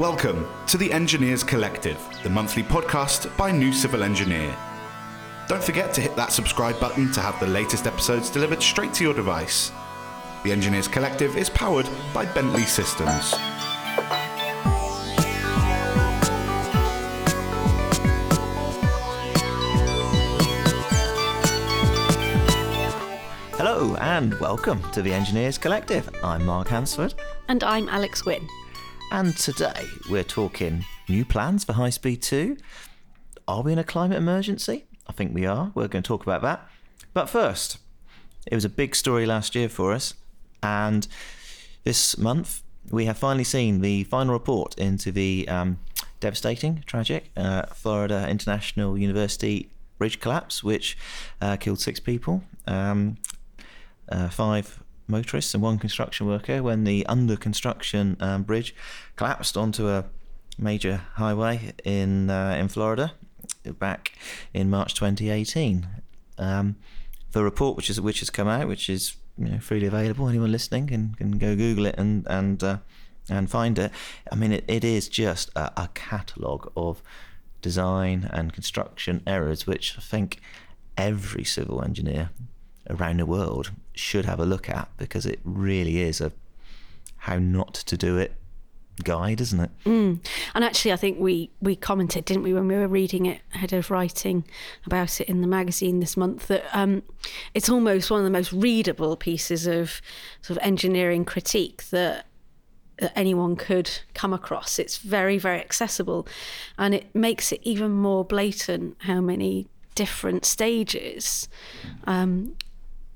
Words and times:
Welcome 0.00 0.48
to 0.68 0.78
the 0.78 0.90
Engineers 0.90 1.44
Collective, 1.44 2.00
the 2.22 2.30
monthly 2.30 2.62
podcast 2.62 3.36
by 3.36 3.52
New 3.52 3.70
Civil 3.70 4.02
Engineer. 4.02 4.56
Don't 5.46 5.62
forget 5.62 5.92
to 5.92 6.00
hit 6.00 6.16
that 6.16 6.32
subscribe 6.32 6.80
button 6.80 7.12
to 7.12 7.20
have 7.20 7.38
the 7.38 7.46
latest 7.46 7.86
episodes 7.86 8.30
delivered 8.30 8.62
straight 8.62 8.94
to 8.94 9.04
your 9.04 9.12
device. 9.12 9.70
The 10.42 10.52
Engineers 10.52 10.88
Collective 10.88 11.36
is 11.36 11.50
powered 11.50 11.86
by 12.14 12.24
Bentley 12.24 12.62
Systems. 12.62 13.34
Hello 23.58 23.96
and 23.96 24.32
welcome 24.40 24.80
to 24.92 25.02
the 25.02 25.12
Engineers 25.12 25.58
Collective. 25.58 26.08
I'm 26.24 26.46
Mark 26.46 26.68
Hansford, 26.68 27.12
And 27.48 27.62
I'm 27.62 27.86
Alex 27.90 28.24
Wynn. 28.24 28.48
And 29.10 29.36
today 29.36 29.86
we're 30.08 30.24
talking 30.24 30.84
new 31.08 31.24
plans 31.24 31.64
for 31.64 31.72
High 31.72 31.90
Speed 31.90 32.22
2. 32.22 32.56
Are 33.48 33.62
we 33.62 33.72
in 33.72 33.78
a 33.78 33.84
climate 33.84 34.18
emergency? 34.18 34.84
I 35.06 35.12
think 35.12 35.34
we 35.34 35.46
are. 35.46 35.72
We're 35.74 35.88
going 35.88 36.02
to 36.02 36.08
talk 36.08 36.22
about 36.22 36.42
that. 36.42 36.68
But 37.12 37.28
first, 37.28 37.78
it 38.46 38.54
was 38.54 38.64
a 38.64 38.68
big 38.68 38.94
story 38.94 39.26
last 39.26 39.54
year 39.54 39.68
for 39.68 39.92
us, 39.92 40.14
and 40.62 41.08
this 41.84 42.16
month 42.16 42.62
we 42.90 43.06
have 43.06 43.18
finally 43.18 43.44
seen 43.44 43.80
the 43.80 44.04
final 44.04 44.32
report 44.32 44.78
into 44.78 45.10
the 45.10 45.48
um, 45.48 45.78
devastating, 46.20 46.84
tragic 46.86 47.30
uh, 47.36 47.62
Florida 47.66 48.28
International 48.28 48.96
University 48.96 49.70
bridge 49.98 50.20
collapse, 50.20 50.62
which 50.62 50.96
uh, 51.40 51.56
killed 51.56 51.80
six 51.80 51.98
people. 52.00 52.42
Um, 52.66 53.16
uh, 54.08 54.28
five 54.28 54.80
motorists 55.10 55.54
and 55.54 55.62
one 55.62 55.78
construction 55.78 56.26
worker 56.26 56.62
when 56.62 56.84
the 56.84 57.04
under 57.06 57.36
construction 57.36 58.16
um, 58.20 58.42
bridge 58.42 58.74
collapsed 59.16 59.56
onto 59.56 59.88
a 59.88 60.04
major 60.58 61.02
highway 61.14 61.72
in 61.84 62.30
uh, 62.30 62.56
in 62.58 62.68
Florida 62.68 63.12
back 63.78 64.12
in 64.54 64.70
March 64.70 64.94
2018. 64.94 65.86
Um, 66.38 66.76
the 67.32 67.44
report 67.44 67.76
which 67.76 67.90
is 67.90 68.00
which 68.00 68.20
has 68.20 68.30
come 68.30 68.48
out, 68.48 68.68
which 68.68 68.88
is 68.88 69.16
you 69.38 69.46
know, 69.46 69.58
freely 69.58 69.86
available, 69.86 70.28
anyone 70.28 70.52
listening 70.52 70.86
can, 70.88 71.14
can 71.14 71.38
go 71.38 71.56
Google 71.56 71.86
it 71.86 71.94
and 71.98 72.26
and 72.28 72.62
uh, 72.62 72.78
and 73.28 73.50
find 73.50 73.78
it. 73.78 73.92
I 74.30 74.34
mean, 74.34 74.52
it, 74.52 74.64
it 74.68 74.84
is 74.84 75.08
just 75.08 75.50
a, 75.56 75.72
a 75.82 75.88
catalogue 75.94 76.70
of 76.76 77.02
design 77.62 78.28
and 78.32 78.52
construction 78.52 79.22
errors, 79.26 79.66
which 79.66 79.94
I 79.96 80.00
think 80.00 80.40
every 80.96 81.44
civil 81.44 81.82
engineer 81.82 82.30
around 82.88 83.20
the 83.20 83.26
world 83.26 83.70
should 84.00 84.24
have 84.24 84.40
a 84.40 84.46
look 84.46 84.68
at 84.68 84.88
because 84.96 85.26
it 85.26 85.40
really 85.44 86.00
is 86.00 86.20
a 86.20 86.32
how 87.18 87.38
not 87.38 87.74
to 87.74 87.96
do 87.96 88.16
it 88.16 88.32
guide, 89.04 89.40
isn't 89.40 89.60
it? 89.60 89.70
And 90.54 90.64
actually, 90.64 90.92
I 90.92 90.96
think 90.96 91.18
we, 91.18 91.50
we 91.60 91.76
commented, 91.76 92.24
didn't 92.24 92.42
we, 92.42 92.52
when 92.52 92.68
we 92.68 92.74
were 92.74 92.88
reading 92.88 93.26
it 93.26 93.40
ahead 93.54 93.72
of 93.72 93.90
writing 93.90 94.44
about 94.86 95.20
it 95.20 95.28
in 95.28 95.40
the 95.40 95.46
magazine 95.46 96.00
this 96.00 96.16
month, 96.16 96.48
that 96.48 96.64
um, 96.72 97.02
it's 97.54 97.68
almost 97.68 98.10
one 98.10 98.20
of 98.20 98.24
the 98.24 98.30
most 98.30 98.52
readable 98.52 99.16
pieces 99.16 99.66
of 99.66 100.00
sort 100.42 100.58
of 100.58 100.64
engineering 100.64 101.24
critique 101.24 101.84
that 101.90 102.26
that 102.98 103.18
anyone 103.18 103.56
could 103.56 103.90
come 104.12 104.34
across. 104.34 104.78
It's 104.78 104.98
very, 104.98 105.38
very 105.38 105.58
accessible, 105.58 106.28
and 106.76 106.94
it 106.94 107.14
makes 107.14 107.50
it 107.50 107.60
even 107.62 107.92
more 107.92 108.26
blatant 108.26 108.96
how 109.00 109.22
many 109.22 109.68
different 109.94 110.44
stages 110.44 111.48
um, 112.04 112.56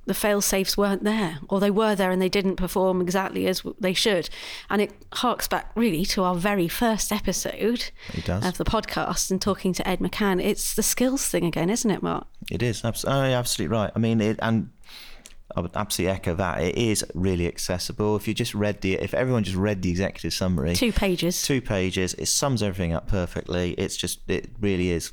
the 0.07 0.15
fail 0.15 0.41
safes 0.41 0.77
weren't 0.77 1.05
there, 1.05 1.39
or 1.49 1.61
they 1.61 1.71
were 1.71 1.95
there 1.95 2.11
and 2.11 2.21
they 2.21 2.29
didn't 2.29 2.57
perform 2.57 3.01
exactly 3.01 3.47
as 3.47 3.63
they 3.81 3.95
should. 3.95 4.29
And 4.69 4.83
it 4.83 4.93
harks 5.13 5.49
back 5.49 5.71
really 5.75 6.05
to 6.07 6.23
our 6.23 6.35
very 6.35 6.69
first 6.69 7.11
episode 7.13 7.91
of 8.29 8.59
the 8.59 8.65
podcast 8.65 9.31
and 9.31 9.41
talking 9.41 9.73
to 9.75 9.89
Ed 9.89 10.01
McCann. 10.01 10.43
It's 10.43 10.75
the 10.75 10.83
skills 10.83 11.27
thing 11.29 11.45
again, 11.45 11.71
isn't 11.71 11.91
it, 11.91 12.03
Mark? 12.03 12.27
It 12.51 12.63
is 12.63 12.85
abs- 12.85 13.05
oh, 13.07 13.25
yeah, 13.25 13.39
absolutely 13.39 13.75
right. 13.77 13.91
I 13.95 13.99
mean, 13.99 14.21
it, 14.21 14.39
and 14.43 14.71
I 15.57 15.61
would 15.61 15.71
absolutely 15.75 16.15
echo 16.17 16.35
that. 16.35 16.63
It 16.63 16.77
is 16.77 17.05
really 17.15 17.47
accessible. 17.47 18.17
If 18.17 18.27
you 18.29 18.35
just 18.35 18.55
read 18.55 18.81
the, 18.81 18.95
if 18.95 19.15
everyone 19.15 19.45
just 19.45 19.57
read 19.57 19.83
the 19.83 19.91
executive 19.91 20.33
summary, 20.33 20.75
Two 20.75 20.93
pages. 20.93 21.43
two 21.43 21.61
pages, 21.63 22.15
it 22.15 22.27
sums 22.27 22.63
everything 22.63 22.93
up 22.93 23.07
perfectly. 23.09 23.73
It's 23.79 23.97
just, 23.97 24.21
it 24.29 24.51
really 24.61 24.91
is 24.91 25.13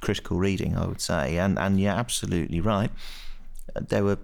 critical 0.00 0.38
reading, 0.38 0.76
I 0.76 0.86
would 0.86 1.00
say. 1.00 1.38
And 1.38 1.58
and 1.58 1.80
you're 1.80 1.92
absolutely 1.92 2.60
right. 2.60 2.90
There 3.88 4.04
were 4.04 4.18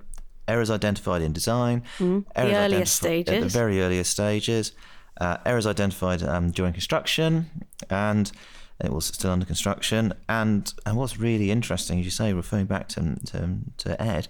errors 0.47 0.71
identified 0.71 1.23
in 1.23 1.33
design, 1.33 1.83
errors 2.01 2.25
Mm-hmm. 2.35 2.55
earliest 2.55 3.03
identifi- 3.03 3.29
at 3.29 3.41
the 3.43 3.49
very 3.49 3.81
earliest 3.81 4.11
stages, 4.11 4.73
uh, 5.21 5.37
errors 5.45 5.67
identified 5.67 6.23
um, 6.23 6.51
during 6.51 6.73
construction, 6.73 7.51
and 7.89 8.31
it 8.85 8.91
was 8.91 9.05
still 9.07 9.31
under 9.31 9.47
construction. 9.47 10.13
And 10.29 10.73
and 10.87 10.97
what's 10.97 11.19
really 11.19 11.51
interesting, 11.51 11.99
as 12.01 12.05
you 12.05 12.11
say, 12.11 12.33
referring 12.33 12.67
back 12.67 12.89
to 12.89 13.01
to, 13.27 13.59
to 13.79 14.03
Ed, 14.03 14.29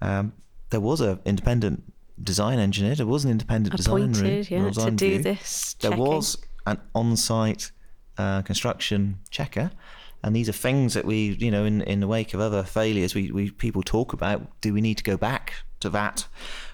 um, 0.00 0.32
there 0.70 0.80
was 0.80 1.00
an 1.00 1.18
independent 1.24 1.82
design 2.22 2.58
engineer. 2.58 2.94
There 2.94 3.06
was 3.06 3.24
an 3.24 3.30
independent 3.30 3.76
design 3.76 3.94
room, 3.94 4.10
Appointed, 4.12 4.50
yeah, 4.50 4.70
to 4.70 4.90
do 4.90 5.22
this. 5.22 5.74
There 5.80 5.90
checking. 5.90 6.04
was 6.06 6.36
an 6.66 6.78
on-site 6.94 7.72
uh, 8.18 8.42
construction 8.42 9.18
checker, 9.30 9.70
and 10.22 10.34
these 10.36 10.48
are 10.48 10.52
things 10.52 10.94
that 10.94 11.04
we, 11.04 11.36
you 11.38 11.50
know, 11.50 11.64
in, 11.64 11.80
in 11.82 12.00
the 12.00 12.06
wake 12.08 12.34
of 12.34 12.40
other 12.40 12.62
failures, 12.62 13.14
we, 13.14 13.30
we 13.30 13.50
people 13.50 13.82
talk 13.82 14.12
about. 14.12 14.60
Do 14.60 14.72
we 14.74 14.80
need 14.80 14.96
to 14.98 15.04
go 15.04 15.16
back 15.16 15.54
to 15.80 15.88
that 15.90 16.26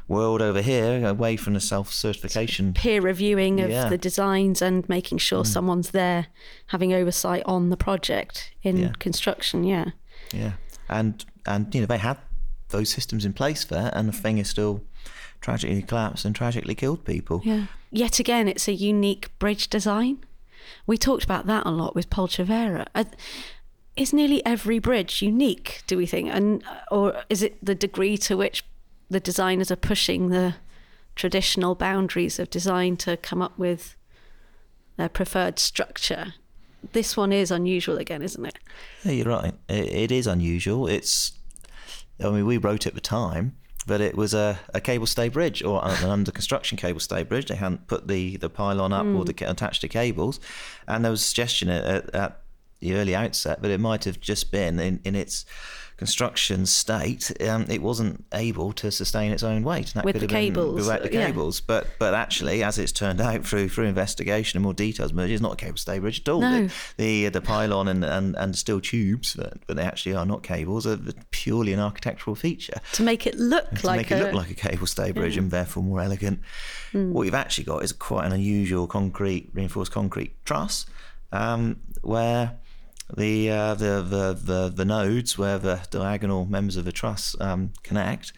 world 0.08 0.40
over 0.42 0.60
here, 0.62 1.06
away 1.06 1.36
from 1.36 1.54
the 1.54 1.60
self-certification? 1.60 2.74
peer 2.74 3.00
reviewing 3.00 3.60
of 3.60 3.70
Yeah. 3.70 3.86
Mm. 3.86 3.90
the 3.90 3.98
designs 3.98 4.62
and 4.62 4.88
making 4.88 5.18
sure 5.18 5.44
someone's 5.44 5.90
there 5.90 6.26
having 6.66 6.92
oversight 6.92 7.42
on 7.46 7.70
the 7.70 7.76
project 7.76 8.52
in 8.62 8.76
Yeah. 8.76 8.92
construction. 8.98 9.64
Yeah. 9.64 9.90
Yeah, 10.32 10.52
and 10.88 11.24
and 11.46 11.72
you 11.74 11.80
know 11.80 11.86
they 11.86 11.98
had 11.98 12.18
those 12.70 12.90
systems 12.90 13.24
in 13.24 13.32
place 13.32 13.64
there, 13.64 13.90
and 13.94 14.08
the 14.08 14.12
thing 14.12 14.38
is 14.38 14.48
still 14.48 14.82
tragically 15.40 15.82
collapsed 15.82 16.24
and 16.24 16.34
tragically 16.34 16.74
killed 16.74 17.04
people. 17.04 17.40
Yeah. 17.44 17.66
Yet 17.92 18.18
again, 18.18 18.48
it's 18.48 18.66
a 18.66 18.72
unique 18.72 19.30
bridge 19.38 19.68
design. 19.68 20.18
We 20.86 20.98
talked 20.98 21.24
about 21.24 21.46
that 21.46 21.66
a 21.66 21.70
lot 21.70 21.94
with 21.94 22.10
Polcevera. 22.10 22.86
Uh, 22.94 23.04
Is 23.96 24.12
nearly 24.12 24.44
every 24.44 24.78
bridge 24.78 25.22
unique, 25.22 25.82
do 25.86 25.96
we 25.96 26.06
think? 26.06 26.28
And 26.28 26.62
or 26.90 27.22
is 27.30 27.42
it 27.42 27.56
the 27.64 27.74
degree 27.74 28.18
to 28.18 28.36
which 28.36 28.64
the 29.08 29.20
designers 29.20 29.70
are 29.70 29.76
pushing 29.76 30.28
the 30.28 30.54
traditional 31.14 31.74
boundaries 31.74 32.38
of 32.38 32.50
design 32.50 32.96
to 32.98 33.16
come 33.16 33.40
up 33.40 33.58
with 33.58 33.96
their 34.96 35.08
preferred 35.08 35.58
structure? 35.58 36.34
This 36.92 37.16
one 37.16 37.32
is 37.32 37.50
unusual 37.50 37.98
again, 37.98 38.22
isn't 38.22 38.44
it? 38.44 38.58
Yeah, 39.02 39.12
you're 39.12 39.26
right. 39.26 39.54
It, 39.68 39.92
it 39.92 40.12
is 40.12 40.26
unusual. 40.26 40.86
It's, 40.86 41.32
I 42.22 42.28
mean, 42.30 42.46
we 42.46 42.58
wrote 42.58 42.86
at 42.86 42.94
the 42.94 43.00
time, 43.00 43.56
but 43.86 44.00
it 44.00 44.16
was 44.16 44.34
a, 44.34 44.58
a 44.74 44.80
cable 44.80 45.06
stay 45.06 45.28
bridge 45.28 45.62
or 45.62 45.84
uh, 45.84 45.96
an 46.02 46.10
under 46.10 46.32
construction 46.32 46.76
cable 46.76 47.00
stay 47.00 47.22
bridge. 47.22 47.46
They 47.46 47.54
hadn't 47.54 47.86
put 47.86 48.08
the, 48.08 48.36
the 48.36 48.50
pylon 48.50 48.92
up 48.92 49.06
or 49.06 49.24
the 49.24 49.34
mm. 49.34 49.48
attached 49.48 49.80
to 49.82 49.88
cables, 49.88 50.40
and 50.86 51.04
there 51.04 51.10
was 51.10 51.22
a 51.22 51.24
suggestion 51.24 51.68
at, 51.68 51.84
at, 51.84 52.14
at 52.14 52.40
the 52.80 52.94
early 52.94 53.14
outset 53.14 53.62
that 53.62 53.70
it 53.70 53.80
might 53.80 54.04
have 54.04 54.20
just 54.20 54.50
been 54.50 54.78
in, 54.78 55.00
in 55.04 55.14
its 55.14 55.46
construction 55.96 56.66
state, 56.66 57.32
um, 57.48 57.66
it 57.70 57.80
wasn't 57.80 58.24
able 58.32 58.72
to 58.74 58.90
sustain 58.90 59.32
its 59.32 59.42
own 59.42 59.62
weight. 59.62 59.86
And 59.86 59.94
that 59.94 60.04
With 60.04 60.14
could 60.14 60.28
the 60.28 60.34
have 60.34 60.42
been 60.42 60.54
cables, 60.54 60.74
without 60.76 61.02
the 61.02 61.12
yeah. 61.12 61.26
cables. 61.26 61.60
But 61.60 61.86
but 61.98 62.14
actually, 62.14 62.62
as 62.62 62.78
it's 62.78 62.92
turned 62.92 63.20
out 63.20 63.46
through 63.46 63.68
through 63.70 63.86
investigation 63.86 64.58
and 64.58 64.62
more 64.62 64.74
details, 64.74 65.12
merge, 65.12 65.30
it's 65.30 65.42
not 65.42 65.54
a 65.54 65.56
cable 65.56 65.78
stay 65.78 65.98
bridge 65.98 66.20
at 66.20 66.28
all. 66.28 66.40
No. 66.40 66.68
The 66.96 67.28
the 67.28 67.40
pylon 67.40 67.88
and 67.88 68.04
and, 68.04 68.36
and 68.36 68.56
steel 68.56 68.80
tubes, 68.80 69.34
but, 69.34 69.54
but 69.66 69.76
they 69.76 69.82
actually 69.82 70.14
are 70.14 70.26
not 70.26 70.42
cables, 70.42 70.86
are 70.86 70.98
purely 71.30 71.72
an 71.72 71.80
architectural 71.80 72.36
feature 72.36 72.80
To 72.92 73.02
make 73.02 73.26
it 73.26 73.36
look 73.36 73.70
to 73.70 73.86
like 73.86 73.98
make 73.98 74.10
a 74.10 74.16
it 74.16 74.22
look 74.24 74.34
like 74.34 74.50
a 74.50 74.54
cable 74.54 74.86
stay 74.86 75.12
bridge 75.12 75.36
and 75.36 75.50
therefore 75.50 75.82
more 75.82 76.00
elegant. 76.00 76.40
What 76.92 77.24
you've 77.24 77.34
actually 77.34 77.64
got 77.64 77.82
is 77.82 77.92
quite 77.92 78.24
an 78.24 78.32
unusual 78.32 78.86
concrete 78.86 79.50
reinforced 79.52 79.92
concrete 79.92 80.32
truss, 80.44 80.86
um, 81.32 81.80
where 82.02 82.56
the, 83.14 83.50
uh, 83.50 83.74
the 83.74 84.02
the 84.02 84.32
the 84.34 84.68
the 84.74 84.84
nodes 84.84 85.36
where 85.38 85.58
the 85.58 85.80
diagonal 85.90 86.44
members 86.46 86.76
of 86.76 86.84
the 86.84 86.92
truss 86.92 87.36
um, 87.40 87.72
connect 87.82 88.32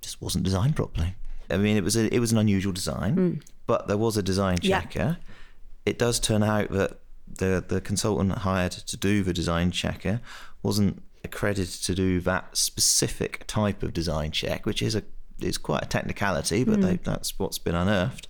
just 0.00 0.20
wasn't 0.20 0.44
designed 0.44 0.76
properly. 0.76 1.14
I 1.50 1.56
mean, 1.58 1.76
it 1.76 1.84
was 1.84 1.96
a, 1.96 2.12
it 2.14 2.18
was 2.18 2.32
an 2.32 2.38
unusual 2.38 2.72
design, 2.72 3.42
but 3.66 3.86
there 3.86 3.96
was 3.98 4.16
a 4.16 4.22
design 4.22 4.58
Yeah. 4.62 4.80
checker. 4.80 5.18
It 5.86 5.98
does 5.98 6.18
turn 6.18 6.42
out 6.42 6.70
that 6.70 6.98
the 7.38 7.64
the 7.66 7.80
consultant 7.80 8.32
hired 8.38 8.72
to 8.72 8.96
do 8.96 9.22
the 9.22 9.32
design 9.32 9.70
checker 9.70 10.20
wasn't 10.62 11.02
accredited 11.22 11.82
to 11.84 11.94
do 11.94 12.20
that 12.20 12.56
specific 12.56 13.44
type 13.46 13.82
of 13.82 13.92
design 13.92 14.30
check, 14.30 14.66
which 14.66 14.82
is 14.82 14.94
a 14.94 15.02
is 15.40 15.58
quite 15.58 15.82
a 15.82 15.86
technicality, 15.86 16.64
but 16.64 16.80
they, 16.80 16.96
that's 16.96 17.38
what's 17.38 17.58
been 17.58 17.74
unearthed. 17.74 18.28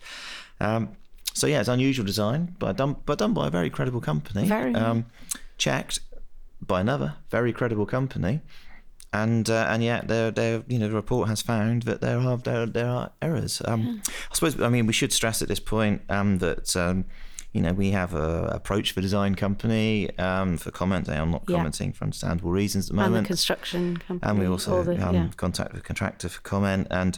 Um, 0.61 0.97
so 1.35 1.47
yeah, 1.47 1.61
it's 1.61 1.69
unusual 1.69 2.07
design, 2.07 2.57
but 2.59 2.77
done 2.79 2.97
but 3.05 3.19
done 3.19 3.35
by 3.35 3.49
a 3.49 3.51
very 3.51 3.69
credible 3.69 4.01
company. 4.01 4.49
Very. 4.49 4.75
um, 4.75 5.05
checked 5.59 5.99
by 6.67 6.81
another 6.81 7.15
very 7.31 7.53
credible 7.53 7.85
company, 7.87 8.41
and 9.13 9.51
uh, 9.51 9.67
and 9.69 9.83
yet 9.85 10.09
there 10.09 10.31
there 10.31 10.63
you 10.67 10.79
know 10.79 10.89
the 10.89 10.95
report 10.95 11.29
has 11.29 11.43
found 11.43 11.83
that 11.83 12.01
there 12.01 12.19
are 12.19 12.37
there, 12.39 12.65
there 12.67 12.89
are 12.89 13.11
errors. 13.21 13.61
Um, 13.67 14.01
I 14.31 14.35
suppose 14.35 14.61
I 14.61 14.69
mean 14.69 14.87
we 14.87 14.93
should 14.95 15.13
stress 15.13 15.43
at 15.43 15.49
this 15.49 15.61
point 15.61 16.01
um, 16.09 16.39
that 16.39 16.75
um, 16.77 17.05
you 17.53 17.61
know, 17.61 17.73
we 17.73 17.93
have 17.93 18.15
a 18.15 18.49
approach 18.53 18.91
for 18.91 19.01
design 19.01 19.37
company 19.37 20.11
um, 20.19 20.57
for 20.57 20.73
comment. 20.73 21.09
I'm 21.09 21.31
not 21.31 21.45
Yeah. 21.47 21.59
commenting 21.59 21.93
for 21.93 22.03
understandable 22.03 22.51
reasons 22.51 22.91
at 22.91 22.97
the 22.97 23.01
and 23.03 23.07
the 23.07 23.11
moment. 23.11 23.27
construction 23.29 23.97
company. 23.99 24.29
and 24.29 24.39
we 24.41 24.47
also 24.47 24.83
the, 24.83 25.07
um, 25.07 25.15
yeah. 25.15 25.29
contact 25.37 25.73
the 25.73 25.81
contractor 25.81 26.29
for 26.29 26.41
comment 26.41 26.89
and 26.91 27.17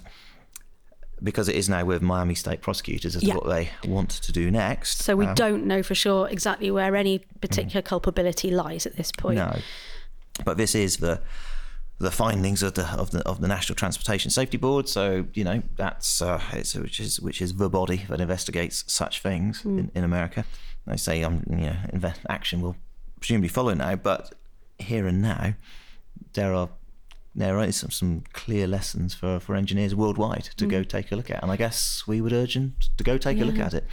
because 1.22 1.48
it 1.48 1.56
is 1.56 1.68
now 1.68 1.84
with 1.84 2.02
Miami 2.02 2.34
State 2.34 2.60
prosecutors 2.60 3.16
as 3.16 3.22
Yeah. 3.22 3.34
to 3.34 3.40
what 3.40 3.48
they 3.48 3.70
want 3.88 4.10
to 4.10 4.32
do 4.32 4.50
next. 4.50 5.02
So 5.02 5.16
we 5.16 5.26
um, 5.26 5.34
don't 5.34 5.66
know 5.66 5.82
for 5.82 5.94
sure 5.94 6.28
exactly 6.28 6.70
where 6.70 6.94
any 6.94 7.20
particular 7.40 7.82
culpability 7.82 8.50
lies 8.50 8.86
at 8.86 8.96
this 8.96 9.10
point. 9.12 9.36
No, 9.36 9.56
but 10.44 10.56
this 10.56 10.74
is 10.74 10.98
the 10.98 11.20
the 11.98 12.10
findings 12.10 12.62
of 12.62 12.74
the 12.74 12.86
of 12.92 13.10
the 13.10 13.20
of 13.26 13.40
the 13.40 13.48
National 13.48 13.74
Transportation 13.74 14.30
Safety 14.30 14.58
Board. 14.58 14.88
So 14.88 15.26
you 15.32 15.44
know 15.44 15.62
that's 15.76 16.20
uh, 16.20 16.40
it's 16.52 16.74
which 16.74 17.00
is 17.00 17.20
which 17.20 17.40
is 17.40 17.54
the 17.54 17.70
body 17.70 18.04
that 18.08 18.20
investigates 18.20 18.84
such 18.86 19.20
things 19.22 19.64
in, 19.64 19.90
in 19.94 20.04
America. 20.04 20.44
They 20.86 20.98
say 20.98 21.22
um 21.22 21.42
you 21.48 21.56
know 21.56 21.76
inve- 21.94 22.18
action 22.28 22.60
will 22.60 22.76
presumably 23.18 23.48
follow 23.48 23.72
now, 23.72 23.96
but 23.96 24.34
here 24.78 25.06
and 25.06 25.22
now 25.22 25.54
there 26.34 26.52
are 26.52 26.68
there 27.38 27.58
are 27.58 27.70
some, 27.70 27.90
some 27.90 28.24
clear 28.32 28.66
lessons 28.66 29.12
for, 29.14 29.38
for 29.38 29.54
engineers 29.54 29.94
worldwide 29.94 30.48
to 30.56 30.66
go 30.66 30.82
take 30.82 31.12
a 31.12 31.16
look 31.16 31.30
at, 31.30 31.42
and 31.42 31.52
I 31.52 31.56
guess 31.56 32.02
we 32.06 32.20
would 32.22 32.32
urge 32.32 32.54
them 32.54 32.74
to 32.96 33.04
go 33.04 33.18
take 33.18 33.38
a 33.40 33.44
look 33.44 33.58
at 33.58 33.74
it. 33.74 33.84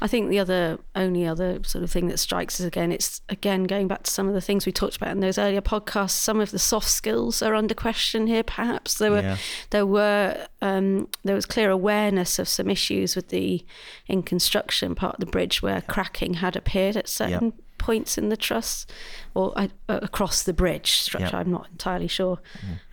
I 0.00 0.06
think 0.06 0.30
the 0.30 0.38
other 0.38 0.78
only 0.94 1.26
other 1.26 1.62
sort 1.62 1.84
of 1.84 1.90
thing 1.90 2.08
that 2.08 2.18
strikes 2.18 2.58
us 2.58 2.66
again, 2.66 2.90
it's 2.92 3.20
again 3.28 3.64
going 3.64 3.86
back 3.86 4.04
to 4.04 4.10
some 4.10 4.28
of 4.28 4.34
the 4.34 4.40
things 4.40 4.64
we 4.64 4.72
talked 4.72 4.96
about 4.96 5.10
in 5.10 5.20
those 5.20 5.36
earlier 5.38 5.60
podcasts. 5.60 6.10
Some 6.10 6.40
of 6.40 6.50
the 6.50 6.58
soft 6.58 6.88
skills 6.88 7.42
are 7.42 7.54
under 7.54 7.74
question 7.74 8.26
here. 8.26 8.42
Perhaps 8.42 8.94
there 8.98 9.10
were 9.10 9.20
Yeah. 9.20 9.36
there 9.70 9.86
were 9.86 10.46
um, 10.62 11.08
there 11.22 11.34
was 11.34 11.44
clear 11.46 11.70
awareness 11.70 12.38
of 12.38 12.48
some 12.48 12.70
issues 12.70 13.14
with 13.14 13.28
the 13.28 13.64
in 14.06 14.22
construction 14.22 14.94
part 14.94 15.14
of 15.16 15.20
the 15.20 15.26
bridge 15.26 15.60
where 15.62 15.82
cracking 15.82 16.34
had 16.34 16.56
appeared 16.56 16.96
at 16.96 17.08
certain 17.08 17.52
points 17.86 18.18
in 18.18 18.28
the 18.30 18.36
truss 18.36 18.86
or 19.34 19.46
uh, 19.56 19.68
across 19.88 20.42
the 20.42 20.52
bridge 20.52 20.90
structure. 21.06 21.30
Yeah. 21.36 21.40
I'm 21.40 21.50
not 21.58 21.66
entirely 21.70 22.08
sure 22.08 22.36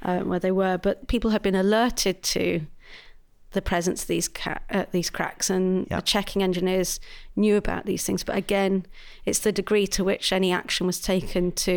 um, 0.04 0.30
where 0.30 0.40
they 0.40 0.51
were, 0.51 0.78
but 0.78 1.07
people 1.07 1.31
had 1.31 1.42
been 1.42 1.56
alerted 1.56 2.22
to 2.36 2.44
the 3.51 3.62
presence 3.62 4.01
of 4.04 4.07
these 4.07 4.28
ca- 4.28 4.63
uh, 4.78 4.86
these 4.92 5.10
cracks, 5.12 5.50
and 5.50 5.88
Yeah. 5.90 5.98
the 5.98 6.01
checking 6.13 6.42
engineers 6.44 7.00
knew 7.36 7.56
about 7.57 7.86
these 7.86 8.04
things. 8.06 8.24
But 8.24 8.36
again, 8.36 8.86
it's 9.25 9.40
the 9.40 9.51
degree 9.51 9.88
to 9.88 10.04
which 10.04 10.31
any 10.31 10.51
action 10.51 10.88
was 10.88 11.00
taken 11.00 11.51
to 11.68 11.75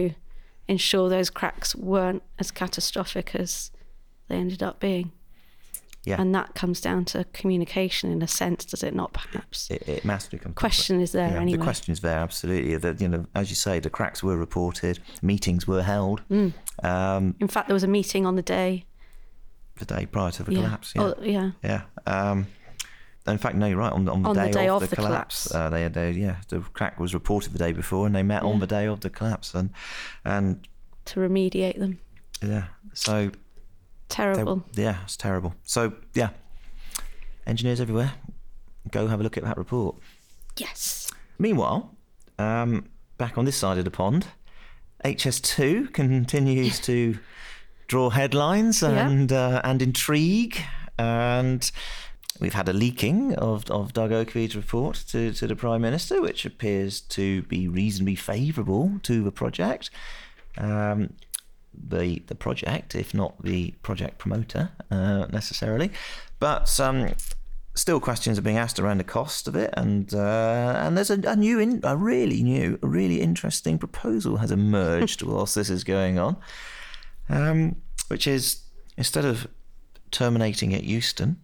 ensure 0.68 1.08
those 1.08 1.30
cracks 1.30 1.74
weren't 1.76 2.22
as 2.38 2.50
catastrophic 2.50 3.34
as 3.34 3.70
they 4.28 4.36
ended 4.36 4.62
up 4.62 4.80
being. 4.80 5.12
Yeah. 6.06 6.20
And 6.20 6.32
that 6.34 6.54
comes 6.54 6.80
down 6.80 7.04
to 7.06 7.24
communication 7.32 8.10
in 8.12 8.22
a 8.22 8.28
sense, 8.28 8.64
does 8.64 8.82
it 8.84 8.94
not? 8.94 9.12
Perhaps. 9.12 9.68
It, 9.70 9.82
it 9.88 10.04
massively 10.04 10.38
comes. 10.38 10.54
Question 10.54 11.00
is 11.00 11.10
there 11.12 11.28
Yeah, 11.32 11.40
anyway. 11.40 11.58
The 11.58 11.64
question 11.64 11.92
is 11.92 12.00
there, 12.00 12.18
absolutely. 12.18 12.76
That 12.76 13.00
you 13.00 13.08
know, 13.08 13.26
as 13.34 13.50
you 13.50 13.56
say, 13.56 13.80
the 13.80 13.90
cracks 13.90 14.22
were 14.22 14.36
reported, 14.36 15.00
meetings 15.20 15.66
were 15.66 15.82
held 15.82 16.22
Mm. 16.30 16.52
um, 16.84 17.34
In 17.40 17.48
fact, 17.48 17.66
there 17.68 17.74
was 17.74 17.82
a 17.82 17.88
meeting 17.88 18.24
on 18.24 18.36
the 18.36 18.42
day. 18.42 18.84
the 19.78 19.84
day 19.84 20.06
prior 20.06 20.30
to 20.30 20.42
the 20.44 20.52
yeah. 20.54 20.62
collapse. 20.62 20.92
Yeah, 20.94 21.02
Oh, 21.02 21.14
yeah. 21.22 21.50
yeah. 21.62 21.82
Um, 22.06 22.46
in 23.26 23.38
fact, 23.38 23.56
no, 23.56 23.66
you're 23.66 23.76
right. 23.78 23.92
On, 23.92 24.04
the- 24.04 24.12
on 24.12 24.22
the 24.22 24.28
On 24.28 24.36
the 24.36 24.42
day, 24.44 24.52
day 24.52 24.68
of, 24.68 24.82
of 24.82 24.88
the, 24.88 24.94
the 24.94 25.02
collapse, 25.02 25.48
collapse. 25.48 25.54
Uh, 25.54 25.68
they, 25.70 25.88
they, 25.88 26.10
yeah, 26.12 26.36
the 26.48 26.60
crack 26.60 27.00
was 27.00 27.12
reported 27.14 27.52
the 27.52 27.58
day 27.58 27.72
before, 27.72 28.06
and 28.06 28.14
they 28.14 28.22
met 28.22 28.44
on 28.44 28.60
the 28.60 28.66
day 28.68 28.86
of 28.86 29.00
the 29.00 29.10
collapse, 29.10 29.52
and 29.54 29.70
and 30.24 30.66
To 31.06 31.18
remediate 31.20 31.78
them. 31.80 31.98
yeah, 32.40 32.66
so 32.94 33.32
they- 34.08 34.14
Terrible. 34.14 34.64
yeah, 34.74 34.98
it's 35.04 35.16
terrible. 35.16 35.54
So 35.64 35.92
yeah, 36.14 36.30
engineers 37.46 37.80
everywhere, 37.80 38.12
go 38.90 39.06
have 39.08 39.20
a 39.20 39.22
look 39.22 39.36
at 39.36 39.44
that 39.44 39.56
report. 39.58 39.96
Yes. 40.56 41.10
Meanwhile, 41.38 41.94
um, 42.38 42.86
back 43.18 43.36
on 43.36 43.44
this 43.44 43.56
side 43.56 43.78
of 43.78 43.84
the 43.84 43.90
pond, 43.90 44.26
HS2 45.04 45.92
continues 45.92 46.80
to 46.80 47.18
draw 47.88 48.10
headlines 48.10 48.82
Yeah. 48.82 49.06
and 49.08 49.32
uh, 49.32 49.60
and 49.64 49.82
intrigue, 49.82 50.58
and 50.98 51.70
we've 52.40 52.54
had 52.54 52.68
a 52.68 52.72
leaking 52.72 53.34
of, 53.34 53.70
of 53.70 53.92
Doug 53.92 54.10
Oakervee's 54.10 54.56
report 54.56 55.04
to, 55.08 55.32
to 55.32 55.46
the 55.46 55.56
Prime 55.56 55.80
Minister, 55.82 56.20
which 56.20 56.44
appears 56.44 57.00
to 57.02 57.42
be 57.42 57.68
reasonably 57.68 58.14
favourable 58.16 58.98
to 59.04 59.22
the 59.22 59.32
project. 59.32 59.90
Um, 60.58 61.12
the 61.88 62.22
the 62.26 62.34
project, 62.34 62.94
if 62.94 63.14
not 63.14 63.42
the 63.42 63.72
project 63.82 64.18
promoter 64.18 64.70
uh, 64.90 65.26
necessarily, 65.26 65.90
but 66.38 66.78
um, 66.80 67.14
still 67.74 68.00
questions 68.00 68.38
are 68.38 68.42
being 68.42 68.58
asked 68.58 68.80
around 68.80 68.98
the 68.98 69.04
cost 69.04 69.46
of 69.46 69.54
it, 69.54 69.70
and 69.76 70.12
uh, 70.14 70.74
and 70.82 70.96
there's 70.96 71.10
a, 71.10 71.20
a 71.26 71.36
new, 71.36 71.58
in, 71.58 71.80
a 71.84 71.96
really 71.96 72.42
new, 72.42 72.78
a 72.82 72.86
really 72.86 73.20
interesting 73.20 73.78
proposal 73.78 74.38
has 74.38 74.50
emerged 74.50 75.22
whilst 75.24 75.54
this 75.54 75.70
is 75.70 75.84
going 75.84 76.18
on, 76.18 76.36
um, 77.28 77.76
which 78.08 78.26
is 78.26 78.62
instead 78.96 79.24
of 79.24 79.46
terminating 80.10 80.74
at 80.74 80.84
Euston, 80.84 81.36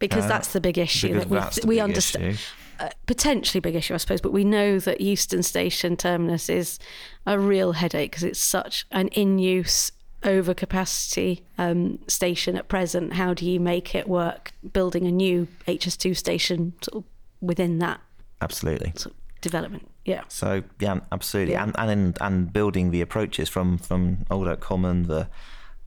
Because 0.00 0.24
Uh, 0.24 0.28
that's 0.28 0.52
the 0.52 0.60
big 0.60 0.76
issue 0.78 1.14
that 1.20 1.28
we, 1.64 1.76
we 1.76 1.80
understand. 1.80 2.38
uh, 2.80 2.88
potentially 3.06 3.60
big 3.60 3.76
issue, 3.76 3.94
I 3.94 3.98
suppose, 3.98 4.20
but 4.20 4.32
we 4.32 4.42
know 4.44 4.78
that 4.80 5.00
Euston 5.00 5.42
Station 5.44 5.96
terminus 5.96 6.48
is 6.48 6.78
a 7.26 7.38
real 7.38 7.72
headache 7.72 8.10
because 8.10 8.24
it's 8.24 8.40
such 8.40 8.86
an 8.90 9.06
in-use 9.08 9.92
overcapacity 10.22 11.42
um, 11.58 11.98
station 12.08 12.56
at 12.56 12.68
present. 12.68 13.14
How 13.14 13.34
do 13.34 13.48
you 13.48 13.60
make 13.60 13.94
it 13.94 14.08
work? 14.08 14.52
Building 14.72 15.06
a 15.06 15.10
new 15.12 15.48
HS2 15.66 16.16
station 16.16 16.72
sort 16.82 17.04
of 17.04 17.10
within 17.40 17.78
that 17.78 18.00
Absolutely. 18.40 18.92
sort 18.96 19.14
of 19.14 19.40
development. 19.40 19.88
Yeah. 20.04 20.22
So 20.28 20.62
yeah, 20.80 21.00
absolutely, 21.12 21.52
Yeah. 21.54 21.64
and 21.64 21.74
and 21.78 21.90
in, 21.90 22.14
and 22.20 22.52
building 22.52 22.90
the 22.90 23.00
approaches 23.00 23.48
from 23.48 23.78
from 23.78 24.24
Old 24.30 24.48
Oak 24.48 24.60
Common, 24.60 25.04
the 25.04 25.28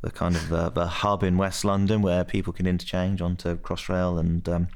the 0.03 0.11
kind 0.11 0.35
of 0.35 0.49
the, 0.49 0.69
the 0.69 0.85
hub 0.85 1.23
in 1.23 1.37
West 1.37 1.63
London 1.65 2.01
where 2.01 2.23
people 2.23 2.53
can 2.53 2.67
interchange 2.67 3.21
onto 3.21 3.57
Crossrail 3.57 4.19
and 4.19 4.47
um, 4.47 4.67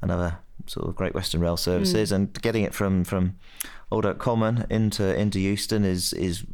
and 0.00 0.12
other 0.12 0.38
sort 0.66 0.86
of 0.86 0.94
Great 0.94 1.14
Western 1.14 1.40
Rail 1.40 1.56
services, 1.56 2.12
and 2.12 2.32
getting 2.42 2.62
it 2.62 2.74
from 2.74 3.02
from 3.02 3.36
Old 3.90 4.06
Oak 4.06 4.18
Common 4.18 4.66
into 4.70 5.18
into 5.18 5.40
Euston 5.40 5.84
is 5.84 6.12
is 6.12 6.44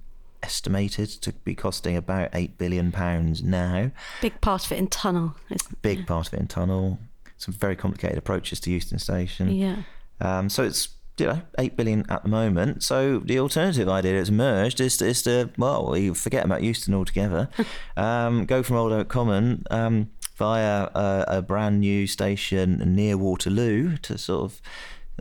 estimated 0.42 1.08
to 1.08 1.32
be 1.32 1.54
costing 1.54 1.96
about 1.96 2.28
eight 2.32 2.56
billion 2.56 2.92
pounds 2.92 3.42
now. 3.42 3.90
Big 4.20 4.40
part 4.40 4.64
of 4.64 4.72
it 4.72 4.78
in 4.78 4.86
tunnel. 4.86 5.34
Big 5.82 6.06
part 6.06 6.28
of 6.28 6.34
it 6.34 6.40
in 6.40 6.46
tunnel. 6.46 6.98
Some 7.36 7.52
very 7.52 7.74
complicated 7.74 8.16
approaches 8.16 8.60
to 8.60 8.70
Euston 8.70 8.98
Station. 8.98 9.50
Yeah. 9.50 9.76
Um, 10.20 10.48
so 10.48 10.62
it's 10.62 10.88
you 11.18 11.26
know 11.26 11.42
eight 11.58 11.76
billion 11.76 12.04
at 12.08 12.22
the 12.22 12.28
moment. 12.28 12.82
So 12.82 13.20
the 13.20 13.38
alternative 13.38 13.88
idea 13.88 14.16
that's 14.16 14.28
emerged 14.28 14.80
is 14.80 14.96
to, 14.98 15.06
is 15.06 15.22
to 15.22 15.50
well, 15.56 15.96
you 15.96 16.14
forget 16.14 16.44
about 16.44 16.62
Euston 16.62 16.94
altogether. 16.94 17.48
um, 17.96 18.46
go 18.46 18.62
from 18.62 18.76
Old 18.76 18.92
Oak 18.92 19.08
Common 19.08 19.64
um, 19.70 20.10
via 20.36 20.88
a, 20.94 21.24
a 21.28 21.42
brand 21.42 21.80
new 21.80 22.06
station 22.06 22.82
near 22.94 23.16
Waterloo 23.16 23.96
to 23.98 24.18
sort 24.18 24.44
of 24.44 24.62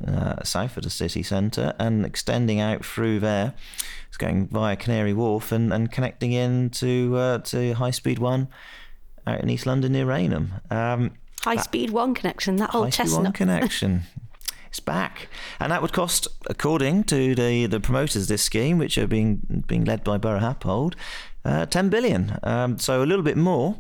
uh, 0.08 0.44
south 0.44 0.78
of 0.78 0.84
the 0.84 0.90
city 0.90 1.22
centre 1.22 1.74
and 1.80 2.06
extending 2.06 2.60
out 2.60 2.86
through 2.86 3.20
there. 3.20 3.54
It's 4.08 4.18
going 4.18 4.48
via 4.48 4.76
Canary 4.76 5.14
Wharf 5.14 5.52
and, 5.52 5.74
and 5.74 5.92
connecting 5.92 6.34
in 6.34 6.70
to 6.72 7.16
uh, 7.18 7.38
to 7.40 7.74
High 7.74 7.92
Speed 7.92 8.20
One 8.20 8.48
out 9.26 9.42
in 9.42 9.50
East 9.50 9.66
London 9.66 9.94
near 9.94 10.06
Rainham. 10.06 10.54
Um, 10.70 11.12
High 11.42 11.58
speed 11.58 11.90
one 11.90 12.14
connection. 12.14 12.56
That 12.56 12.74
old 12.74 12.86
High 12.86 12.90
Speed 12.90 13.04
chestnut. 13.04 13.24
One 13.24 13.34
connection. 13.34 14.04
It's 14.74 14.80
back, 14.80 15.28
and 15.60 15.72
that 15.72 15.84
would 15.84 15.94
cost, 15.94 16.28
according 16.48 17.04
to 17.04 17.36
the, 17.36 17.68
the 17.68 17.80
promoters 17.80 18.24
of 18.24 18.28
this 18.28 18.42
scheme, 18.42 18.80
which 18.80 18.98
are 18.98 19.06
being 19.06 19.64
being 19.68 19.86
led 19.86 20.04
by 20.04 20.18
Buro 20.18 20.94
uh, 21.46 21.68
ten 21.68 21.90
billion. 21.90 22.40
Um, 22.42 22.80
so 22.80 23.04
a 23.04 23.06
little 23.06 23.22
bit 23.22 23.38
more, 23.38 23.76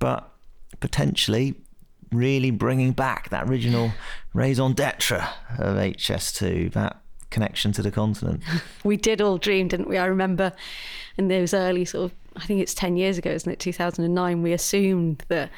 but 0.00 0.28
potentially 0.80 1.54
really 2.10 2.50
bringing 2.50 2.90
back 2.90 3.28
that 3.28 3.48
original 3.48 3.92
raison 4.34 4.72
d'être 4.72 5.24
of 5.60 5.76
HS2, 5.76 6.72
that 6.72 7.00
connection 7.30 7.70
to 7.70 7.82
the 7.82 7.92
continent. 7.92 8.42
we 8.82 8.96
did 8.96 9.20
all 9.20 9.38
dream, 9.38 9.68
didn't 9.68 9.88
we? 9.88 9.98
I 9.98 10.06
remember 10.06 10.52
in 11.16 11.28
those 11.28 11.54
early 11.54 11.84
sort 11.84 12.06
of, 12.06 12.18
I 12.34 12.44
think 12.44 12.60
it's 12.60 12.74
10 12.74 12.96
years 12.96 13.18
ago, 13.18 13.30
isn't 13.30 13.52
it? 13.52 13.60
2009, 13.60 14.42
we 14.42 14.52
assumed 14.52 15.24
that, 15.28 15.48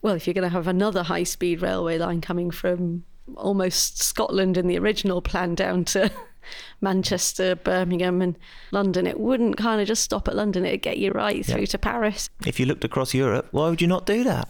well, 0.00 0.14
if 0.14 0.26
you're 0.26 0.32
going 0.32 0.48
to 0.48 0.48
have 0.48 0.66
another 0.66 1.02
high 1.02 1.24
speed 1.24 1.60
railway 1.60 1.98
line 1.98 2.22
coming 2.22 2.50
from 2.50 3.04
almost 3.36 4.02
Scotland 4.02 4.56
in 4.56 4.66
the 4.66 4.78
original 4.78 5.22
plan 5.22 5.54
down 5.54 5.84
to 5.86 6.10
Manchester, 6.80 7.54
Birmingham, 7.56 8.22
and 8.22 8.38
London, 8.70 9.06
it 9.06 9.20
wouldn't 9.20 9.56
kind 9.56 9.80
of 9.80 9.86
just 9.86 10.02
stop 10.02 10.28
at 10.28 10.36
London, 10.36 10.64
it'd 10.64 10.82
get 10.82 10.98
you 10.98 11.12
right 11.12 11.44
through 11.44 11.66
to 11.66 11.78
Paris. 11.78 12.30
if 12.46 12.58
you 12.58 12.66
looked 12.66 12.84
across 12.84 13.14
Europe, 13.14 13.48
why 13.50 13.68
would 13.68 13.82
you 13.82 13.88
not 13.88 14.06
do 14.06 14.24
that? 14.24 14.48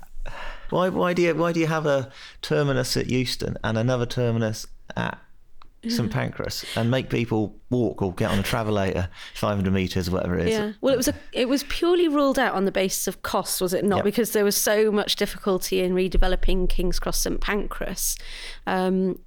Why, 0.71 0.91
why 0.91 1.15
do 1.15 1.23
you 1.23 1.35
why 1.35 1.53
do 1.53 1.61
you 1.61 1.67
have 1.67 1.87
a 1.87 2.11
terminus 2.43 2.97
at 2.97 3.09
Euston 3.09 3.57
and 3.65 3.79
another 3.79 4.05
terminus 4.05 4.67
at 4.97 5.19
St 5.87 6.11
Pancras 6.13 6.65
and 6.75 6.91
make 6.91 7.11
people 7.11 7.57
walk 7.71 8.03
or 8.03 8.13
get 8.15 8.31
on 8.31 8.39
a 8.39 8.43
travelator 8.43 9.09
500 9.35 9.73
meters, 9.73 10.11
whatever 10.11 10.39
it 10.39 10.49
is? 10.49 10.53
Yeah. 10.53 10.73
Well, 10.81 10.95
it 10.95 10.97
was 10.97 11.09
a, 11.09 11.15
it 11.33 11.49
was 11.49 11.65
purely 11.65 12.09
ruled 12.09 12.39
out 12.39 12.55
on 12.55 12.65
the 12.65 12.73
basis 12.73 13.07
of 13.07 13.23
cost, 13.23 13.61
was 13.61 13.73
it 13.73 13.85
not? 13.85 13.97
Yep. 13.97 14.05
Because 14.05 14.33
there 14.33 14.45
was 14.45 14.57
so 14.57 14.91
much 14.91 15.17
difficulty 15.17 15.81
in 15.81 15.95
redeveloping 15.95 16.69
King's 16.69 16.99
Cross 16.99 17.19
St 17.19 17.41
Pancras. 17.41 18.17
Um, 18.67 19.19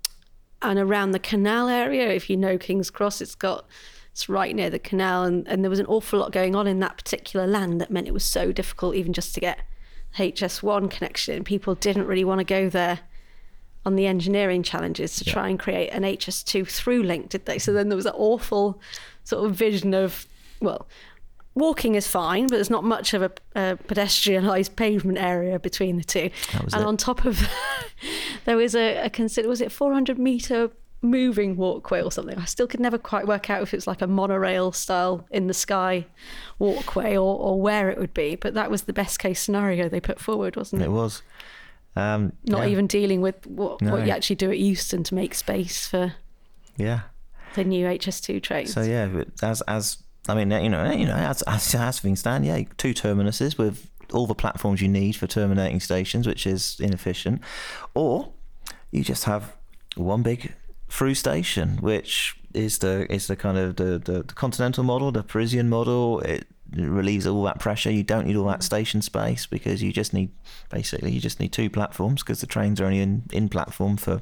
and 0.62 0.80
around 0.80 1.12
the 1.12 1.20
canal 1.20 1.68
area. 1.68 2.10
If 2.10 2.30
you 2.30 2.38
know 2.38 2.58
King's 2.58 2.90
Cross, 2.90 3.22
it's 3.22 3.36
got 3.36 3.66
it's 4.12 4.28
right 4.28 4.54
near 4.56 4.70
the 4.70 4.80
canal, 4.80 5.24
and, 5.24 5.48
and 5.48 5.64
there 5.64 5.70
was 5.70 5.80
an 5.80 5.86
awful 5.86 6.20
lot 6.20 6.32
going 6.32 6.56
on 6.56 6.68
in 6.68 6.80
that 6.80 6.98
particular 6.98 7.48
land 7.48 7.80
that 7.82 7.90
meant 7.90 8.08
it 8.08 8.14
was 8.14 8.26
so 8.26 8.52
difficult 8.52 8.96
even 8.96 9.14
just 9.14 9.34
to 9.36 9.40
get 9.40 9.62
HS1 10.18 10.92
connection. 10.92 11.44
People 11.44 11.76
didn't 11.76 12.06
really 12.06 12.26
want 12.26 12.40
to 12.40 12.46
go 12.46 12.70
there 12.70 13.00
on 13.86 13.96
the 13.96 14.06
engineering 14.06 14.64
challenges 14.64 15.16
to 15.18 15.26
try 15.26 15.50
and 15.50 15.60
create 15.60 15.90
an 15.90 16.04
HS2 16.04 16.68
through 16.68 17.04
link, 17.04 17.30
did 17.30 17.46
they? 17.46 17.58
So 17.58 17.74
then 17.74 17.90
there 17.90 17.96
was 17.96 18.06
that 18.06 18.16
awful 18.16 18.80
sort 19.24 19.46
of 19.46 19.56
vision 19.56 19.94
of, 19.94 20.28
well, 20.60 20.88
walking 21.56 21.96
is 21.96 22.08
fine, 22.08 22.44
but 22.48 22.56
there's 22.56 22.70
not 22.70 22.84
much 22.84 23.14
of 23.14 23.24
a, 23.24 23.32
a 23.56 23.78
pedestrianised 23.88 24.76
pavement 24.76 25.18
area 25.18 25.60
between 25.60 25.98
the 25.98 26.04
two. 26.04 26.30
was 26.64 26.74
And 26.74 26.84
it. 26.84 26.88
on 26.88 26.98
top 26.98 27.26
of 27.26 27.40
that, 27.40 27.88
there 28.46 28.58
was 28.58 28.76
a, 28.76 28.98
a 29.06 29.10
consider 29.10 29.48
was 29.48 29.62
it 29.62 29.72
400 29.72 30.18
metre 30.20 30.72
moving 31.02 31.58
walkway 31.58 32.02
or 32.02 32.12
something. 32.12 32.38
I 32.38 32.46
still 32.46 32.68
could 32.68 32.80
never 32.80 32.98
quite 32.98 33.28
work 33.28 33.50
out 33.50 33.64
if 33.64 33.74
it's 33.74 33.88
like 33.88 34.02
a 34.02 34.08
monorail 34.08 34.72
style 34.72 35.26
in 35.32 35.48
the 35.48 35.54
sky 35.54 36.06
walkway 36.60 37.18
or, 37.18 37.40
or 37.40 37.60
where 37.60 37.90
it 37.90 37.98
would 37.98 38.14
be. 38.14 38.36
But 38.36 38.54
that 38.54 38.70
was 38.70 38.84
the 38.84 38.94
best 38.94 39.18
case 39.20 39.40
scenario 39.42 39.90
they 39.90 40.00
put 40.00 40.20
forward, 40.20 40.56
wasn't 40.56 40.84
it? 40.84 40.86
It 40.86 40.92
was. 40.92 41.24
Um, 41.96 42.34
Not 42.46 42.64
yeah, 42.64 42.68
even 42.72 42.88
dealing 42.88 43.22
with 43.22 43.46
what, 43.48 43.82
No. 43.82 43.92
what 43.92 44.06
you 44.06 44.12
actually 44.12 44.38
do 44.38 44.50
at 44.50 44.58
Euston 44.58 45.04
to 45.04 45.16
make 45.16 45.34
space 45.36 45.88
for 45.88 46.14
Yeah. 46.78 47.02
the 47.56 47.64
new 47.66 47.86
HS2 47.86 48.40
trains. 48.42 48.74
So 48.74 48.82
yeah, 48.82 49.08
but 49.08 49.28
as 49.44 49.62
as 49.62 49.98
I 50.30 50.36
mean, 50.36 50.52
you 50.52 50.70
know, 50.70 50.90
you 50.92 51.06
know, 51.06 51.16
as 51.16 51.42
as, 51.44 51.74
as 51.76 52.00
things 52.00 52.20
stand, 52.22 52.46
yeah, 52.46 52.62
two 52.78 52.94
terminuses 52.94 53.58
with 53.58 53.90
all 54.14 54.28
the 54.28 54.36
platforms 54.36 54.82
you 54.82 54.88
need 54.88 55.16
for 55.16 55.28
terminating 55.28 55.80
stations, 55.80 56.28
which 56.28 56.46
is 56.46 56.78
inefficient, 56.80 57.42
or 57.94 58.32
you 58.92 59.04
just 59.04 59.24
have 59.26 59.56
one 59.96 60.22
big 60.22 60.54
through 60.90 61.16
station, 61.16 61.78
which 61.82 62.36
is 62.54 62.80
the 62.80 63.12
is 63.14 63.28
the 63.28 63.36
kind 63.36 63.58
of 63.58 63.76
the, 63.76 64.00
the, 64.00 64.24
the 64.24 64.34
continental 64.34 64.84
model, 64.84 65.12
the 65.12 65.24
Parisian 65.24 65.70
model. 65.70 66.20
It 66.22 66.48
relieves 66.76 67.28
all 67.28 67.44
that 67.44 67.60
pressure. 67.60 67.92
You 67.92 68.04
don't 68.04 68.28
need 68.28 68.36
all 68.36 68.48
that 68.48 68.64
station 68.64 69.02
space 69.02 69.46
because 69.46 69.84
you 69.84 69.92
just 69.92 70.14
need 70.14 70.32
basically 70.70 71.12
you 71.12 71.20
just 71.20 71.40
need 71.40 71.52
two 71.52 71.70
platforms 71.70 72.24
because 72.24 72.42
the 72.42 72.48
trains 72.48 72.80
are 72.80 72.86
only 72.86 73.00
in 73.00 73.24
in 73.32 73.50
platform 73.50 73.98
for 73.98 74.22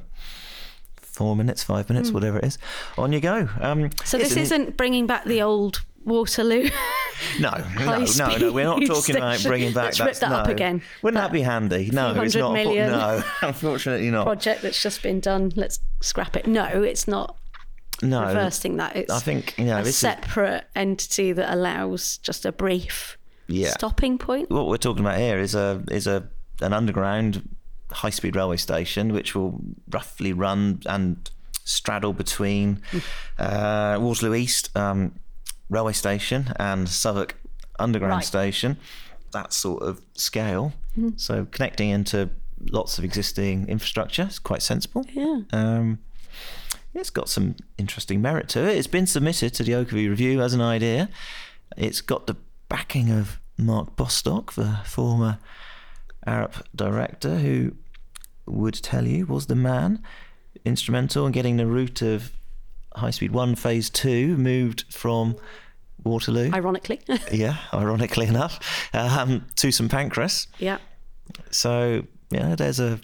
four 0.96 1.36
minutes, 1.36 1.62
five 1.62 1.88
minutes, 1.88 2.10
whatever 2.10 2.38
it 2.38 2.44
is. 2.44 2.58
On 2.96 3.12
you 3.12 3.20
go. 3.20 3.48
Um, 3.60 3.90
So 4.04 4.18
this 4.18 4.36
isn't 4.36 4.76
bringing 4.76 5.06
back 5.06 5.24
the 5.24 5.42
old 5.42 5.82
Waterloo. 6.04 6.70
No, 7.38 7.50
no, 7.78 7.98
no, 7.98 8.36
no. 8.36 8.52
We're 8.52 8.64
not 8.64 8.82
talking 8.86 9.16
about 9.16 9.42
bringing 9.42 9.72
back 9.72 9.94
that. 9.94 10.14
that 10.20 10.30
no. 10.30 10.36
up 10.36 10.48
again. 10.48 10.82
Wouldn't 11.02 11.22
that, 11.22 11.32
be 11.32 11.42
handy? 11.42 11.90
No, 11.92 12.20
it's 12.20 12.34
not. 12.34 12.54
million. 12.54 12.90
No, 12.90 13.22
unfortunately 13.42 14.10
not. 14.10 14.24
project 14.24 14.62
that's 14.62 14.82
just 14.82 15.02
been 15.02 15.20
done. 15.20 15.52
Let's 15.54 15.80
scrap 16.00 16.36
it. 16.36 16.46
No, 16.46 16.64
it's 16.64 17.06
not 17.06 17.36
no, 18.02 18.26
reversing 18.26 18.76
that. 18.78 18.96
It's 18.96 19.12
I 19.12 19.18
think 19.20 19.54
you 19.58 19.64
know 19.66 19.78
a 19.78 19.82
this 19.82 19.88
is 19.94 19.96
separate 19.96 20.64
entity 20.74 21.32
that 21.32 21.52
allows 21.52 22.18
just 22.18 22.44
a 22.46 22.52
brief 22.52 23.18
Yeah. 23.48 23.70
stopping 23.70 24.18
point. 24.18 24.50
what 24.50 24.66
we're 24.68 24.76
talking 24.76 25.04
about 25.04 25.18
here 25.18 25.38
is 25.38 25.54
a 25.54 25.82
is 25.90 26.06
a 26.06 26.28
an 26.62 26.72
underground 26.72 27.48
high 27.90 28.10
speed 28.10 28.36
railway 28.36 28.56
station 28.56 29.12
which 29.12 29.34
will 29.34 29.60
roughly 29.90 30.32
run 30.32 30.80
and 30.86 31.30
straddle 31.64 32.12
between 32.12 32.80
uh, 33.38 33.98
Waterloo 34.00 34.34
East 34.34 34.74
um, 34.76 35.18
railway 35.68 35.92
station 35.92 36.52
and 36.56 36.88
Southwark 36.88 37.36
Underground 37.78 38.12
Right. 38.14 38.24
Station. 38.24 38.76
That 39.32 39.52
sort 39.52 39.82
of 39.82 40.00
scale. 40.14 40.72
So 41.16 41.46
connecting 41.50 41.88
into 41.90 42.30
lots 42.72 42.98
of 42.98 43.04
existing 43.04 43.68
infrastructure 43.68 44.26
is 44.28 44.38
quite 44.38 44.62
sensible. 44.62 45.06
Yeah. 45.12 45.40
Um, 45.52 45.98
it's 46.94 47.10
got 47.10 47.28
some 47.28 47.56
interesting 47.78 48.20
merit 48.20 48.48
to 48.50 48.60
it. 48.68 48.76
It's 48.76 48.86
been 48.86 49.06
submitted 49.06 49.54
to 49.54 49.62
the 49.62 49.72
Oakervee 49.72 50.08
Review 50.08 50.40
as 50.40 50.54
an 50.54 50.60
idea. 50.60 51.08
It's 51.76 52.00
got 52.00 52.26
the 52.26 52.36
backing 52.68 53.10
of 53.10 53.38
Mark 53.56 53.96
Bostock, 53.96 54.54
the 54.54 54.78
former 54.84 55.38
Arup 56.26 56.62
director, 56.74 57.38
who 57.38 57.72
would 58.46 58.74
tell 58.74 59.06
you 59.06 59.26
was 59.26 59.46
the 59.46 59.54
man 59.54 60.02
instrumental 60.64 61.26
in 61.26 61.32
getting 61.32 61.56
the 61.56 61.66
route 61.66 62.02
of 62.02 62.32
High 62.96 63.10
Speed 63.10 63.30
1 63.30 63.54
Phase 63.54 63.88
2 63.90 64.36
moved 64.36 64.92
from 64.92 65.36
Waterloo. 66.02 66.50
Ironically. 66.52 67.00
yeah, 67.32 67.58
ironically 67.72 68.26
enough, 68.26 68.88
um, 68.92 69.46
to 69.56 69.70
St 69.70 69.90
Pancras. 69.90 70.48
yeah. 70.58 70.78
So 71.50 72.04
yeah, 72.30 72.56
there's 72.56 72.80
a 72.80 73.00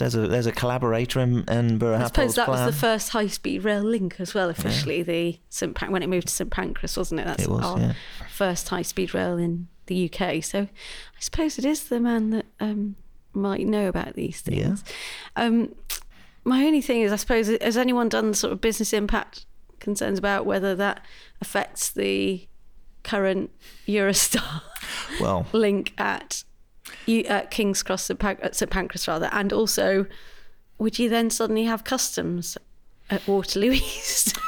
there's 0.00 0.16
a 0.16 0.26
there's 0.26 0.46
a 0.46 0.52
collaborator 0.52 1.20
in, 1.20 1.44
in 1.48 1.78
Buro 1.78 2.00
I 2.00 2.06
suppose 2.06 2.34
that 2.34 2.46
plan. 2.46 2.66
was 2.66 2.74
the 2.74 2.80
first 2.80 3.10
high 3.10 3.28
speed 3.28 3.62
rail 3.62 3.82
link 3.82 4.16
as 4.18 4.34
well, 4.34 4.50
officially, 4.50 5.02
the 5.04 5.38
St. 5.48 5.74
Pan- 5.74 5.92
when 5.92 6.02
it 6.02 6.08
moved 6.08 6.26
to 6.26 6.34
St 6.34 6.50
Pancras, 6.50 6.96
wasn't 6.96 7.20
it? 7.20 7.26
That's 7.26 7.44
It 7.44 7.48
was, 7.48 7.64
our 7.64 7.78
yeah. 7.78 7.92
first 8.32 8.68
high 8.70 8.82
speed 8.82 9.14
rail 9.14 9.38
in 9.38 9.68
the 9.86 10.10
UK. 10.12 10.42
So 10.42 10.62
I 10.62 11.20
suppose 11.20 11.58
it 11.58 11.64
is 11.64 11.84
the 11.88 12.00
man 12.00 12.30
that 12.30 12.46
um, 12.58 12.96
might 13.32 13.66
know 13.66 13.86
about 13.88 14.14
these 14.14 14.42
Yeah. 14.46 14.64
things. 14.64 14.84
Um, 15.36 15.74
my 16.42 16.64
only 16.64 16.80
thing 16.80 17.02
is, 17.02 17.12
I 17.12 17.16
suppose, 17.16 17.48
has 17.48 17.76
anyone 17.76 18.08
done 18.08 18.34
sort 18.34 18.52
of 18.52 18.60
business 18.60 18.92
impact 18.92 19.44
concerns 19.78 20.18
about 20.18 20.46
whether 20.46 20.74
that 20.74 21.04
affects 21.40 21.90
the 21.90 22.46
current 23.02 23.50
Eurostar 23.86 24.62
Well, 25.20 25.46
link 25.52 25.92
at 25.98 26.44
you 27.06 27.24
at 27.24 27.50
King's 27.50 27.82
Cross 27.82 28.04
St. 28.04 28.18
Pan- 28.18 28.38
uh, 28.42 28.46
at 28.46 28.56
St 28.56 28.70
Pancras 28.70 29.08
rather, 29.08 29.28
and 29.32 29.52
also 29.52 30.06
would 30.78 30.98
you 30.98 31.08
then 31.08 31.30
suddenly 31.30 31.64
have 31.64 31.84
customs 31.84 32.56
at 33.10 33.26
Waterloo 33.26 33.72
East 33.72 34.38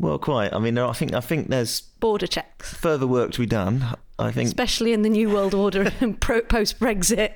well, 0.00 0.18
quite. 0.18 0.54
I 0.54 0.58
mean, 0.58 0.78
I 0.78 0.92
think 0.92 1.12
I 1.12 1.20
think 1.20 1.48
there's 1.48 1.82
border 1.82 2.26
checks, 2.26 2.72
further 2.72 3.06
work 3.06 3.32
to 3.32 3.40
be 3.40 3.46
done. 3.46 3.84
I 4.18 4.32
think 4.32 4.46
especially 4.46 4.94
in 4.94 5.02
the 5.02 5.10
New 5.10 5.28
World 5.28 5.54
Order 5.54 5.92
and 6.00 6.18
pro- 6.18 6.40
post 6.40 6.80
Brexit, 6.80 7.34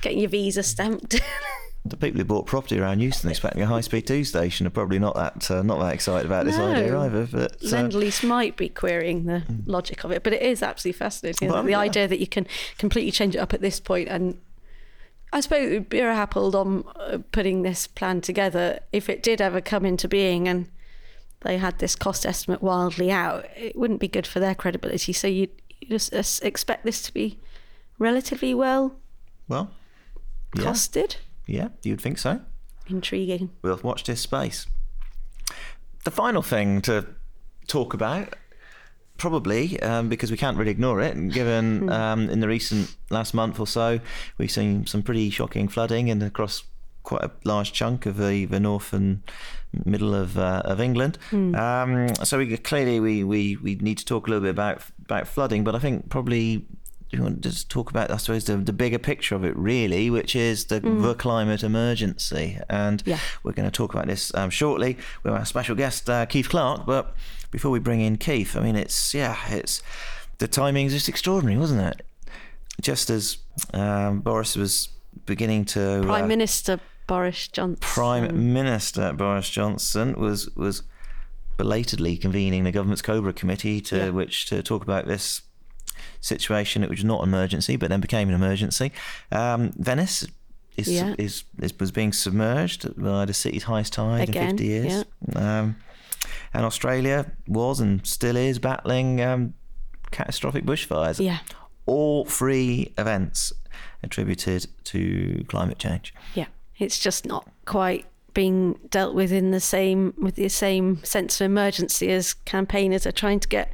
getting 0.00 0.20
your 0.20 0.30
visa 0.30 0.62
stamped. 0.62 1.20
the 1.84 1.96
people 1.96 2.18
who 2.18 2.24
bought 2.24 2.46
property 2.46 2.78
around 2.78 3.00
Euston 3.00 3.28
expecting 3.28 3.62
a 3.62 3.66
high 3.66 3.80
speed 3.80 4.06
two 4.06 4.22
station 4.22 4.66
are 4.66 4.70
probably 4.70 5.00
not 5.00 5.16
that 5.16 5.50
uh, 5.50 5.62
not 5.62 5.80
that 5.80 5.92
excited 5.94 6.26
about 6.26 6.44
this 6.44 6.56
No. 6.56 6.70
idea 6.70 6.98
either. 6.98 7.26
But 7.26 7.52
uh, 7.64 7.68
Lend 7.70 7.94
Lease 7.94 8.22
might 8.22 8.56
be 8.56 8.68
querying 8.68 9.24
the 9.24 9.42
logic 9.66 10.04
of 10.04 10.12
it, 10.12 10.22
but 10.22 10.32
it 10.32 10.42
is 10.42 10.62
absolutely 10.62 10.98
fascinating. 10.98 11.50
Well, 11.50 11.62
the 11.62 11.72
yeah. 11.72 11.80
idea 11.80 12.06
that 12.06 12.20
you 12.20 12.26
can 12.28 12.46
completely 12.78 13.10
change 13.10 13.34
it 13.34 13.38
up 13.38 13.52
at 13.52 13.60
this 13.60 13.80
point, 13.80 14.08
and 14.08 14.40
I 15.32 15.40
suppose 15.40 15.80
Buro 15.80 16.14
Happold 16.14 16.54
on 16.54 16.84
uh, 16.96 17.18
putting 17.32 17.62
this 17.62 17.86
plan 17.86 18.20
together, 18.20 18.80
if 18.92 19.08
it 19.08 19.22
did 19.22 19.40
ever 19.40 19.60
come 19.60 19.84
into 19.84 20.06
being 20.06 20.46
and 20.46 20.68
they 21.40 21.58
had 21.58 21.80
this 21.80 21.96
cost 21.96 22.24
estimate 22.24 22.62
wildly 22.62 23.10
out, 23.10 23.46
it 23.56 23.74
wouldn't 23.74 23.98
be 23.98 24.06
good 24.08 24.26
for 24.26 24.38
their 24.38 24.54
credibility. 24.54 25.12
So 25.12 25.26
you'd, 25.26 25.50
you 25.80 25.88
just 25.88 26.14
uh, 26.14 26.46
expect 26.46 26.84
this 26.84 27.02
to 27.02 27.12
be 27.12 27.40
relatively 27.98 28.54
well 28.54 28.94
well, 29.48 29.70
yeah, 30.54 30.64
costed. 30.64 31.16
Yeah, 31.46 31.68
you'd 31.82 32.00
think 32.00 32.18
so. 32.18 32.40
Intriguing. 32.88 33.50
We'll 33.62 33.80
watch 33.82 34.04
this 34.04 34.20
space. 34.20 34.66
The 36.04 36.10
final 36.10 36.42
thing 36.42 36.80
to 36.82 37.06
talk 37.68 37.94
about, 37.94 38.34
probably 39.18 39.80
um, 39.80 40.08
because 40.08 40.30
we 40.30 40.36
can't 40.36 40.56
really 40.56 40.70
ignore 40.70 41.00
it, 41.00 41.14
and 41.14 41.32
given 41.32 41.90
um, 41.90 42.28
in 42.28 42.40
the 42.40 42.48
recent 42.48 42.96
last 43.10 43.34
month 43.34 43.60
or 43.60 43.66
so, 43.66 44.00
we've 44.38 44.50
seen 44.50 44.86
some 44.86 45.02
pretty 45.02 45.30
shocking 45.30 45.68
flooding 45.68 46.10
and 46.10 46.22
across 46.22 46.64
quite 47.04 47.22
a 47.22 47.30
large 47.44 47.72
chunk 47.72 48.06
of 48.06 48.16
the, 48.16 48.44
the 48.44 48.60
north 48.60 48.92
and 48.92 49.22
middle 49.84 50.14
of 50.14 50.38
uh, 50.38 50.62
of 50.64 50.80
England. 50.80 51.18
Um, 51.32 52.14
so 52.24 52.38
we 52.38 52.56
clearly 52.56 53.00
we, 53.00 53.24
we 53.24 53.56
we 53.56 53.74
need 53.76 53.98
to 53.98 54.04
talk 54.04 54.26
a 54.26 54.30
little 54.30 54.42
bit 54.42 54.50
about 54.50 54.82
about 55.04 55.28
flooding, 55.28 55.62
but 55.64 55.74
I 55.74 55.78
think 55.78 56.08
probably 56.08 56.66
you 57.12 57.22
want 57.22 57.42
to 57.42 57.48
just 57.50 57.68
talk 57.68 57.90
about, 57.90 58.10
I 58.10 58.16
suppose, 58.16 58.44
the, 58.44 58.56
the 58.56 58.72
bigger 58.72 58.98
picture 58.98 59.34
of 59.34 59.44
it, 59.44 59.56
really, 59.56 60.08
which 60.10 60.34
is 60.36 60.66
the, 60.66 60.80
the 60.80 61.14
climate 61.14 61.62
emergency. 61.62 62.58
And 62.70 63.02
Yeah. 63.06 63.18
we're 63.42 63.52
going 63.52 63.68
to 63.70 63.76
talk 63.76 63.92
about 63.94 64.06
this 64.06 64.34
um, 64.34 64.50
shortly 64.50 64.96
with 65.22 65.32
our 65.34 65.44
special 65.44 65.74
guest, 65.76 66.08
uh, 66.08 66.26
Keith 66.26 66.48
Clarke. 66.48 66.86
But 66.86 67.14
before 67.50 67.70
we 67.70 67.78
bring 67.78 68.00
in 68.00 68.16
Keith, 68.16 68.56
I 68.56 68.60
mean, 68.60 68.76
it's, 68.76 69.12
yeah, 69.14 69.36
it's, 69.48 69.82
the 70.38 70.48
timing 70.48 70.86
is 70.86 70.92
just 70.92 71.08
extraordinary, 71.08 71.58
wasn't 71.58 71.82
it? 71.82 72.06
Just 72.80 73.10
as 73.10 73.38
um, 73.74 74.20
Boris 74.20 74.56
was 74.56 74.88
beginning 75.26 75.64
to. 75.66 76.02
Prime 76.04 76.24
uh, 76.24 76.28
Minister 76.28 76.80
Boris 77.06 77.46
Johnson. 77.48 77.76
Prime 77.80 78.52
Minister 78.54 79.12
Boris 79.12 79.50
Johnson 79.50 80.14
was 80.18 80.48
was 80.56 80.82
belatedly 81.58 82.16
convening 82.16 82.64
the 82.64 82.72
government's 82.72 83.02
Cobra 83.02 83.32
committee 83.32 83.80
to 83.82 83.96
Yeah. 83.96 84.08
which 84.10 84.46
to 84.46 84.62
talk 84.62 84.82
about 84.82 85.06
this 85.06 85.42
situation, 86.22 86.80
which 86.82 87.00
was 87.00 87.04
not 87.04 87.20
an 87.22 87.28
emergency, 87.28 87.76
but 87.76 87.90
then 87.90 88.00
became 88.00 88.28
an 88.30 88.34
emergency. 88.34 88.90
Um, 89.30 89.72
Venice 89.76 90.26
is, 90.78 90.88
Yeah. 90.88 91.14
is 91.18 91.44
is 91.60 91.78
was 91.78 91.90
being 91.92 92.12
submerged 92.14 92.96
by 92.96 93.26
the 93.26 93.34
city's 93.34 93.64
highest 93.64 93.92
tide 93.92 94.30
Again, 94.30 94.50
in 94.50 94.56
50 94.56 94.64
years. 94.66 95.04
Um, 95.36 95.76
and 96.54 96.64
Australia 96.64 97.30
was 97.46 97.80
and 97.80 98.06
still 98.06 98.36
is 98.36 98.58
battling 98.58 99.20
um, 99.20 99.54
catastrophic 100.12 100.64
bushfires. 100.64 101.20
Yeah. 101.22 101.38
All 101.84 102.24
three 102.24 102.94
events 102.96 103.52
attributed 104.02 104.66
to 104.84 105.44
climate 105.48 105.78
change. 105.78 106.14
Yeah, 106.34 106.46
it's 106.78 106.98
just 106.98 107.26
not 107.26 107.46
quite 107.66 108.06
being 108.34 108.78
dealt 108.88 109.14
with 109.14 109.30
in 109.32 109.50
the 109.50 109.60
same 109.60 110.14
with 110.16 110.36
the 110.36 110.48
same 110.48 111.02
sense 111.04 111.40
of 111.40 111.44
emergency 111.44 112.10
as 112.10 112.32
campaigners 112.32 113.06
are 113.06 113.12
trying 113.12 113.40
to 113.40 113.48
get 113.48 113.70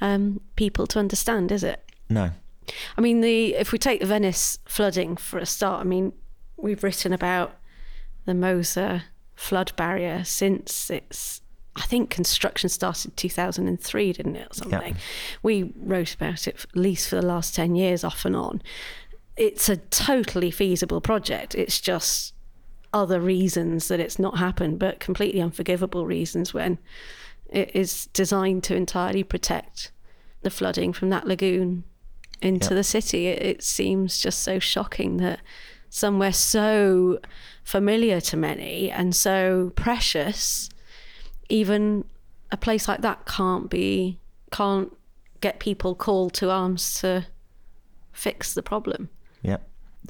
um, 0.00 0.40
people 0.56 0.86
to 0.88 0.98
understand, 0.98 1.52
is 1.52 1.64
it? 1.64 1.82
No. 2.08 2.30
I 2.96 3.00
mean, 3.00 3.20
the 3.20 3.54
if 3.54 3.72
we 3.72 3.78
take 3.78 4.00
the 4.00 4.06
Venice 4.06 4.58
flooding 4.64 5.16
for 5.16 5.38
a 5.38 5.46
start, 5.46 5.80
I 5.80 5.84
mean, 5.84 6.12
we've 6.56 6.82
written 6.82 7.12
about 7.12 7.56
the 8.24 8.34
MOSE 8.34 9.02
flood 9.34 9.72
barrier 9.76 10.24
since 10.24 10.90
its 10.90 11.42
I 11.76 11.82
think 11.82 12.10
construction 12.10 12.68
started 12.70 13.16
2003, 13.16 14.12
didn't 14.14 14.36
it, 14.36 14.48
or 14.50 14.54
something? 14.54 14.94
Yeah. 14.94 15.00
We 15.42 15.74
wrote 15.76 16.14
about 16.14 16.48
it 16.48 16.64
at 16.64 16.76
least 16.76 17.08
for 17.08 17.16
the 17.16 17.26
last 17.26 17.54
10 17.54 17.74
years, 17.74 18.02
off 18.02 18.24
and 18.24 18.34
on. 18.34 18.62
It's 19.36 19.68
a 19.68 19.76
totally 19.76 20.50
feasible 20.50 21.02
project. 21.02 21.54
It's 21.54 21.78
just 21.78 22.32
other 22.94 23.20
reasons 23.20 23.88
that 23.88 24.00
it's 24.00 24.18
not 24.18 24.38
happened, 24.38 24.78
but 24.78 25.00
completely 25.00 25.42
unforgivable 25.42 26.06
reasons 26.06 26.54
when 26.54 26.78
it 27.50 27.70
is 27.74 28.06
designed 28.08 28.62
to 28.64 28.74
entirely 28.76 29.22
protect 29.24 29.92
the 30.42 30.50
flooding 30.50 30.92
from 30.92 31.10
that 31.10 31.26
lagoon 31.26 31.84
into 32.42 32.66
Yep. 32.70 32.76
the 32.76 32.84
city. 32.84 33.26
It, 33.28 33.42
it 33.42 33.62
seems 33.62 34.18
just 34.18 34.42
so 34.42 34.58
shocking 34.58 35.16
that 35.18 35.40
somewhere 35.88 36.32
so 36.32 37.18
familiar 37.64 38.20
to 38.20 38.36
many 38.36 38.90
and 38.90 39.14
so 39.14 39.72
precious, 39.76 40.68
even 41.48 42.04
a 42.52 42.56
place 42.56 42.86
like 42.88 43.00
that 43.02 43.26
can't 43.26 43.70
be 43.70 44.18
can't 44.52 44.96
get 45.40 45.58
people 45.58 45.94
called 45.94 46.32
to 46.34 46.50
arms 46.50 47.00
to 47.00 47.26
fix 48.12 48.54
the 48.54 48.62
problem. 48.62 49.08
Yeah. 49.42 49.58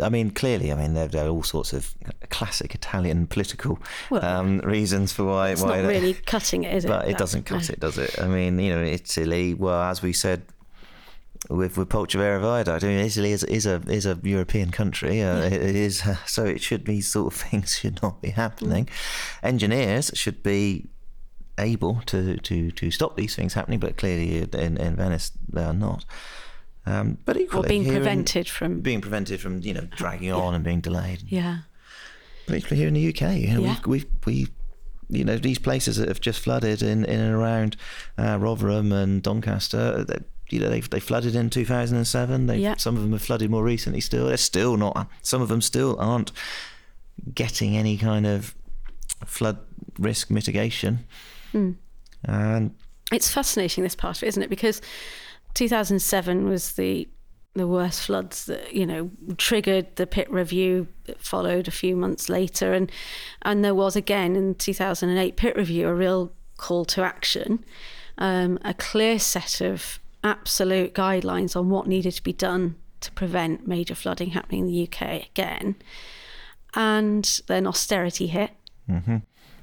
I 0.01 0.09
mean, 0.09 0.31
clearly, 0.31 0.73
I 0.73 0.75
mean, 0.75 0.95
there, 0.95 1.09
there 1.09 1.27
are 1.27 1.31
all 1.31 1.43
sorts 1.43 1.73
of 1.73 1.95
classic 2.29 2.75
Italian 2.75 3.27
political 3.27 3.79
Well, 4.11 4.25
um, 4.25 4.59
reasons 4.61 5.13
for 5.13 5.25
why. 5.25 5.51
It's 5.51 5.63
why 5.63 5.81
not 5.81 5.89
really 5.89 6.15
cutting 6.15 6.65
it, 6.65 6.75
is 6.75 6.85
it? 6.85 6.89
but 6.95 7.09
it 7.09 7.19
doesn't 7.19 7.45
cut 7.45 7.69
no. 7.69 7.73
it, 7.73 7.81
does 7.81 7.99
it? 7.99 8.19
I 8.21 8.27
mean, 8.27 8.59
you 8.59 8.75
know, 8.75 8.83
Italy. 8.83 9.55
Well, 9.55 9.83
as 9.83 10.03
we 10.03 10.13
said 10.13 10.43
with 11.49 11.77
with 11.77 11.89
Polcevera 11.89 12.41
Viaduct, 12.41 12.85
I 12.85 12.89
mean, 12.89 12.99
Italy 12.99 13.33
is 13.33 13.45
is 13.45 13.67
a 13.67 13.83
is 13.89 14.07
a 14.07 14.19
European 14.23 14.71
country. 14.71 15.23
Uh, 15.23 15.39
it, 15.39 15.53
it 15.53 15.77
is 15.77 16.03
uh, 16.03 16.17
so 16.27 16.45
it 16.45 16.61
should 16.63 16.85
be 16.85 17.01
sort 17.01 17.33
of 17.33 17.41
things 17.51 17.79
should 17.79 18.03
not 18.03 18.21
be 18.21 18.31
happening. 18.31 18.89
Engineers 19.43 20.11
should 20.15 20.43
be 20.43 20.87
able 21.59 22.03
to, 22.07 22.37
to, 22.37 22.71
to 22.71 22.91
stop 22.91 23.17
these 23.17 23.35
things 23.35 23.55
happening, 23.55 23.79
but 23.79 23.97
clearly 23.97 24.43
in, 24.43 24.77
in 24.77 24.97
Venice 24.97 25.33
they 25.49 25.65
are 25.65 25.73
not. 25.73 26.05
Um, 26.87 27.19
but 27.25 27.37
Or 27.37 27.41
equally, 27.41 27.69
being 27.69 27.83
here 27.85 27.95
in- 27.95 27.99
prevented 28.01 28.49
from. 28.49 28.81
being 28.81 29.01
prevented 29.01 29.41
from 29.41 29.61
you 29.63 29.75
know 29.75 29.89
dragging 29.97 30.31
on 30.33 30.55
and 30.55 30.63
being 30.65 30.81
delayed. 30.81 31.23
yeah. 31.29 31.59
But 32.47 32.59
equally 32.59 32.77
here 32.79 32.87
in 32.89 32.95
the 32.95 33.09
UK, 33.09 33.37
you 33.41 33.49
know, 33.55 33.61
Yeah. 33.63 33.77
we've, 33.87 33.87
we've 33.87 34.07
we 34.25 34.49
you 35.09 35.25
know 35.25 35.37
these 35.37 35.59
places 35.59 35.97
that 35.97 36.07
have 36.09 36.21
just 36.21 36.39
flooded 36.41 36.83
in, 36.83 37.05
in 37.05 37.21
and 37.21 37.35
around 37.35 37.77
uh, 38.19 38.39
Rotherham 38.41 38.93
and 38.93 39.21
Doncaster. 39.23 40.05
They, 40.05 40.19
you 40.51 40.61
know, 40.61 40.69
they 40.71 40.81
they 40.81 41.01
flooded 41.01 41.35
in 41.35 41.51
2007. 41.51 42.47
They 42.47 42.59
Yeah. 42.59 42.77
some 42.77 42.97
of 42.97 43.03
them 43.03 43.11
have 43.13 43.23
flooded 43.23 43.51
more 43.51 43.65
recently. 43.65 44.01
Still, 44.01 44.27
they're 44.29 44.37
still 44.37 44.77
not. 44.77 45.09
Some 45.23 45.43
of 45.43 45.49
them 45.49 45.61
still 45.61 45.97
aren't 45.99 46.31
getting 47.35 47.77
any 47.77 47.97
kind 47.97 48.27
of 48.27 48.55
flood 49.25 49.59
risk 49.99 50.31
mitigation. 50.31 51.01
Hmm. 51.53 51.73
And 52.25 52.75
It's 53.13 53.31
fascinating 53.31 53.83
this 53.85 53.95
part 53.97 54.17
of 54.19 54.23
it, 54.23 54.29
isn't 54.29 54.43
it? 54.43 54.51
Because 54.51 54.81
2007 55.57 56.49
was 56.49 56.73
the 56.73 57.09
the 57.55 57.67
worst 57.67 58.03
floods 58.03 58.45
that 58.45 58.75
you 58.75 58.85
know 58.85 59.11
triggered 59.39 59.97
the 59.97 60.07
Pitt 60.07 60.31
review 60.31 60.87
that 61.05 61.21
followed 61.21 61.67
a 61.67 61.71
few 61.71 61.97
months 61.97 62.29
later, 62.29 62.75
and 62.75 62.93
and 63.43 63.65
there 63.65 63.75
was 63.75 63.97
again 63.97 64.37
in 64.37 64.55
2008 64.55 65.37
Pitt 65.37 65.57
review 65.57 65.89
a 65.89 65.95
real 65.95 66.31
call 66.59 66.85
to 66.85 67.03
action, 67.03 67.65
um, 68.19 68.59
a 68.63 68.75
clear 68.75 69.19
set 69.19 69.63
of 69.63 69.99
absolute 70.23 70.95
guidelines 70.95 71.57
on 71.57 71.71
what 71.71 71.87
needed 71.87 72.13
to 72.13 72.23
be 72.23 72.35
done 72.35 72.77
to 73.01 73.11
prevent 73.13 73.67
major 73.67 73.95
flooding 73.95 74.31
happening 74.31 74.61
in 74.61 74.67
the 74.67 74.83
UK 74.83 75.27
again, 75.27 75.77
and 76.75 77.41
then 77.47 77.67
austerity 77.67 78.27
hit 78.27 78.51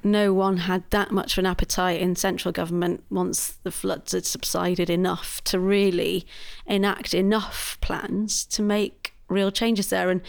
no 0.03 0.33
one 0.33 0.57
had 0.57 0.83
that 0.89 1.11
much 1.11 1.33
of 1.33 1.39
an 1.39 1.45
appetite 1.45 2.01
in 2.01 2.15
central 2.15 2.51
government 2.51 3.03
once 3.09 3.57
the 3.63 3.71
floods 3.71 4.11
had 4.11 4.25
subsided 4.25 4.89
enough 4.89 5.43
to 5.45 5.59
really 5.59 6.25
enact 6.65 7.13
enough 7.13 7.77
plans 7.81 8.45
to 8.45 8.61
make 8.61 9.13
real 9.27 9.51
changes 9.51 9.89
there. 9.89 10.09
And 10.09 10.21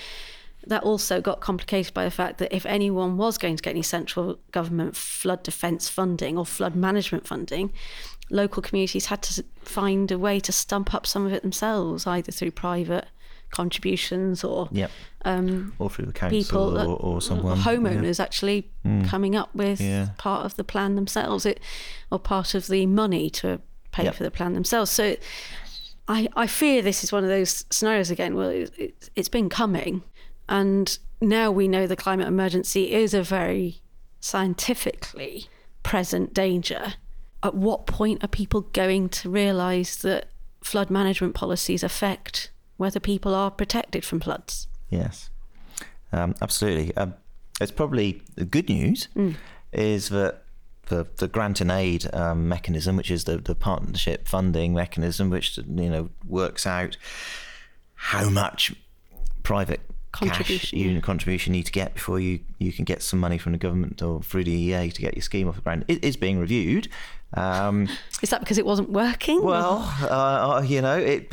that 0.66 0.82
also 0.82 1.20
got 1.20 1.40
complicated 1.40 1.92
by 1.92 2.04
the 2.04 2.10
fact 2.10 2.38
that 2.38 2.54
if 2.54 2.64
anyone 2.66 3.16
was 3.16 3.38
going 3.38 3.56
to 3.56 3.62
get 3.62 3.70
any 3.70 3.82
central 3.82 4.38
government 4.50 4.96
flood 4.96 5.42
defence 5.42 5.88
funding 5.88 6.38
or 6.38 6.46
flood 6.46 6.74
management 6.74 7.26
funding, 7.26 7.72
local 8.30 8.62
communities 8.62 9.06
had 9.06 9.22
to 9.22 9.44
find 9.60 10.10
a 10.10 10.18
way 10.18 10.40
to 10.40 10.52
stump 10.52 10.94
up 10.94 11.06
some 11.06 11.26
of 11.26 11.32
it 11.32 11.42
themselves, 11.42 12.06
either 12.06 12.32
through 12.32 12.50
private 12.50 13.06
contributions 13.54 14.42
or 14.44 14.68
yep, 14.72 14.90
um, 15.24 15.72
or 15.78 15.88
through 15.88 16.06
the 16.06 16.12
council 16.12 16.38
people, 16.38 16.78
or, 16.78 16.96
or 16.96 17.20
someone. 17.22 17.56
yeah. 17.56 17.64
homeowners 17.64 18.18
actually 18.20 18.68
coming 19.06 19.34
up 19.36 19.50
with 19.54 19.80
Yeah. 19.80 20.08
part 20.18 20.44
of 20.44 20.56
the 20.56 20.64
plan 20.64 20.96
themselves, 20.96 21.46
it 21.46 21.60
or 22.10 22.18
part 22.18 22.54
of 22.54 22.66
the 22.66 22.84
money 22.86 23.30
to 23.40 23.60
pay 23.92 24.04
Yep. 24.04 24.14
for 24.16 24.24
the 24.24 24.30
plan 24.30 24.52
themselves. 24.54 24.90
So, 24.90 25.16
I 26.08 26.28
I 26.36 26.46
fear 26.46 26.82
this 26.82 27.02
is 27.04 27.12
one 27.12 27.24
of 27.24 27.30
those 27.30 27.64
scenarios 27.70 28.10
again. 28.10 28.34
Well, 28.34 28.50
it, 28.50 28.70
it, 28.76 29.10
it's 29.16 29.30
been 29.30 29.48
coming, 29.48 30.02
and 30.48 30.98
now 31.20 31.50
we 31.50 31.66
know 31.68 31.86
the 31.86 31.96
climate 31.96 32.26
emergency 32.28 32.92
is 32.92 33.14
a 33.14 33.22
very 33.22 33.80
scientifically 34.20 35.46
present 35.82 36.34
danger. 36.34 36.94
At 37.42 37.54
what 37.54 37.86
point 37.86 38.22
are 38.24 38.28
people 38.28 38.62
going 38.72 39.08
to 39.10 39.30
realise 39.30 39.96
that 39.96 40.26
flood 40.62 40.90
management 40.90 41.34
policies 41.34 41.82
affect 41.82 42.50
whether 42.76 43.00
people 43.00 43.34
are 43.34 43.50
protected 43.50 44.04
from 44.04 44.20
floods? 44.20 44.68
Yes, 44.90 45.30
um, 46.12 46.34
absolutely. 46.40 46.96
Um, 46.96 47.14
it's 47.60 47.72
probably 47.72 48.22
the 48.34 48.44
good 48.44 48.68
news 48.68 49.08
is 49.72 50.08
that 50.10 50.42
the 50.86 51.06
the 51.16 51.28
grant 51.28 51.60
and 51.60 51.70
aid 51.70 52.12
um, 52.14 52.48
mechanism, 52.48 52.96
which 52.96 53.10
is 53.10 53.24
the, 53.24 53.38
the 53.38 53.54
partnership 53.54 54.28
funding 54.28 54.74
mechanism, 54.74 55.30
which 55.30 55.58
you 55.58 55.90
know 55.90 56.10
works 56.26 56.66
out 56.66 56.96
how 57.94 58.28
much 58.28 58.74
private 59.42 59.80
cash 60.12 60.28
Contribution, 60.28 60.78
you 60.78 61.00
contribution 61.00 61.52
you 61.52 61.58
need 61.58 61.66
to 61.66 61.72
get 61.72 61.94
before 61.94 62.20
you, 62.20 62.40
you 62.58 62.72
can 62.72 62.84
get 62.84 63.02
some 63.02 63.18
money 63.18 63.38
from 63.38 63.52
the 63.52 63.58
government 63.58 64.00
or 64.02 64.22
through 64.22 64.44
the 64.44 64.52
EA 64.52 64.90
to 64.90 65.02
get 65.02 65.14
your 65.14 65.22
scheme 65.22 65.48
off 65.48 65.56
the 65.56 65.60
ground. 65.60 65.84
It 65.88 66.04
is 66.04 66.16
being 66.16 66.38
reviewed. 66.38 66.88
Um, 67.36 67.88
Is 68.22 68.30
that 68.30 68.40
because 68.40 68.58
it 68.58 68.66
wasn't 68.66 68.90
working? 68.90 69.42
well, 69.42 69.78
uh, 70.08 70.62
you 70.64 70.80
know, 70.80 70.96
it 70.96 71.32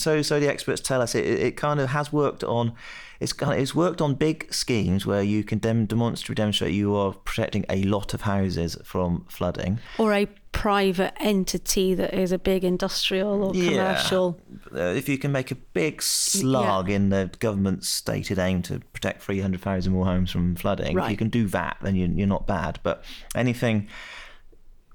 so 0.00 0.22
so 0.22 0.40
the 0.40 0.48
experts 0.48 0.80
tell 0.80 1.02
us 1.02 1.14
it, 1.14 1.24
it 1.26 1.56
kind 1.56 1.80
of 1.80 1.90
has 1.90 2.12
worked 2.12 2.44
on. 2.44 2.72
It's 3.18 3.34
kind 3.34 3.52
of, 3.52 3.58
it's 3.58 3.74
worked 3.74 4.00
on 4.00 4.14
big 4.14 4.50
schemes 4.52 5.04
where 5.04 5.22
you 5.22 5.44
can 5.44 5.58
dem- 5.58 5.84
demonstrably 5.84 6.36
demonstrate 6.36 6.72
you 6.72 6.94
are 6.94 7.12
protecting 7.12 7.66
a 7.68 7.82
lot 7.82 8.14
of 8.14 8.22
houses 8.22 8.78
from 8.82 9.26
flooding. 9.28 9.78
or 9.98 10.14
a 10.14 10.26
private 10.52 11.12
entity 11.20 11.94
that 11.94 12.12
is 12.14 12.32
a 12.32 12.38
big 12.38 12.64
industrial 12.64 13.44
or 13.44 13.52
commercial. 13.52 14.40
Uh, 14.74 14.80
if 14.80 15.06
you 15.08 15.18
can 15.18 15.32
make 15.32 15.50
a 15.50 15.54
big 15.54 16.00
slug 16.02 16.88
in 16.90 17.10
the 17.10 17.30
government's 17.40 17.88
stated 17.88 18.38
aim 18.38 18.62
to 18.62 18.80
protect 18.94 19.22
300,000 19.22 19.92
more 19.92 20.06
homes 20.06 20.30
from 20.30 20.56
flooding, 20.56 20.98
if 20.98 21.10
you 21.10 21.16
can 21.16 21.28
do 21.28 21.46
that, 21.48 21.76
then 21.82 21.94
you're 21.94 22.26
not 22.26 22.46
bad. 22.46 22.80
But 22.82 23.04
anything 23.34 23.88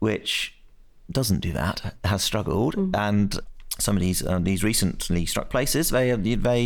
which 0.06 0.54
doesn't 1.18 1.42
do 1.48 1.52
that 1.62 1.78
has 2.04 2.22
struggled, 2.24 2.74
Mm. 2.76 2.96
and 3.08 3.40
some 3.86 3.96
of 3.98 4.02
these 4.08 4.20
uh, 4.30 4.40
these 4.50 4.64
recently 4.72 5.26
struck 5.26 5.48
places, 5.56 5.90
they 5.90 6.12
they 6.50 6.62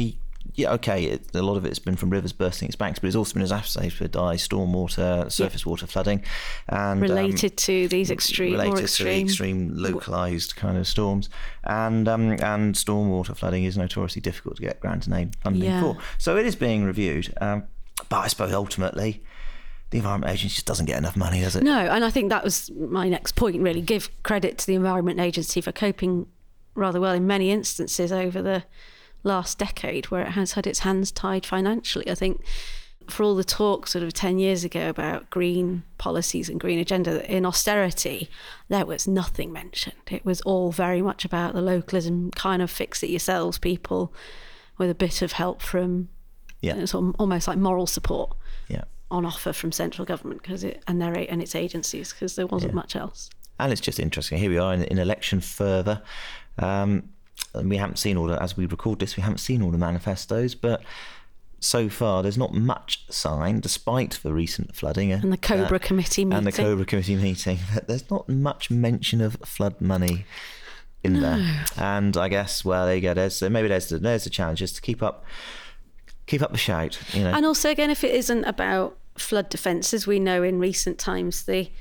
yeah 0.60 0.74
okay, 0.78 1.00
it, 1.14 1.22
a 1.36 1.42
lot 1.50 1.58
of 1.58 1.64
it's 1.70 1.84
been 1.88 1.98
from 2.02 2.10
rivers 2.10 2.34
bursting 2.34 2.68
its 2.70 2.76
banks, 2.84 3.00
but 3.00 3.08
it's 3.08 3.16
also 3.22 3.34
been 3.34 3.42
exacerbated 3.50 4.12
by 4.14 4.36
stormwater, 4.38 5.30
surface 5.32 5.64
water 5.66 5.88
flooding, 5.88 6.20
and 6.68 6.98
um, 6.98 7.00
related 7.10 7.54
to 7.58 7.88
these 7.96 8.10
extreme, 8.18 8.54
related 8.54 8.70
more 8.70 8.78
to 8.78 8.84
extreme. 8.84 9.26
extreme 9.28 9.62
localized 9.88 10.52
kind 10.64 10.78
of 10.78 10.86
storms 10.96 11.30
and 11.64 12.08
um, 12.08 12.26
and 12.56 12.76
stormwater 12.76 13.36
flooding 13.36 13.64
is 13.70 13.76
notoriously 13.78 14.22
difficult 14.22 14.56
to 14.58 14.62
get 14.70 14.80
grant 14.80 15.04
and 15.08 15.16
aid 15.20 15.30
funding 15.44 15.64
Yeah. 15.70 15.82
for 15.82 15.98
so 16.18 16.30
it 16.38 16.46
is 16.46 16.56
being 16.56 16.82
reviewed 16.92 17.26
um, 17.46 17.64
but 18.10 18.20
I 18.26 18.28
suppose 18.34 18.54
ultimately 18.54 19.12
the 19.92 19.98
Environment 19.98 20.32
Agency 20.32 20.56
just 20.56 20.66
doesn't 20.68 20.86
get 20.86 20.98
enough 20.98 21.16
money 21.18 21.42
does 21.42 21.56
it 21.56 21.64
No, 21.64 21.80
and 21.80 22.04
I 22.06 22.10
think 22.10 22.30
that 22.30 22.44
was 22.44 22.70
my 22.72 23.10
next 23.10 23.34
point. 23.36 23.60
Really, 23.62 23.82
give 23.82 24.10
credit 24.24 24.58
to 24.60 24.68
the 24.68 24.76
Environment 24.76 25.20
Agency 25.20 25.62
for 25.62 25.72
coping 25.72 26.28
rather 26.76 27.00
well 27.02 27.14
in 27.14 27.26
many 27.28 27.52
instances 27.52 28.12
over 28.12 28.42
the 28.42 28.64
last 29.24 29.58
decade, 29.58 30.06
where 30.12 30.22
it 30.22 30.32
has 30.32 30.54
had 30.54 30.66
its 30.68 30.80
hands 30.80 31.12
tied 31.12 31.46
financially. 31.46 32.10
I 32.10 32.16
think 32.16 32.42
for 33.10 33.24
all 33.24 33.36
the 33.36 33.44
talk 33.44 33.88
sort 33.88 34.04
of 34.04 34.14
10 34.14 34.38
years 34.38 34.64
ago 34.64 34.88
about 34.88 35.28
green 35.32 35.82
policies 35.98 36.48
and 36.48 36.60
green 36.60 36.78
agenda 36.78 37.28
in 37.36 37.44
austerity 37.44 38.30
there 38.68 38.86
was 38.86 39.08
nothing 39.08 39.52
mentioned 39.52 39.96
it 40.12 40.24
was 40.24 40.42
all 40.42 40.72
very 40.72 41.02
much 41.02 41.26
about 41.26 41.56
the 41.56 41.62
localism 41.62 42.30
kind 42.36 42.62
of 42.62 42.70
fix 42.70 43.02
it 43.02 43.10
yourselves 43.10 43.58
people 43.58 44.14
with 44.78 44.92
a 44.92 44.94
bit 44.94 45.24
of 45.24 45.32
help 45.32 45.60
from 45.64 46.08
Yeah. 46.62 46.76
uh, 46.76 46.86
sort 46.86 47.04
of 47.06 47.16
almost 47.18 47.48
like 47.48 47.58
moral 47.58 47.88
support 47.88 48.38
yeah 48.68 48.84
on 49.12 49.26
offer 49.26 49.52
from 49.54 49.72
central 49.72 50.06
government 50.06 50.42
because 50.42 50.64
it 50.64 50.84
and 50.88 51.02
their 51.02 51.14
and 51.16 51.42
its 51.42 51.56
agencies 51.56 52.12
because 52.14 52.36
there 52.36 52.48
wasn't 52.48 52.72
Yeah. 52.74 52.76
much 52.76 52.96
else. 52.96 53.30
And 53.60 53.72
it's 53.72 53.82
just 53.82 54.00
interesting. 54.00 54.38
Here 54.38 54.50
we 54.50 54.58
are 54.58 54.74
in, 54.74 54.84
in 54.84 55.00
election 55.00 55.42
further. 55.42 56.02
Um, 56.58 57.10
and 57.54 57.70
we 57.70 57.78
haven't 57.78 57.98
seen 57.98 58.16
all 58.18 58.28
the, 58.28 58.42
as 58.42 58.56
we 58.56 58.66
record 58.66 59.00
this, 59.00 59.18
we 59.18 59.24
haven't 59.24 59.40
seen 59.40 59.62
all 59.62 59.72
the 59.72 59.78
manifestos, 59.78 60.54
but 60.56 60.82
so 61.60 61.90
far 61.90 62.22
there's 62.24 62.38
not 62.38 62.54
much 62.54 63.06
sign, 63.10 63.60
despite 63.60 64.20
the 64.24 64.32
recent 64.32 64.76
flooding. 64.76 65.12
uh, 65.12 65.20
And 65.22 65.34
the 65.34 65.38
Cobra 65.38 65.76
uh, 65.78 65.80
Committee 65.80 66.24
meeting. 66.24 66.38
and 66.38 66.48
the 66.48 66.52
Cobra 66.52 66.86
Committee 66.86 67.16
meeting, 67.16 67.58
there's 67.88 68.10
not 68.10 68.30
much 68.30 68.70
mention 68.70 69.20
of 69.20 69.36
flood 69.44 69.82
money 69.82 70.26
in 71.04 71.20
there. 71.22 71.66
And 71.78 72.16
I 72.16 72.30
guess, 72.30 72.64
well, 72.64 72.86
there 72.86 72.96
you 72.96 73.02
go. 73.02 73.14
There's 73.14 73.42
maybe 73.42 73.68
there's 73.68 73.90
the, 73.90 73.98
there's 74.00 74.24
the 74.26 74.30
challenge 74.30 74.62
is 74.62 74.72
to 74.74 74.82
keep 74.82 75.02
up, 75.04 75.26
keep 76.28 76.42
up 76.42 76.52
the 76.52 76.58
shout. 76.58 77.00
You 77.14 77.24
know, 77.24 77.32
And 77.32 77.46
also, 77.46 77.70
again, 77.72 77.90
if 77.90 78.04
it 78.04 78.14
isn't 78.16 78.44
about 78.46 78.98
flood 79.20 79.50
defence, 79.50 79.94
as 79.94 80.08
we 80.08 80.20
know 80.20 80.44
in 80.44 80.60
recent 80.60 80.98
times, 80.98 81.44
the 81.44 81.72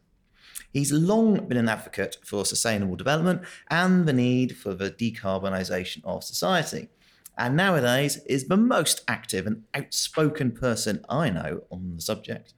He's 0.72 0.92
long 0.92 1.48
been 1.48 1.58
an 1.58 1.68
advocate 1.68 2.18
for 2.22 2.44
sustainable 2.44 2.94
development 2.94 3.42
and 3.68 4.06
the 4.06 4.12
need 4.12 4.56
for 4.56 4.72
the 4.72 4.92
decarbonisation 4.92 6.04
of 6.04 6.22
society, 6.22 6.90
and 7.36 7.56
nowadays 7.56 8.18
is 8.26 8.46
the 8.46 8.56
most 8.56 9.02
active 9.08 9.48
and 9.48 9.64
outspoken 9.74 10.52
person 10.52 11.04
I 11.08 11.30
know 11.30 11.64
on 11.72 11.96
the 11.96 12.02
subject. 12.02 12.54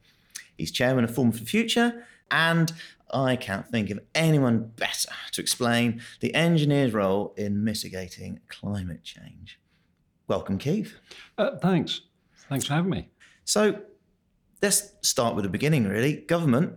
He's 0.61 0.71
chairman 0.71 1.05
of 1.05 1.15
Forum 1.15 1.33
for 1.33 1.39
the 1.39 1.47
Future, 1.47 2.05
and 2.31 2.71
I 3.13 3.35
can't 3.37 3.67
think 3.67 3.89
of 3.89 3.99
anyone 4.15 4.73
better 4.77 5.09
to 5.33 5.41
explain 5.41 6.03
the 6.21 6.35
engineer's 6.35 6.93
role 6.93 7.33
in 7.39 7.65
mitigating 7.65 8.41
climate 8.49 9.03
change. 9.03 9.59
Welcome, 10.29 10.59
Keith. 10.59 10.95
Uh, 11.39 11.57
thanks. 11.63 12.03
Thanks 12.51 12.67
for 12.67 12.75
having 12.75 12.91
me. 12.91 13.09
So 13.47 13.81
let's 14.61 14.93
start 15.01 15.35
with 15.35 15.45
the 15.45 15.49
beginning, 15.49 15.89
really. 15.89 16.17
Government 16.17 16.75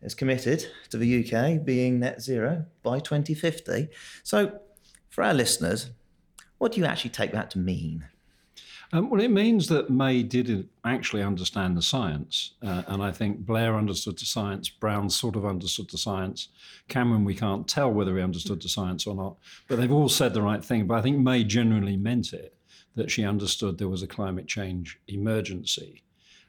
is 0.00 0.14
committed 0.14 0.64
to 0.88 0.96
the 0.96 1.22
UK 1.22 1.62
being 1.62 2.00
net 2.00 2.22
zero 2.22 2.64
by 2.82 3.00
2050. 3.00 3.88
So, 4.24 4.60
for 5.10 5.22
our 5.22 5.34
listeners, 5.34 5.90
what 6.56 6.72
do 6.72 6.80
you 6.80 6.86
actually 6.86 7.10
take 7.10 7.32
that 7.32 7.50
to 7.50 7.58
mean? 7.58 8.06
Um, 8.92 9.10
well, 9.10 9.20
it 9.20 9.30
means 9.30 9.66
that 9.68 9.90
May 9.90 10.22
did 10.22 10.68
actually 10.84 11.22
understand 11.22 11.76
the 11.76 11.82
science. 11.82 12.52
Uh, 12.62 12.82
and 12.86 13.02
I 13.02 13.10
think 13.10 13.40
Blair 13.40 13.76
understood 13.76 14.18
the 14.18 14.24
science, 14.24 14.68
Brown 14.68 15.10
sort 15.10 15.36
of 15.36 15.44
understood 15.44 15.90
the 15.90 15.98
science. 15.98 16.48
Cameron, 16.88 17.24
we 17.24 17.34
can't 17.34 17.66
tell 17.66 17.92
whether 17.92 18.16
he 18.16 18.22
understood 18.22 18.62
the 18.62 18.68
science 18.68 19.06
or 19.06 19.14
not. 19.14 19.36
But 19.68 19.76
they've 19.76 19.92
all 19.92 20.08
said 20.08 20.34
the 20.34 20.42
right 20.42 20.64
thing. 20.64 20.86
But 20.86 20.98
I 20.98 21.02
think 21.02 21.18
May 21.18 21.42
genuinely 21.42 21.96
meant 21.96 22.32
it, 22.32 22.56
that 22.94 23.10
she 23.10 23.24
understood 23.24 23.76
there 23.78 23.88
was 23.88 24.02
a 24.02 24.08
climate 24.08 24.46
change 24.46 25.00
emergency. 25.08 26.02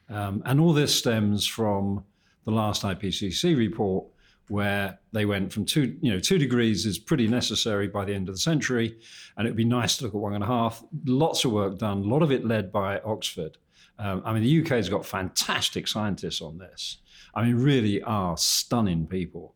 Um, 0.08 0.42
and 0.46 0.60
all 0.60 0.72
this 0.72 0.94
stems 0.94 1.46
from 1.46 2.04
the 2.44 2.52
last 2.52 2.82
IPCC 2.82 3.56
report, 3.56 4.06
where 4.48 4.98
they 5.12 5.24
went 5.24 5.52
from 5.52 5.64
two, 5.64 5.96
you 6.00 6.12
know, 6.12 6.20
two 6.20 6.38
degrees 6.38 6.86
is 6.86 6.98
pretty 6.98 7.26
necessary 7.26 7.88
by 7.88 8.04
the 8.04 8.14
end 8.14 8.28
of 8.28 8.34
the 8.34 8.40
century, 8.40 8.98
and 9.36 9.46
it 9.46 9.50
would 9.50 9.56
be 9.56 9.64
nice 9.64 9.96
to 9.96 10.04
look 10.04 10.14
at 10.14 10.20
one 10.20 10.34
and 10.34 10.44
a 10.44 10.46
half. 10.46 10.82
Lots 11.04 11.44
of 11.44 11.52
work 11.52 11.78
done, 11.78 11.98
a 11.98 12.08
lot 12.08 12.22
of 12.22 12.32
it 12.32 12.46
led 12.46 12.72
by 12.72 13.00
Oxford. 13.00 13.58
Um, 13.98 14.22
I 14.24 14.32
mean, 14.32 14.42
the 14.42 14.60
UK 14.62 14.68
has 14.76 14.88
got 14.88 15.04
fantastic 15.04 15.88
scientists 15.88 16.40
on 16.40 16.58
this. 16.58 16.98
I 17.34 17.44
mean, 17.44 17.56
really 17.56 18.02
are 18.02 18.36
stunning 18.36 19.06
people. 19.06 19.54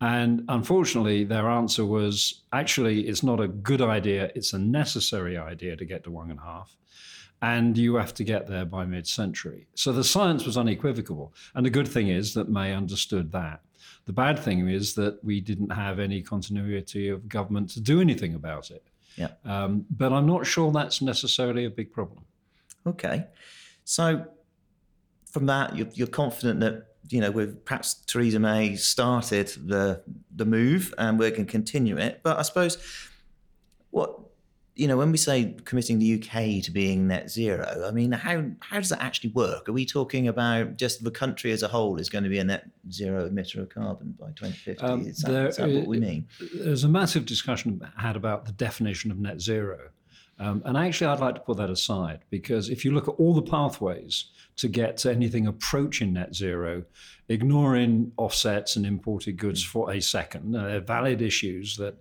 And 0.00 0.44
unfortunately, 0.48 1.24
their 1.24 1.48
answer 1.48 1.86
was 1.86 2.42
actually, 2.52 3.08
it's 3.08 3.22
not 3.22 3.40
a 3.40 3.48
good 3.48 3.80
idea, 3.80 4.30
it's 4.34 4.52
a 4.52 4.58
necessary 4.58 5.38
idea 5.38 5.76
to 5.76 5.84
get 5.84 6.04
to 6.04 6.10
one 6.10 6.30
and 6.30 6.40
a 6.40 6.42
half 6.42 6.76
and 7.44 7.76
you 7.76 7.96
have 7.96 8.14
to 8.14 8.24
get 8.24 8.46
there 8.46 8.64
by 8.64 8.86
mid 8.86 9.06
century. 9.06 9.66
So 9.74 9.92
the 9.92 10.02
science 10.02 10.46
was 10.46 10.56
unequivocal. 10.56 11.34
And 11.54 11.66
the 11.66 11.70
good 11.70 11.86
thing 11.86 12.08
is 12.08 12.32
that 12.34 12.48
May 12.48 12.72
understood 12.72 13.32
that. 13.32 13.60
The 14.06 14.12
bad 14.12 14.38
thing 14.38 14.68
is 14.68 14.94
that 14.94 15.22
we 15.24 15.40
didn't 15.40 15.70
have 15.70 15.98
any 15.98 16.22
continuity 16.22 17.08
of 17.08 17.28
government 17.28 17.70
to 17.70 17.80
do 17.80 18.00
anything 18.00 18.34
about 18.34 18.70
it. 18.70 18.84
Yeah. 19.16 19.28
Um, 19.44 19.86
but 19.90 20.12
I'm 20.12 20.26
not 20.26 20.46
sure 20.46 20.72
that's 20.72 21.00
necessarily 21.00 21.64
a 21.64 21.70
big 21.70 21.92
problem. 21.92 22.24
Okay. 22.86 23.26
So, 23.84 24.26
from 25.30 25.46
that, 25.46 25.76
you're, 25.76 25.88
you're 25.94 26.06
confident 26.06 26.60
that 26.60 26.94
you 27.10 27.20
know, 27.20 27.30
with 27.30 27.64
perhaps 27.64 27.94
Theresa 28.06 28.38
May 28.38 28.76
started 28.76 29.48
the 29.66 30.02
the 30.34 30.44
move, 30.44 30.94
and 30.96 31.18
we're 31.18 31.30
going 31.30 31.46
to 31.46 31.50
continue 31.50 31.98
it. 31.98 32.20
But 32.22 32.38
I 32.38 32.42
suppose 32.42 32.78
what 33.90 34.18
you 34.76 34.88
know, 34.88 34.96
when 34.96 35.12
we 35.12 35.18
say 35.18 35.54
committing 35.64 36.00
the 36.00 36.14
UK 36.14 36.62
to 36.64 36.70
being 36.72 37.06
net 37.06 37.30
zero, 37.30 37.84
I 37.86 37.92
mean, 37.92 38.10
how 38.10 38.44
how 38.60 38.76
does 38.76 38.88
that 38.88 39.00
actually 39.00 39.30
work? 39.30 39.68
Are 39.68 39.72
we 39.72 39.86
talking 39.86 40.26
about 40.26 40.76
just 40.76 41.04
the 41.04 41.10
country 41.12 41.52
as 41.52 41.62
a 41.62 41.68
whole 41.68 41.98
is 41.98 42.08
going 42.08 42.24
to 42.24 42.30
be 42.30 42.38
a 42.38 42.44
net 42.44 42.68
zero 42.90 43.28
emitter 43.28 43.58
of 43.58 43.68
carbon 43.68 44.16
by 44.18 44.28
2050? 44.30 44.82
Um, 44.82 45.06
is, 45.06 45.18
that, 45.18 45.30
there 45.30 45.48
is 45.48 45.56
that 45.56 45.70
what 45.70 45.86
we 45.86 46.00
mean? 46.00 46.26
There's 46.54 46.84
a 46.84 46.88
massive 46.88 47.24
discussion 47.24 47.80
had 47.96 48.16
about 48.16 48.46
the 48.46 48.52
definition 48.52 49.10
of 49.10 49.18
net 49.18 49.40
zero. 49.40 49.90
Um, 50.38 50.62
and 50.64 50.76
actually, 50.76 51.08
I'd 51.08 51.20
like 51.20 51.36
to 51.36 51.40
put 51.40 51.56
that 51.58 51.70
aside 51.70 52.20
because 52.30 52.68
if 52.68 52.84
you 52.84 52.92
look 52.92 53.08
at 53.08 53.14
all 53.18 53.34
the 53.34 53.42
pathways 53.42 54.26
to 54.56 54.68
get 54.68 54.96
to 54.98 55.10
anything 55.10 55.46
approaching 55.46 56.12
net 56.12 56.34
zero, 56.34 56.84
ignoring 57.28 58.12
offsets 58.16 58.76
and 58.76 58.84
imported 58.84 59.36
goods 59.36 59.62
for 59.62 59.92
a 59.92 60.00
second, 60.00 60.54
uh, 60.54 60.64
they're 60.64 60.80
valid 60.80 61.22
issues 61.22 61.76
that 61.76 61.96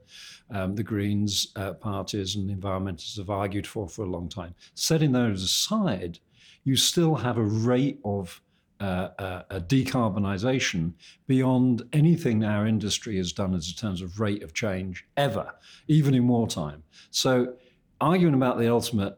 um, 0.49 0.75
the 0.75 0.83
Greens 0.83 1.49
uh, 1.55 1.73
parties 1.73 2.35
and 2.35 2.49
environmentalists 2.49 3.17
have 3.17 3.29
argued 3.29 3.67
for 3.67 3.87
for 3.87 4.03
a 4.03 4.09
long 4.09 4.29
time. 4.29 4.55
Setting 4.73 5.11
those 5.11 5.43
aside, 5.43 6.19
you 6.63 6.75
still 6.75 7.15
have 7.15 7.37
a 7.37 7.43
rate 7.43 7.99
of 8.03 8.41
uh, 8.79 9.09
uh, 9.17 9.43
a 9.49 9.61
decarbonisation 9.61 10.91
beyond 11.27 11.83
anything 11.93 12.43
our 12.43 12.67
industry 12.67 13.15
has 13.15 13.31
done 13.31 13.53
as 13.53 13.69
in 13.69 13.75
terms 13.75 14.01
of 14.01 14.19
rate 14.19 14.43
of 14.43 14.53
change 14.53 15.05
ever, 15.15 15.53
even 15.87 16.13
in 16.13 16.27
wartime. 16.27 16.83
So, 17.09 17.53
arguing 18.03 18.33
about 18.33 18.57
the 18.57 18.71
ultimate 18.71 19.17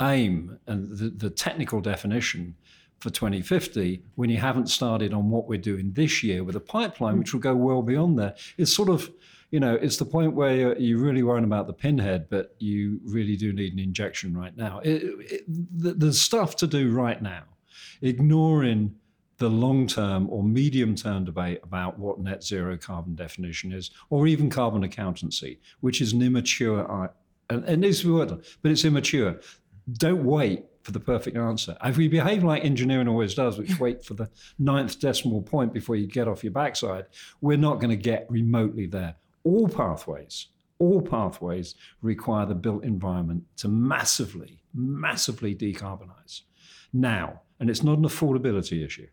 aim 0.00 0.58
and 0.66 0.88
the, 0.96 1.10
the 1.10 1.30
technical 1.30 1.80
definition, 1.80 2.54
for 2.98 3.10
2050 3.10 4.02
when 4.16 4.28
you 4.28 4.38
haven't 4.38 4.68
started 4.68 5.14
on 5.14 5.30
what 5.30 5.48
we're 5.48 5.58
doing 5.58 5.92
this 5.92 6.22
year 6.22 6.42
with 6.42 6.56
a 6.56 6.60
pipeline 6.60 7.14
mm. 7.14 7.18
which 7.20 7.32
will 7.32 7.40
go 7.40 7.54
well 7.54 7.82
beyond 7.82 8.18
there. 8.18 8.34
It's 8.56 8.74
sort 8.74 8.88
of, 8.88 9.10
you 9.50 9.60
know, 9.60 9.74
it's 9.74 9.96
the 9.96 10.04
point 10.04 10.34
where 10.34 10.54
you're, 10.54 10.76
you're 10.78 10.98
really 10.98 11.22
worrying 11.22 11.44
about 11.44 11.66
the 11.66 11.72
pinhead, 11.72 12.28
but 12.28 12.54
you 12.58 13.00
really 13.04 13.36
do 13.36 13.52
need 13.52 13.72
an 13.72 13.78
injection 13.78 14.36
right 14.36 14.56
now. 14.56 14.80
It, 14.80 15.02
it, 15.18 15.44
there's 15.48 16.20
stuff 16.20 16.56
to 16.56 16.66
do 16.66 16.90
right 16.90 17.22
now. 17.22 17.44
Ignoring 18.02 18.94
the 19.38 19.48
long 19.48 19.86
term 19.86 20.28
or 20.30 20.42
medium 20.42 20.96
term 20.96 21.24
debate 21.24 21.60
about 21.62 21.98
what 21.98 22.18
net 22.18 22.42
zero 22.42 22.76
carbon 22.76 23.14
definition 23.14 23.72
is, 23.72 23.92
or 24.10 24.26
even 24.26 24.50
carbon 24.50 24.82
accountancy, 24.82 25.60
which 25.80 26.00
is 26.00 26.12
an 26.12 26.22
immature, 26.22 26.90
uh, 26.90 27.08
and, 27.50 27.64
and 27.64 27.82
this 27.82 28.04
word, 28.04 28.44
but 28.62 28.70
it's 28.70 28.84
immature. 28.84 29.40
Don't 29.90 30.24
wait 30.24 30.64
for 30.82 30.92
the 30.92 31.00
perfect 31.00 31.36
answer. 31.36 31.76
If 31.84 31.96
we 31.96 32.08
behave 32.08 32.44
like 32.44 32.64
engineering 32.64 33.08
always 33.08 33.34
does, 33.34 33.58
which 33.58 33.78
wait 33.80 34.04
for 34.04 34.14
the 34.14 34.30
ninth 34.58 34.98
decimal 34.98 35.42
point 35.42 35.72
before 35.72 35.96
you 35.96 36.06
get 36.06 36.28
off 36.28 36.44
your 36.44 36.52
backside, 36.52 37.06
we're 37.40 37.58
not 37.58 37.80
going 37.80 37.90
to 37.90 37.96
get 37.96 38.26
remotely 38.30 38.86
there. 38.86 39.16
All 39.44 39.68
pathways, 39.68 40.48
all 40.78 41.02
pathways 41.02 41.74
require 42.02 42.46
the 42.46 42.54
built 42.54 42.84
environment 42.84 43.44
to 43.58 43.68
massively, 43.68 44.62
massively 44.74 45.54
decarbonize 45.54 46.42
now. 46.92 47.42
And 47.60 47.68
it's 47.68 47.82
not 47.82 47.98
an 47.98 48.04
affordability 48.04 48.84
issue. 48.84 49.08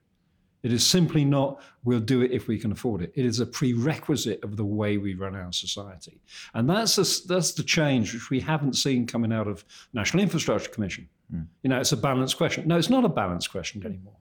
It 0.65 0.73
is 0.73 0.83
simply 0.83 1.23
not, 1.23 1.61
we'll 1.83 1.99
do 1.99 2.23
it 2.23 2.31
if 2.31 2.47
we 2.47 2.57
can 2.57 2.71
afford 2.71 3.03
it. 3.03 3.11
It 3.13 3.23
is 3.23 3.39
a 3.39 3.45
prerequisite 3.45 4.43
of 4.43 4.57
the 4.57 4.65
way 4.65 4.97
we 4.97 5.13
run 5.13 5.35
our 5.35 5.53
society. 5.53 6.19
And 6.55 6.67
that's, 6.67 6.97
a, 6.97 7.27
that's 7.27 7.51
the 7.51 7.61
change 7.61 8.15
which 8.15 8.31
we 8.31 8.39
haven't 8.39 8.73
seen 8.73 9.05
coming 9.05 9.31
out 9.31 9.47
of 9.47 9.63
National 9.93 10.23
Infrastructure 10.23 10.71
Commission. 10.71 11.07
Mm. 11.31 11.45
You 11.61 11.69
know, 11.69 11.79
it's 11.79 11.91
a 11.91 11.97
balanced 11.97 12.37
question. 12.37 12.67
No, 12.67 12.79
it's 12.79 12.89
not 12.89 13.05
a 13.05 13.09
balanced 13.09 13.51
question 13.51 13.85
anymore. 13.85 14.15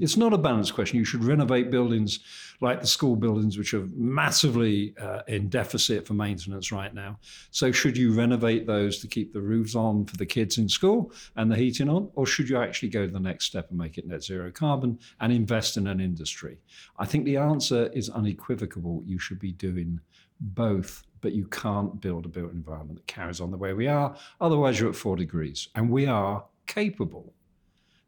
It's 0.00 0.16
not 0.16 0.32
a 0.32 0.38
balanced 0.38 0.74
question. 0.74 0.98
You 0.98 1.04
should 1.04 1.24
renovate 1.24 1.70
buildings 1.70 2.20
like 2.60 2.80
the 2.80 2.86
school 2.86 3.16
buildings, 3.16 3.58
which 3.58 3.74
are 3.74 3.86
massively 3.94 4.94
uh, 5.00 5.22
in 5.28 5.48
deficit 5.48 6.06
for 6.06 6.14
maintenance 6.14 6.72
right 6.72 6.94
now. 6.94 7.18
So, 7.50 7.70
should 7.72 7.96
you 7.96 8.12
renovate 8.12 8.66
those 8.66 8.98
to 9.00 9.06
keep 9.06 9.32
the 9.32 9.40
roofs 9.40 9.74
on 9.74 10.06
for 10.06 10.16
the 10.16 10.26
kids 10.26 10.58
in 10.58 10.68
school 10.68 11.12
and 11.36 11.50
the 11.50 11.56
heating 11.56 11.88
on? 11.88 12.10
Or 12.14 12.26
should 12.26 12.48
you 12.48 12.56
actually 12.58 12.88
go 12.88 13.06
to 13.06 13.12
the 13.12 13.20
next 13.20 13.46
step 13.46 13.68
and 13.70 13.78
make 13.78 13.98
it 13.98 14.06
net 14.06 14.22
zero 14.22 14.50
carbon 14.50 14.98
and 15.20 15.32
invest 15.32 15.76
in 15.76 15.86
an 15.86 16.00
industry? 16.00 16.58
I 16.98 17.06
think 17.06 17.24
the 17.24 17.36
answer 17.36 17.90
is 17.92 18.08
unequivocal. 18.10 19.02
You 19.06 19.18
should 19.18 19.38
be 19.38 19.52
doing 19.52 20.00
both, 20.40 21.02
but 21.20 21.32
you 21.32 21.46
can't 21.46 22.00
build 22.00 22.26
a 22.26 22.28
built 22.28 22.52
environment 22.52 22.98
that 22.98 23.06
carries 23.06 23.40
on 23.40 23.50
the 23.50 23.56
way 23.56 23.72
we 23.72 23.86
are. 23.86 24.16
Otherwise, 24.40 24.78
you're 24.80 24.90
at 24.90 24.96
four 24.96 25.16
degrees. 25.16 25.68
And 25.74 25.90
we 25.90 26.06
are 26.06 26.44
capable 26.66 27.32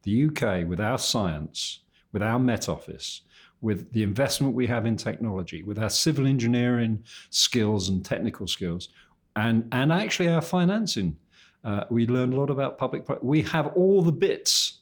the 0.08 0.26
UK, 0.26 0.66
with 0.66 0.80
our 0.80 0.98
science, 0.98 1.80
with 2.12 2.22
our 2.22 2.38
Met 2.38 2.68
Office, 2.68 3.22
with 3.60 3.92
the 3.92 4.02
investment 4.02 4.54
we 4.54 4.66
have 4.66 4.86
in 4.86 4.96
technology, 4.96 5.62
with 5.62 5.78
our 5.78 5.90
civil 5.90 6.26
engineering 6.26 7.04
skills 7.30 7.90
and 7.90 8.04
technical 8.04 8.46
skills, 8.46 8.88
and, 9.36 9.68
and 9.72 9.92
actually 9.92 10.28
our 10.28 10.40
financing. 10.40 11.16
Uh, 11.64 11.84
we 11.90 12.06
learned 12.06 12.32
a 12.32 12.36
lot 12.36 12.48
about 12.48 12.78
public. 12.78 13.04
We 13.20 13.42
have 13.42 13.66
all 13.74 14.00
the 14.00 14.12
bits 14.12 14.78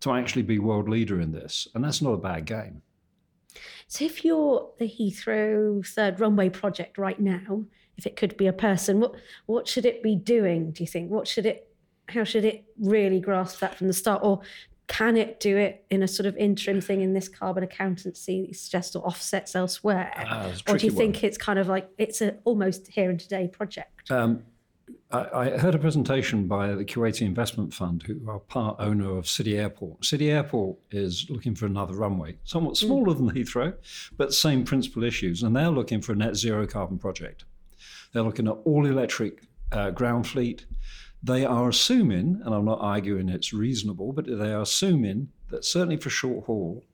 to 0.00 0.12
actually 0.12 0.42
be 0.42 0.58
world 0.58 0.88
leader 0.88 1.20
in 1.20 1.32
this, 1.32 1.68
and 1.74 1.84
that's 1.84 2.00
not 2.00 2.12
a 2.12 2.18
bad 2.18 2.46
game. 2.46 2.80
So, 3.88 4.04
if 4.04 4.24
you're 4.24 4.70
the 4.78 4.86
Heathrow 4.88 5.84
third 5.86 6.20
runway 6.20 6.48
project 6.48 6.96
right 6.96 7.18
now, 7.18 7.64
if 7.98 8.06
it 8.06 8.16
could 8.16 8.36
be 8.36 8.46
a 8.46 8.52
person, 8.52 9.00
what 9.00 9.16
what 9.46 9.66
should 9.66 9.84
it 9.84 10.02
be 10.02 10.14
doing? 10.14 10.70
Do 10.70 10.84
you 10.84 10.86
think? 10.86 11.10
What 11.10 11.26
should 11.26 11.44
it 11.44 11.70
how 12.10 12.24
should 12.24 12.44
it 12.44 12.64
really 12.78 13.20
grasp 13.20 13.60
that 13.60 13.76
from 13.76 13.86
the 13.86 13.92
start? 13.92 14.20
Or 14.22 14.40
can 14.90 15.16
it 15.16 15.38
do 15.38 15.56
it 15.56 15.84
in 15.88 16.02
a 16.02 16.08
sort 16.08 16.26
of 16.26 16.36
interim 16.36 16.80
thing 16.80 17.00
in 17.00 17.14
this 17.14 17.28
carbon 17.28 17.62
accountancy 17.62 18.46
that 18.46 18.56
suggests 18.56 18.96
or 18.96 19.06
offsets 19.06 19.54
elsewhere? 19.54 20.12
Or 20.68 20.76
do 20.76 20.84
you 20.84 20.90
think 20.90 21.14
one. 21.14 21.24
it's 21.26 21.38
kind 21.38 21.60
of 21.60 21.68
like 21.68 21.88
it's 21.96 22.20
a 22.20 22.34
almost 22.44 22.88
here 22.88 23.08
and 23.08 23.18
today 23.18 23.46
project? 23.46 24.10
Um, 24.10 24.42
I, 25.12 25.26
I, 25.32 25.58
heard 25.58 25.76
a 25.76 25.78
presentation 25.78 26.48
by 26.48 26.74
the 26.74 26.84
Kuwaiti 26.84 27.22
Investment 27.22 27.72
Fund, 27.72 28.02
who 28.02 28.28
are 28.28 28.40
part 28.40 28.80
owner 28.80 29.16
of 29.16 29.28
City 29.28 29.56
Airport. 29.56 30.04
City 30.04 30.28
Airport 30.32 30.76
is 30.90 31.30
looking 31.30 31.54
for 31.54 31.66
another 31.66 31.94
runway, 31.94 32.36
somewhat 32.42 32.76
hmm. 32.76 32.86
smaller 32.86 33.14
mm. 33.14 33.18
than 33.18 33.30
Heathrow, 33.30 33.74
but 34.16 34.34
same 34.34 34.64
principal 34.64 35.04
issues. 35.04 35.44
And 35.44 35.54
they're 35.54 35.70
looking 35.70 36.02
for 36.02 36.14
a 36.14 36.16
net 36.16 36.34
zero 36.34 36.66
carbon 36.66 36.98
project. 36.98 37.44
They're 38.12 38.24
looking 38.24 38.48
at 38.48 38.56
all 38.64 38.86
electric 38.86 39.44
uh, 39.70 39.90
ground 39.90 40.26
fleet 40.26 40.66
they 41.22 41.44
are 41.44 41.68
assuming, 41.68 42.40
and 42.44 42.54
I'm 42.54 42.64
not 42.64 42.80
arguing 42.80 43.28
it's 43.28 43.52
reasonable, 43.52 44.12
but 44.12 44.26
they 44.26 44.52
are 44.52 44.62
assuming 44.62 45.28
that 45.50 45.64
certainly 45.64 45.96
for 45.96 46.10
short 46.10 46.46
haul, 46.46 46.84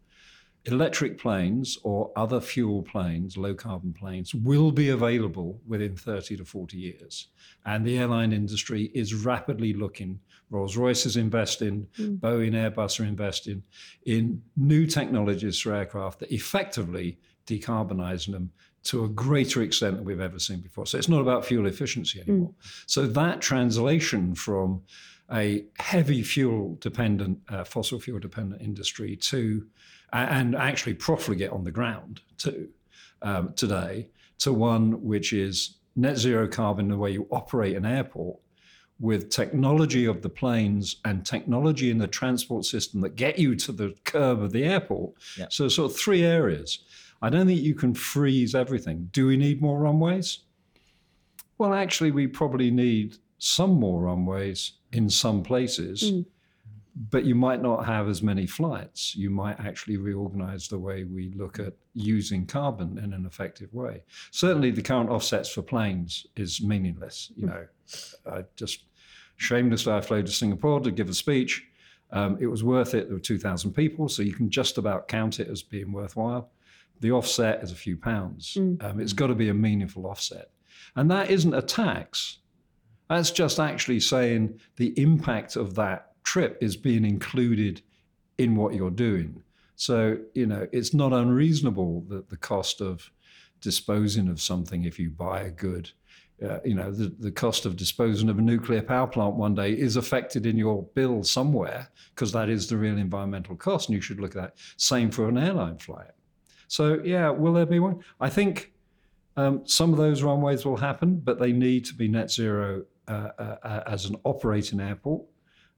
electric 0.67 1.17
planes 1.19 1.79
or 1.85 2.11
other 2.17 2.41
fuel 2.41 2.83
planes, 2.83 3.37
low 3.37 3.55
carbon 3.55 3.93
planes, 3.93 4.35
will 4.35 4.73
be 4.73 4.89
available 4.89 5.61
within 5.67 5.97
30 5.97 6.39
to 6.39 6.45
40 6.45 6.77
years. 6.77 7.29
And 7.65 7.87
the 7.87 7.99
airline 7.99 8.33
industry 8.33 8.91
is 8.95 9.15
rapidly 9.15 9.73
looking. 9.73 10.19
Rolls 10.51 10.77
Royce 10.77 11.07
is 11.07 11.17
investing, 11.17 11.87
mm. 11.99 12.19
Boeing, 12.19 12.53
Airbus 12.53 12.99
are 13.01 13.05
investing 13.05 13.63
in 14.07 14.43
new 14.57 14.87
technologies 14.87 15.61
for 15.61 15.75
aircraft 15.75 16.21
that 16.21 16.33
effectively 16.33 17.19
decarbonize 17.47 18.31
them 18.31 18.51
to 18.87 19.05
a 19.05 19.09
greater 19.09 19.63
extent 19.63 19.97
than 19.97 20.05
we've 20.05 20.21
ever 20.21 20.39
seen 20.39 20.61
before. 20.61 20.87
So 20.87 20.97
it's 20.97 21.09
not 21.09 21.21
about 21.21 21.45
fuel 21.45 21.67
efficiency 21.67 22.21
anymore. 22.21 22.51
Mm. 22.51 22.83
So 22.87 23.07
that 23.07 23.41
translation 23.41 24.35
from 24.35 24.83
a 25.33 25.65
heavy 25.79 26.23
fuel 26.23 26.77
dependent, 26.81 27.41
uh, 27.49 27.65
fossil 27.65 27.99
fuel 27.99 28.21
dependent 28.21 28.63
industry 28.63 29.17
to, 29.17 29.67
and 30.13 30.55
actually 30.55 30.95
profligate 30.95 31.51
on 31.51 31.65
the 31.65 31.73
ground 31.73 32.21
too, 32.39 32.69
um, 33.23 33.53
today, 33.55 34.09
to 34.39 34.53
one 34.53 35.03
which 35.03 35.33
is 35.33 35.79
net 35.97 36.17
zero 36.17 36.47
carbon 36.47 36.89
the 36.89 36.97
way 36.97 37.11
you 37.11 37.27
operate 37.31 37.77
an 37.77 37.85
airport 37.85 38.39
with 38.99 39.29
technology 39.29 40.07
of 40.07 40.23
the 40.23 40.29
planes 40.29 40.97
and 41.05 41.27
technology 41.27 41.91
in 41.91 41.99
the 41.99 42.07
transport 42.07 42.65
system 42.65 43.01
that 43.01 43.15
get 43.15 43.39
you 43.39 43.55
to 43.55 43.73
the 43.73 43.95
curb 44.05 44.41
of 44.41 44.53
the 44.53 44.65
airport. 44.65 45.13
Yep. 45.37 45.53
So, 45.53 45.69
sort 45.69 45.91
of 45.91 45.99
three 45.99 46.25
areas. 46.25 46.79
I 47.23 47.31
don't 47.31 47.47
think 47.47 47.63
you 47.63 47.75
can 47.75 47.95
freeze 47.95 48.55
everything. 48.55 49.09
Do 49.13 49.27
we 49.27 49.37
need 49.37 49.63
more 49.63 49.79
runways? 49.79 50.41
Well, 51.59 51.73
actually, 51.73 52.11
we 52.11 52.27
probably 52.27 52.71
need 52.71 53.17
some 53.39 53.73
more 53.81 54.03
runways 54.03 54.73
in 54.93 55.09
some 55.09 55.43
places, 55.43 56.03
mm. 56.03 56.27
but 57.11 57.25
you 57.25 57.35
might 57.35 57.63
not 57.63 57.87
have 57.87 58.09
as 58.09 58.23
many 58.23 58.47
flights. 58.47 59.17
You 59.17 59.31
might 59.31 59.59
actually 59.61 59.97
reorganize 59.97 60.69
the 60.69 60.79
way 60.79 61.05
we 61.05 61.33
look 61.35 61.59
at 61.59 61.73
using 61.95 62.47
carbon 62.47 62.99
in 62.99 63.15
an 63.15 63.25
effective 63.25 63.73
way. 63.73 64.03
Certainly, 64.31 64.73
the 64.73 64.83
current 64.83 65.09
offsets 65.09 65.49
for 65.51 65.63
planes 65.63 66.27
is 66.37 66.63
meaningless. 66.63 67.33
You 67.37 67.47
know, 67.47 67.67
I 68.31 68.45
just 68.57 68.85
shamelessly, 69.37 69.93
I 69.93 70.01
flew 70.03 70.23
to 70.23 70.31
Singapore 70.31 70.81
to 70.81 70.91
give 70.91 71.09
a 71.09 71.15
speech. 71.15 71.67
Um, 72.13 72.37
it 72.39 72.47
was 72.47 72.63
worth 72.63 72.95
it. 72.95 73.09
There 73.09 73.17
were 73.17 73.21
2,000 73.21 73.73
people, 73.73 74.09
so 74.09 74.23
you 74.23 74.33
can 74.33 74.49
just 74.49 74.79
about 74.79 75.09
count 75.09 75.41
it 75.41 75.49
as 75.49 75.63
being 75.63 75.91
worthwhile 75.91 76.51
the 77.01 77.13
offset 77.13 77.63
is 77.63 77.73
a 77.73 77.77
few 77.77 77.97
pounds. 77.97 78.55
Mm. 78.55 78.83
Um, 78.83 79.01
it's 79.01 79.13
got 79.13 79.29
to 79.29 79.35
be 79.35 79.49
a 79.49 79.55
meaningful 79.55 80.07
offset. 80.07 80.51
And 80.95 81.11
that 81.11 81.31
isn't 81.31 81.55
a 81.55 81.63
tax. 81.63 82.39
That's 83.09 83.31
just 83.31 83.61
actually 83.61 84.01
saying 84.01 84.61
the 84.77 84.99
impact 85.01 85.57
of 85.57 85.75
that 85.75 86.13
trip 86.25 86.59
is 86.61 86.77
being 86.77 87.05
included 87.05 87.83
in 88.39 88.57
what 88.57 88.75
you're 88.75 88.91
doing. 88.91 89.43
So, 89.77 90.19
you 90.35 90.47
know, 90.47 90.67
it's 90.73 90.95
not 90.95 91.13
unreasonable 91.13 92.05
that 92.09 92.29
the 92.31 92.37
cost 92.37 92.81
of 92.81 93.11
disposing 93.61 94.29
of 94.29 94.41
something 94.41 94.85
if 94.85 94.99
you 94.99 95.11
buy 95.11 95.43
a 95.43 95.51
good, 95.51 95.91
uh, 96.45 96.59
you 96.65 96.75
know, 96.75 96.91
the, 96.91 97.15
the 97.19 97.31
cost 97.31 97.67
of 97.67 97.77
disposing 97.77 98.29
of 98.29 98.39
a 98.39 98.43
nuclear 98.43 98.83
power 98.83 99.07
plant 99.07 99.35
one 99.35 99.55
day 99.55 99.73
is 99.73 99.97
affected 99.97 100.47
in 100.47 100.57
your 100.57 100.83
bill 100.95 101.23
somewhere 101.23 101.89
because 102.15 102.33
that 102.33 102.49
is 102.49 102.67
the 102.67 102.77
real 102.77 102.99
environmental 102.99 103.55
cost. 103.55 103.89
And 103.89 103.95
you 103.95 104.01
should 104.01 104.21
look 104.21 104.35
at 104.35 104.43
that. 104.43 104.55
Same 104.77 105.11
for 105.11 105.29
an 105.29 105.39
airline 105.39 105.79
flight. 105.79 106.11
So, 106.69 107.01
yeah, 107.05 107.31
will 107.31 107.53
there 107.53 107.67
be 107.67 107.79
one? 107.79 108.01
I 108.21 108.29
think 108.29 108.73
um, 109.37 109.63
some 109.67 109.93
of 109.93 109.99
those 109.99 110.23
runways 110.23 110.65
will 110.65 110.77
happen, 110.77 111.17
but 111.17 111.39
they 111.39 111.53
need 111.53 111.85
to 111.87 111.95
be 111.95 112.09
net 112.09 112.31
zero 112.31 112.85
uh, 113.09 113.31
uh, 113.39 113.57
uh, 113.63 113.83
as 113.87 114.07
an 114.07 114.17
operating 114.25 114.81
airport. 114.81 115.25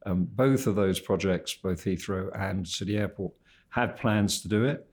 Um, 0.06 0.28
both 0.32 0.66
of 0.66 0.76
those 0.76 1.00
projects, 1.00 1.54
both 1.54 1.84
Heathrow 1.84 2.30
and 2.40 2.66
City 2.66 2.96
Airport, 2.96 3.32
had 3.68 3.96
plans 3.96 4.40
to 4.42 4.48
do 4.48 4.64
it. 4.64 4.88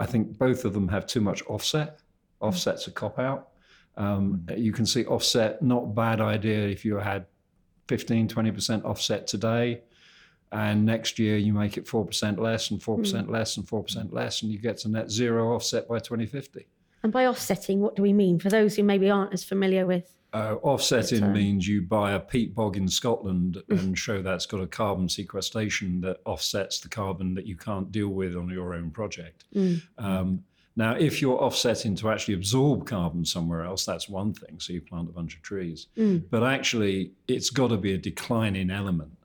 I 0.00 0.06
think 0.06 0.38
both 0.38 0.64
of 0.64 0.72
them 0.72 0.88
have 0.88 1.06
too 1.06 1.20
much 1.20 1.42
offset. 1.46 2.00
Offset's 2.40 2.86
a 2.86 2.90
cop 2.90 3.18
out. 3.18 3.50
Um, 3.96 4.46
you 4.56 4.72
can 4.72 4.84
see 4.84 5.04
offset, 5.06 5.62
not 5.62 5.94
bad 5.94 6.20
idea 6.20 6.66
if 6.66 6.84
you 6.84 6.96
had 6.96 7.26
15, 7.88 8.28
20% 8.28 8.84
offset 8.84 9.26
today 9.26 9.82
and 10.52 10.84
next 10.84 11.18
year 11.18 11.36
you 11.36 11.52
make 11.52 11.76
it 11.76 11.86
4% 11.86 12.38
less 12.38 12.70
and 12.70 12.80
4% 12.80 12.98
mm. 12.98 13.28
less 13.28 13.56
and 13.56 13.66
4% 13.66 14.12
less 14.12 14.42
and 14.42 14.50
you 14.50 14.58
get 14.58 14.78
to 14.78 14.88
net 14.88 15.10
zero 15.10 15.54
offset 15.54 15.88
by 15.88 15.98
2050 15.98 16.66
And 17.02 17.12
by 17.12 17.26
offsetting, 17.26 17.80
what 17.80 17.96
do 17.96 18.02
we 18.02 18.12
mean 18.12 18.38
for 18.38 18.48
those 18.48 18.76
who 18.76 18.82
maybe 18.82 19.10
aren't 19.10 19.32
as 19.32 19.44
familiar 19.44 19.86
with? 19.86 20.16
Uh, 20.32 20.56
offsetting 20.62 21.22
um, 21.22 21.32
means 21.32 21.66
you 21.66 21.80
buy 21.80 22.12
a 22.12 22.20
peat 22.20 22.54
bog 22.54 22.76
in 22.76 22.88
Scotland 22.88 23.62
and 23.70 23.98
show 23.98 24.20
that's 24.22 24.44
got 24.44 24.60
a 24.60 24.66
carbon 24.66 25.08
sequestration 25.08 26.00
that 26.00 26.18
offsets 26.26 26.80
the 26.80 26.88
carbon 26.88 27.34
that 27.34 27.46
you 27.46 27.56
can't 27.56 27.90
deal 27.90 28.08
with 28.08 28.36
on 28.36 28.48
your 28.50 28.74
own 28.74 28.90
project. 28.90 29.44
Um, 29.98 30.44
now, 30.78 30.94
if 30.94 31.22
you're 31.22 31.42
offsetting 31.42 31.96
to 31.96 32.10
actually 32.10 32.34
absorb 32.34 32.86
carbon 32.86 33.24
somewhere 33.24 33.64
else, 33.64 33.86
that's 33.86 34.10
one 34.10 34.34
thing. 34.34 34.60
So 34.60 34.74
you 34.74 34.82
plant 34.82 35.08
a 35.08 35.12
bunch 35.12 35.34
of 35.34 35.40
trees. 35.40 35.86
But 36.30 36.42
actually, 36.42 37.12
it's 37.28 37.48
got 37.48 37.68
to 37.68 37.78
be 37.78 37.94
a 37.94 37.98
declining 37.98 38.70
element. 38.70 39.15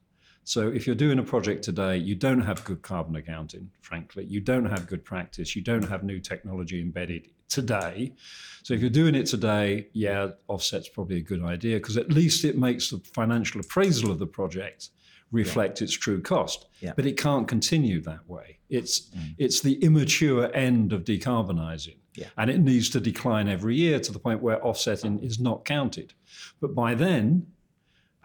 So 0.51 0.67
if 0.67 0.85
you're 0.85 0.97
doing 0.97 1.17
a 1.17 1.23
project 1.23 1.63
today, 1.63 1.95
you 1.95 2.13
don't 2.13 2.41
have 2.41 2.61
good 2.65 2.81
carbon 2.81 3.15
accounting, 3.15 3.71
frankly. 3.79 4.25
You 4.25 4.41
don't 4.41 4.65
have 4.65 4.85
good 4.85 5.05
practice. 5.05 5.55
You 5.55 5.61
don't 5.61 5.87
have 5.87 6.03
new 6.03 6.19
technology 6.19 6.81
embedded 6.81 7.29
today. 7.47 8.15
So 8.61 8.73
if 8.73 8.81
you're 8.81 8.89
doing 8.89 9.15
it 9.15 9.27
today, 9.27 9.87
yeah, 9.93 10.31
offset's 10.49 10.89
probably 10.89 11.19
a 11.19 11.21
good 11.21 11.41
idea 11.41 11.77
because 11.77 11.95
at 11.95 12.11
least 12.11 12.43
it 12.43 12.57
makes 12.57 12.89
the 12.89 12.99
financial 13.13 13.61
appraisal 13.61 14.11
of 14.11 14.19
the 14.19 14.27
project 14.27 14.89
reflect 15.31 15.81
its 15.81 15.93
true 15.93 16.21
cost. 16.21 16.65
Yeah. 16.81 16.91
But 16.97 17.05
it 17.05 17.15
can't 17.15 17.47
continue 17.47 18.01
that 18.01 18.27
way. 18.27 18.57
It's 18.69 19.09
mm. 19.11 19.33
it's 19.37 19.61
the 19.61 19.75
immature 19.75 20.53
end 20.53 20.91
of 20.91 21.05
decarbonising. 21.05 21.95
Yeah. 22.15 22.27
And 22.37 22.49
it 22.49 22.59
needs 22.59 22.89
to 22.89 22.99
decline 22.99 23.47
every 23.47 23.77
year 23.77 24.01
to 24.01 24.11
the 24.11 24.19
point 24.19 24.41
where 24.41 24.61
offsetting 24.67 25.19
is 25.19 25.39
not 25.39 25.63
counted. 25.63 26.13
But 26.59 26.75
by 26.75 26.93
then, 26.93 27.47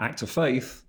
act 0.01 0.23
of 0.23 0.31
faith, 0.31 0.83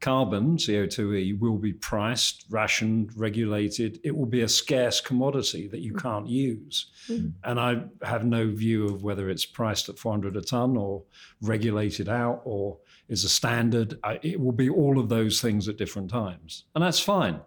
carbon, 0.00 0.56
CO2e, 0.56 1.38
will 1.38 1.58
be 1.58 1.72
priced, 1.72 2.44
rationed, 2.50 3.10
regulated. 3.16 4.00
It 4.02 4.16
will 4.16 4.26
be 4.26 4.40
a 4.40 4.48
scarce 4.48 5.00
commodity 5.00 5.68
that 5.68 5.80
you 5.80 5.92
mm. 5.92 6.02
can't 6.02 6.26
use. 6.26 6.90
Mm. 7.08 7.32
And 7.44 7.60
I 7.60 7.84
have 8.02 8.24
no 8.24 8.50
view 8.50 8.86
of 8.86 9.02
whether 9.02 9.28
it's 9.28 9.44
priced 9.44 9.88
at 9.88 9.98
400 9.98 10.36
a 10.36 10.40
ton 10.40 10.76
or 10.76 11.02
regulated 11.42 12.08
out 12.08 12.42
or 12.44 12.78
is 13.08 13.24
a 13.24 13.28
standard. 13.28 13.98
I- 14.02 14.20
It 14.22 14.40
will 14.40 14.52
be 14.52 14.70
all 14.70 14.98
of 14.98 15.08
those 15.08 15.40
things 15.40 15.68
at 15.68 15.76
different 15.76 16.10
times. 16.10 16.64
And 16.74 16.82
that's 16.82 17.00
fine. 17.00 17.40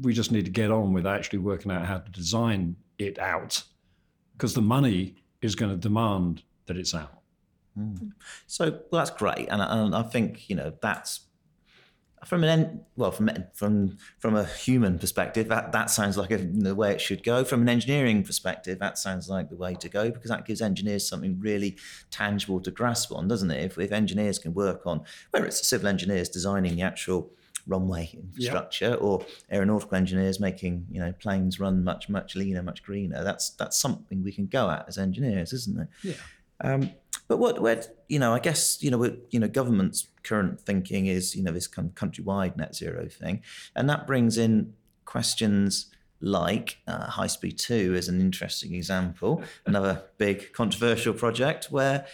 We 0.00 0.12
just 0.12 0.32
need 0.32 0.44
to 0.44 0.50
get 0.50 0.70
on 0.70 0.92
with 0.92 1.06
actually 1.06 1.38
working 1.38 1.72
out 1.72 1.86
how 1.86 1.98
to 1.98 2.10
design 2.10 2.76
it 2.98 3.18
out 3.18 3.62
because 4.32 4.54
the 4.54 4.62
money 4.62 5.14
is 5.40 5.54
going 5.54 5.70
to 5.70 5.76
demand 5.76 6.42
that 6.66 6.76
it's 6.76 6.94
out. 6.94 7.20
Mm. 7.78 8.12
So 8.46 8.70
well, 8.70 9.04
that's 9.04 9.10
great, 9.10 9.48
and, 9.48 9.60
and 9.60 9.94
I 9.94 10.02
think 10.02 10.48
you 10.48 10.56
know 10.56 10.72
that's 10.80 11.20
from 12.26 12.44
an 12.44 12.80
well 12.96 13.10
from 13.10 13.30
from 13.52 13.96
from 14.18 14.34
a 14.36 14.44
human 14.44 14.98
perspective 14.98 15.48
that 15.48 15.72
that 15.72 15.90
sounds 15.90 16.16
like 16.16 16.30
a, 16.30 16.38
the 16.38 16.74
way 16.74 16.92
it 16.92 17.00
should 17.00 17.22
go. 17.22 17.44
From 17.44 17.62
an 17.62 17.68
engineering 17.68 18.22
perspective, 18.22 18.78
that 18.78 18.98
sounds 18.98 19.28
like 19.28 19.50
the 19.50 19.56
way 19.56 19.74
to 19.74 19.88
go 19.88 20.10
because 20.10 20.30
that 20.30 20.46
gives 20.46 20.60
engineers 20.62 21.06
something 21.08 21.38
really 21.40 21.76
tangible 22.10 22.60
to 22.60 22.70
grasp 22.70 23.12
on, 23.12 23.28
doesn't 23.28 23.50
it? 23.50 23.64
If, 23.64 23.78
if 23.78 23.92
engineers 23.92 24.38
can 24.38 24.54
work 24.54 24.86
on 24.86 25.02
whether 25.30 25.46
it's 25.46 25.66
civil 25.66 25.88
engineers 25.88 26.28
designing 26.28 26.76
the 26.76 26.82
actual 26.82 27.30
runway 27.66 28.10
infrastructure 28.12 28.94
or 28.96 29.24
aeronautical 29.50 29.96
engineers 29.96 30.38
making 30.38 30.86
you 30.90 31.00
know 31.00 31.12
planes 31.18 31.58
run 31.58 31.82
much 31.82 32.10
much 32.10 32.36
leaner 32.36 32.62
much 32.62 32.82
greener 32.82 33.24
that's 33.24 33.50
that's 33.50 33.78
something 33.78 34.22
we 34.22 34.30
can 34.30 34.46
go 34.46 34.68
at 34.68 34.84
as 34.86 34.98
engineers 34.98 35.54
isn't 35.54 35.80
it 35.80 35.88
Yeah. 36.02 36.14
um, 36.60 36.90
but 37.26 37.38
what, 37.38 37.62
where, 37.62 37.82
you 38.06 38.18
know, 38.18 38.34
I 38.34 38.38
guess 38.38 38.82
you 38.82 38.90
know, 38.90 38.98
with, 38.98 39.18
you 39.30 39.40
know, 39.40 39.48
government's 39.48 40.06
current 40.24 40.60
thinking 40.60 41.06
is 41.06 41.36
you 41.36 41.42
know 41.42 41.52
this 41.52 41.66
kind 41.66 41.88
of 41.88 41.94
countrywide 41.94 42.56
net 42.56 42.74
zero 42.74 43.08
thing, 43.08 43.42
and 43.76 43.88
that 43.88 44.06
brings 44.06 44.38
in 44.38 44.74
questions 45.04 45.90
like 46.20 46.78
uh, 46.86 47.06
High 47.10 47.26
Speed 47.26 47.58
Two 47.58 47.94
is 47.94 48.08
an 48.08 48.20
interesting 48.20 48.74
example, 48.74 49.42
another 49.66 50.02
big 50.18 50.52
controversial 50.52 51.14
project 51.14 51.66
where 51.66 52.06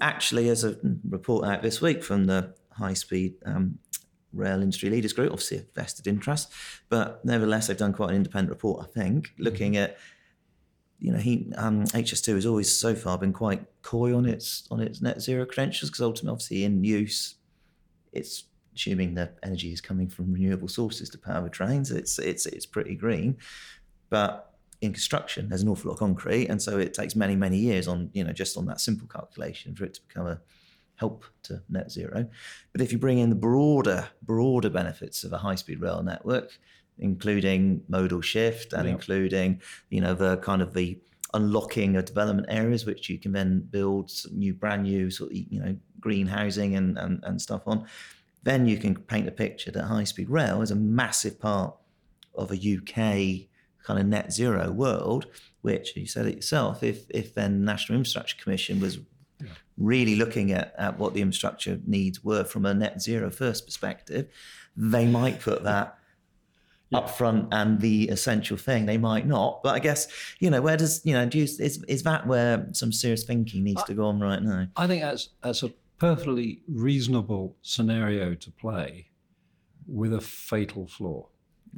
actually, 0.00 0.48
as 0.48 0.64
a 0.64 0.76
report 1.08 1.46
out 1.46 1.62
this 1.62 1.80
week 1.80 2.04
from 2.04 2.26
the 2.26 2.54
High 2.72 2.94
Speed 2.94 3.36
um, 3.46 3.78
Rail 4.32 4.62
Industry 4.62 4.90
Leaders 4.90 5.12
Group, 5.12 5.32
obviously 5.32 5.58
a 5.58 5.64
vested 5.74 6.06
interest, 6.06 6.52
but 6.88 7.24
nevertheless 7.24 7.66
they've 7.66 7.76
done 7.76 7.92
quite 7.92 8.10
an 8.10 8.16
independent 8.16 8.50
report, 8.50 8.86
I 8.86 8.92
think, 8.92 9.30
looking 9.38 9.76
at 9.76 9.96
you 10.98 11.12
know, 11.12 11.18
he 11.18 11.52
um, 11.56 11.84
HS2 11.84 12.34
has 12.34 12.46
always 12.46 12.74
so 12.74 12.94
far 12.94 13.18
been 13.18 13.32
quite 13.32 13.64
coy 13.82 14.16
on 14.16 14.26
its 14.26 14.66
on 14.70 14.80
its 14.80 15.02
net 15.02 15.20
zero 15.20 15.44
credentials 15.44 15.90
because 15.90 16.02
ultimately, 16.02 16.32
obviously, 16.32 16.64
in 16.64 16.82
use, 16.82 17.36
it's 18.12 18.44
assuming 18.74 19.14
that 19.14 19.38
energy 19.42 19.72
is 19.72 19.80
coming 19.80 20.08
from 20.08 20.32
renewable 20.32 20.68
sources 20.68 21.10
to 21.10 21.18
power 21.18 21.42
the 21.42 21.50
trains. 21.50 21.90
It's 21.90 22.18
it's 22.18 22.46
it's 22.46 22.66
pretty 22.66 22.94
green, 22.94 23.36
but 24.08 24.54
in 24.80 24.92
construction, 24.92 25.48
there's 25.48 25.62
an 25.62 25.68
awful 25.68 25.90
lot 25.90 25.94
of 25.94 25.98
concrete, 25.98 26.48
and 26.48 26.60
so 26.60 26.78
it 26.78 26.94
takes 26.94 27.14
many 27.14 27.36
many 27.36 27.58
years 27.58 27.88
on 27.88 28.10
you 28.14 28.24
know 28.24 28.32
just 28.32 28.56
on 28.56 28.66
that 28.66 28.80
simple 28.80 29.08
calculation 29.08 29.74
for 29.74 29.84
it 29.84 29.94
to 29.94 30.00
become 30.08 30.26
a 30.26 30.40
help 30.96 31.24
to 31.42 31.62
net 31.68 31.90
zero. 31.90 32.26
But 32.72 32.80
if 32.80 32.90
you 32.90 32.98
bring 32.98 33.18
in 33.18 33.28
the 33.28 33.36
broader 33.36 34.08
broader 34.22 34.70
benefits 34.70 35.24
of 35.24 35.32
a 35.32 35.38
high 35.38 35.56
speed 35.56 35.80
rail 35.80 36.02
network, 36.02 36.58
including 36.98 37.82
modal 37.88 38.20
shift 38.20 38.72
and 38.72 38.86
Yeah. 38.86 38.92
including 38.92 39.60
you 39.90 40.00
know 40.00 40.14
the 40.14 40.36
kind 40.38 40.62
of 40.62 40.74
the 40.74 40.98
unlocking 41.34 41.96
of 41.96 42.04
development 42.04 42.46
areas 42.50 42.86
which 42.86 43.10
you 43.10 43.18
can 43.18 43.32
then 43.32 43.60
build 43.70 44.10
new 44.32 44.54
brand 44.54 44.84
new 44.84 45.10
sort 45.10 45.30
of 45.30 45.36
you 45.36 45.60
know 45.60 45.76
green 46.00 46.26
housing 46.26 46.76
and, 46.76 46.96
and, 46.96 47.22
and 47.24 47.42
stuff 47.42 47.62
on 47.66 47.84
then 48.44 48.66
you 48.66 48.76
can 48.78 48.94
paint 48.94 49.26
a 49.26 49.32
picture 49.32 49.70
that 49.72 49.84
high 49.84 50.04
speed 50.04 50.30
rail 50.30 50.62
is 50.62 50.70
a 50.70 50.76
massive 50.76 51.38
part 51.38 51.74
of 52.34 52.52
a 52.52 52.54
UK 52.54 53.48
kind 53.84 54.00
of 54.00 54.06
net 54.06 54.32
zero 54.32 54.70
world 54.70 55.26
which 55.62 55.96
you 55.96 56.06
said 56.06 56.26
it 56.26 56.36
yourself 56.36 56.82
if 56.82 57.04
if 57.10 57.34
then 57.34 57.64
National 57.64 57.98
Infrastructure 57.98 58.36
Commission 58.42 58.80
was 58.80 58.98
really 59.76 60.16
looking 60.16 60.52
at, 60.52 60.74
at 60.78 60.98
what 60.98 61.12
the 61.12 61.20
infrastructure 61.20 61.78
needs 61.86 62.24
were 62.24 62.44
from 62.44 62.64
a 62.64 62.72
net 62.72 63.02
zero 63.02 63.30
first 63.30 63.66
perspective 63.66 64.26
they 64.76 65.06
might 65.06 65.40
put 65.40 65.64
that 65.64 65.98
up 66.92 67.10
front 67.10 67.48
and 67.52 67.80
the 67.80 68.08
essential 68.08 68.56
thing. 68.56 68.86
They 68.86 68.98
might 68.98 69.26
not 69.26 69.62
but 69.62 69.74
i 69.74 69.78
guess 69.78 70.06
you 70.38 70.50
know 70.50 70.60
where 70.62 70.76
does 70.76 71.04
you 71.04 71.12
know 71.12 71.26
do 71.26 71.38
you, 71.38 71.44
is, 71.44 71.82
is 71.88 72.02
that 72.04 72.26
where 72.26 72.68
some 72.72 72.92
serious 72.92 73.24
thinking 73.24 73.64
needs 73.64 73.82
to 73.84 73.94
go 73.94 74.06
on 74.06 74.20
right 74.20 74.42
now? 74.42 74.66
I 74.76 74.86
think 74.86 75.02
that's 75.02 75.30
that's 75.42 75.62
a 75.62 75.72
perfectly 75.98 76.62
reasonable 76.68 77.56
scenario 77.62 78.34
to 78.34 78.50
play 78.50 79.08
with 79.86 80.12
a 80.12 80.20
fatal 80.20 80.86
flaw. 80.86 81.26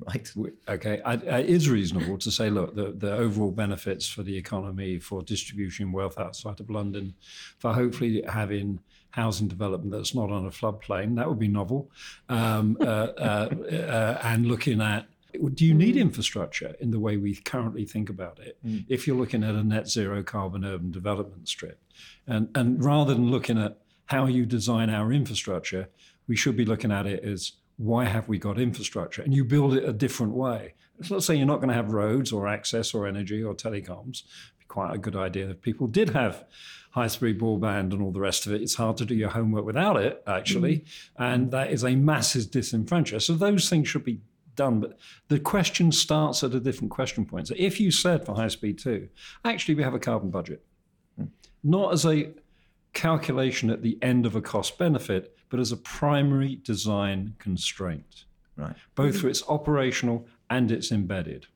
right. 0.06 0.28
Okay, 0.68 1.00
I, 1.04 1.12
I, 1.12 1.38
it 1.40 1.50
is 1.50 1.68
reasonable 1.68 2.18
to 2.18 2.30
say, 2.30 2.50
look, 2.50 2.74
the, 2.74 2.92
the 2.92 3.12
overall 3.12 3.50
benefits 3.50 4.06
for 4.08 4.22
the 4.22 4.36
economy, 4.36 4.98
for 4.98 5.22
distribution 5.22 5.92
wealth 5.92 6.18
outside 6.18 6.60
of 6.60 6.70
London, 6.70 7.14
for 7.58 7.72
hopefully 7.72 8.22
having 8.28 8.80
housing 9.10 9.48
development 9.48 9.92
that's 9.92 10.14
not 10.14 10.30
on 10.30 10.46
a 10.46 10.50
floodplain, 10.50 11.16
that 11.16 11.28
would 11.28 11.38
be 11.38 11.48
novel. 11.48 11.90
Um, 12.28 12.76
uh, 12.80 12.84
uh, 12.84 13.48
uh, 13.70 14.20
and 14.22 14.46
looking 14.46 14.80
at 14.80 15.06
do 15.54 15.66
you 15.66 15.74
need 15.74 15.96
infrastructure 15.96 16.74
in 16.80 16.90
the 16.90 16.98
way 16.98 17.16
we 17.16 17.34
currently 17.34 17.84
think 17.84 18.08
about 18.08 18.38
it 18.38 18.58
if 18.88 19.06
you're 19.06 19.16
looking 19.16 19.44
at 19.44 19.54
a 19.54 19.62
net 19.62 19.86
zero 19.86 20.22
carbon 20.22 20.64
urban 20.64 20.90
development 20.90 21.48
strip? 21.48 21.80
And, 22.26 22.48
and 22.54 22.82
rather 22.82 23.14
than 23.14 23.30
looking 23.30 23.58
at 23.58 23.78
how 24.06 24.26
you 24.26 24.46
design 24.46 24.88
our 24.88 25.12
infrastructure, 25.12 25.88
we 26.26 26.34
should 26.34 26.56
be 26.56 26.64
looking 26.64 26.90
at 26.90 27.06
it 27.06 27.22
as 27.24 27.52
why 27.76 28.06
have 28.06 28.28
we 28.28 28.38
got 28.38 28.58
infrastructure? 28.58 29.22
And 29.22 29.34
you 29.34 29.44
build 29.44 29.74
it 29.74 29.84
a 29.84 29.92
different 29.92 30.32
way. 30.32 30.74
It's 30.98 31.10
not 31.10 31.22
saying 31.22 31.38
you're 31.38 31.46
not 31.46 31.58
going 31.58 31.68
to 31.68 31.74
have 31.74 31.92
roads 31.92 32.32
or 32.32 32.48
access 32.48 32.92
or 32.92 33.06
energy 33.06 33.42
or 33.42 33.54
telecoms. 33.54 34.22
It'd 34.22 34.58
be 34.58 34.64
quite 34.66 34.94
a 34.94 34.98
good 34.98 35.14
idea 35.14 35.50
if 35.50 35.60
people 35.60 35.86
did 35.86 36.10
have 36.10 36.44
high 36.90 37.06
speed 37.06 37.40
broadband 37.40 37.92
and 37.92 38.02
all 38.02 38.12
the 38.12 38.20
rest 38.20 38.46
of 38.46 38.52
it. 38.52 38.62
It's 38.62 38.74
hard 38.74 38.96
to 38.98 39.04
do 39.04 39.14
your 39.14 39.28
homework 39.30 39.64
without 39.64 39.96
it, 39.96 40.22
actually. 40.26 40.78
Mm-hmm. 40.78 41.22
And 41.22 41.42
mm-hmm. 41.42 41.50
that 41.50 41.70
is 41.70 41.84
a 41.84 41.94
massive 41.94 42.44
disenfranchisement. 42.44 43.22
So 43.22 43.34
those 43.34 43.68
things 43.68 43.88
should 43.88 44.04
be 44.04 44.20
done. 44.56 44.80
But 44.80 44.98
the 45.28 45.38
question 45.38 45.92
starts 45.92 46.42
at 46.42 46.54
a 46.54 46.60
different 46.60 46.90
question 46.90 47.24
point. 47.24 47.48
So 47.48 47.54
if 47.56 47.80
you 47.80 47.90
said 47.90 48.26
for 48.26 48.34
high 48.34 48.48
speed 48.48 48.78
two, 48.78 49.08
actually 49.44 49.74
we 49.74 49.82
have 49.82 49.94
a 49.94 49.98
carbon 49.98 50.30
budget, 50.30 50.64
hmm. 51.16 51.26
not 51.62 51.92
as 51.92 52.04
a 52.04 52.30
calculation 52.92 53.70
at 53.70 53.82
the 53.82 53.98
end 54.02 54.26
of 54.26 54.34
a 54.34 54.42
cost 54.42 54.76
benefit, 54.78 55.36
but 55.48 55.60
as 55.60 55.72
a 55.72 55.76
primary 55.76 56.56
design 56.56 57.34
constraint, 57.38 58.24
right 58.56 58.74
both 58.94 59.14
mm-hmm. 59.14 59.20
for 59.22 59.28
its 59.28 59.42
operational 59.48 60.26
and 60.50 60.70
its 60.70 60.90
embedded. 60.90 61.46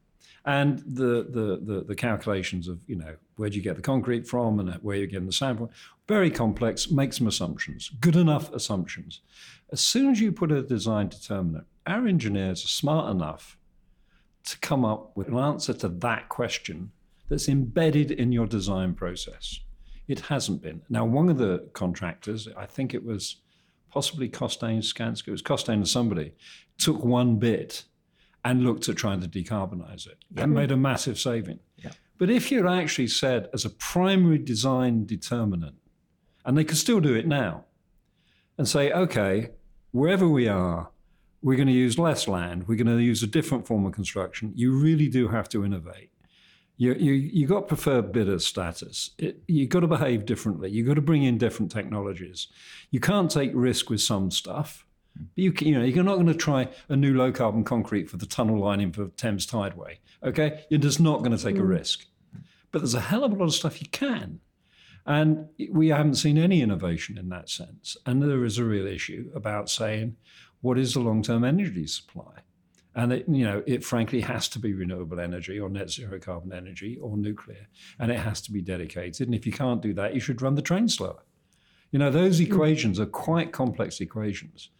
And 0.44 0.80
the, 0.80 1.26
the, 1.28 1.60
the, 1.62 1.84
the 1.86 1.94
calculations 1.94 2.66
of, 2.66 2.80
you 2.86 2.96
know, 2.96 3.14
where 3.36 3.48
do 3.48 3.56
you 3.56 3.62
get 3.62 3.76
the 3.76 3.82
concrete 3.82 4.26
from 4.26 4.58
and 4.58 4.74
where 4.82 4.96
you're 4.96 5.06
getting 5.06 5.26
the 5.26 5.32
sand 5.32 5.58
from, 5.58 5.70
very 6.08 6.30
complex, 6.30 6.90
make 6.90 7.12
some 7.12 7.28
assumptions, 7.28 7.90
good 8.00 8.16
enough 8.16 8.52
assumptions. 8.52 9.20
As 9.70 9.80
soon 9.80 10.10
as 10.10 10.20
you 10.20 10.32
put 10.32 10.50
a 10.50 10.62
design 10.62 11.08
determinant, 11.08 11.66
our 11.86 12.06
engineers 12.06 12.64
are 12.64 12.68
smart 12.68 13.10
enough 13.10 13.56
to 14.44 14.58
come 14.58 14.84
up 14.84 15.16
with 15.16 15.28
an 15.28 15.38
answer 15.38 15.72
to 15.74 15.88
that 15.88 16.28
question 16.28 16.90
that's 17.28 17.48
embedded 17.48 18.10
in 18.10 18.32
your 18.32 18.46
design 18.46 18.94
process. 18.94 19.60
It 20.08 20.20
hasn't 20.20 20.62
been. 20.62 20.82
Now, 20.90 21.04
one 21.04 21.28
of 21.28 21.38
the 21.38 21.68
contractors, 21.72 22.48
I 22.56 22.66
think 22.66 22.92
it 22.92 23.04
was 23.04 23.36
possibly 23.90 24.28
Costain 24.28 24.78
Skanska, 24.78 25.28
it 25.28 25.32
was 25.32 25.42
Costain 25.42 25.74
and 25.74 25.88
somebody, 25.88 26.34
took 26.78 27.04
one 27.04 27.36
bit 27.36 27.84
and 28.44 28.64
looked 28.64 28.88
at 28.88 28.96
trying 28.96 29.20
to 29.20 29.28
decarbonize 29.28 30.06
it 30.06 30.24
and 30.36 30.52
made 30.52 30.70
a 30.70 30.76
massive 30.76 31.18
saving. 31.18 31.60
Yeah. 31.76 31.92
But 32.18 32.30
if 32.30 32.50
you'd 32.50 32.66
actually 32.66 33.08
said 33.08 33.48
as 33.52 33.64
a 33.64 33.70
primary 33.70 34.38
design 34.38 35.06
determinant, 35.06 35.76
and 36.44 36.58
they 36.58 36.64
could 36.64 36.78
still 36.78 37.00
do 37.00 37.14
it 37.14 37.26
now, 37.26 37.64
and 38.58 38.68
say, 38.68 38.92
okay, 38.92 39.50
wherever 39.92 40.28
we 40.28 40.48
are, 40.48 40.90
we're 41.40 41.56
going 41.56 41.68
to 41.68 41.74
use 41.74 41.98
less 41.98 42.28
land, 42.28 42.68
we're 42.68 42.76
going 42.76 42.96
to 42.96 43.02
use 43.02 43.22
a 43.22 43.26
different 43.26 43.66
form 43.66 43.86
of 43.86 43.92
construction. 43.92 44.52
You 44.54 44.72
really 44.78 45.08
do 45.08 45.28
have 45.28 45.48
to 45.50 45.64
innovate. 45.64 46.10
You, 46.76 46.94
you, 46.94 47.12
you 47.12 47.46
got 47.46 47.68
preferred 47.68 48.12
bidder 48.12 48.38
status. 48.38 49.10
It, 49.18 49.42
you 49.46 49.66
got 49.66 49.80
to 49.80 49.86
behave 49.86 50.24
differently. 50.24 50.70
You've 50.70 50.86
got 50.86 50.94
to 50.94 51.00
bring 51.00 51.22
in 51.22 51.38
different 51.38 51.70
technologies. 51.70 52.48
You 52.90 53.00
can't 53.00 53.30
take 53.30 53.50
risk 53.54 53.90
with 53.90 54.00
some 54.00 54.30
stuff. 54.30 54.84
But 55.14 55.26
you, 55.34 55.52
you 55.60 55.78
know, 55.78 55.84
you're 55.84 56.04
not 56.04 56.14
going 56.14 56.26
to 56.26 56.34
try 56.34 56.68
a 56.88 56.96
new 56.96 57.14
low 57.14 57.32
carbon 57.32 57.64
concrete 57.64 58.10
for 58.10 58.16
the 58.16 58.26
tunnel 58.26 58.58
lining 58.58 58.92
for 58.92 59.08
Thames 59.08 59.46
Tideway. 59.46 59.98
Okay, 60.22 60.64
you're 60.70 60.80
just 60.80 61.00
not 61.00 61.18
going 61.18 61.36
to 61.36 61.42
take 61.42 61.56
a 61.56 61.60
mm. 61.60 61.68
risk. 61.68 62.06
But 62.70 62.80
there's 62.80 62.94
a 62.94 63.00
hell 63.00 63.24
of 63.24 63.32
a 63.32 63.34
lot 63.34 63.46
of 63.46 63.54
stuff 63.54 63.82
you 63.82 63.88
can. 63.88 64.40
And 65.04 65.48
we 65.70 65.88
haven't 65.88 66.14
seen 66.14 66.38
any 66.38 66.62
innovation 66.62 67.18
in 67.18 67.28
that 67.30 67.50
sense. 67.50 67.96
And 68.06 68.22
there 68.22 68.44
is 68.44 68.58
a 68.58 68.64
real 68.64 68.86
issue 68.86 69.30
about 69.34 69.68
saying, 69.68 70.16
what 70.60 70.78
is 70.78 70.94
the 70.94 71.00
long-term 71.00 71.44
energy 71.44 71.86
supply? 71.86 72.42
And 72.94 73.12
it, 73.12 73.24
you 73.28 73.44
know, 73.44 73.62
it 73.66 73.84
frankly 73.84 74.20
has 74.20 74.48
to 74.50 74.58
be 74.58 74.74
renewable 74.74 75.18
energy 75.18 75.58
or 75.58 75.68
net 75.68 75.90
zero 75.90 76.18
carbon 76.20 76.52
energy 76.52 76.98
or 77.00 77.16
nuclear, 77.16 77.66
and 77.98 78.12
it 78.12 78.18
has 78.20 78.40
to 78.42 78.52
be 78.52 78.60
dedicated. 78.60 79.26
And 79.26 79.34
if 79.34 79.46
you 79.46 79.52
can't 79.52 79.80
do 79.80 79.94
that, 79.94 80.14
you 80.14 80.20
should 80.20 80.42
run 80.42 80.54
the 80.54 80.62
train 80.62 80.88
slower. 80.88 81.22
You 81.90 81.98
know, 81.98 82.10
those 82.10 82.38
mm. 82.38 82.46
equations 82.46 83.00
are 83.00 83.06
quite 83.06 83.50
complex 83.50 84.00
equations. 84.00 84.70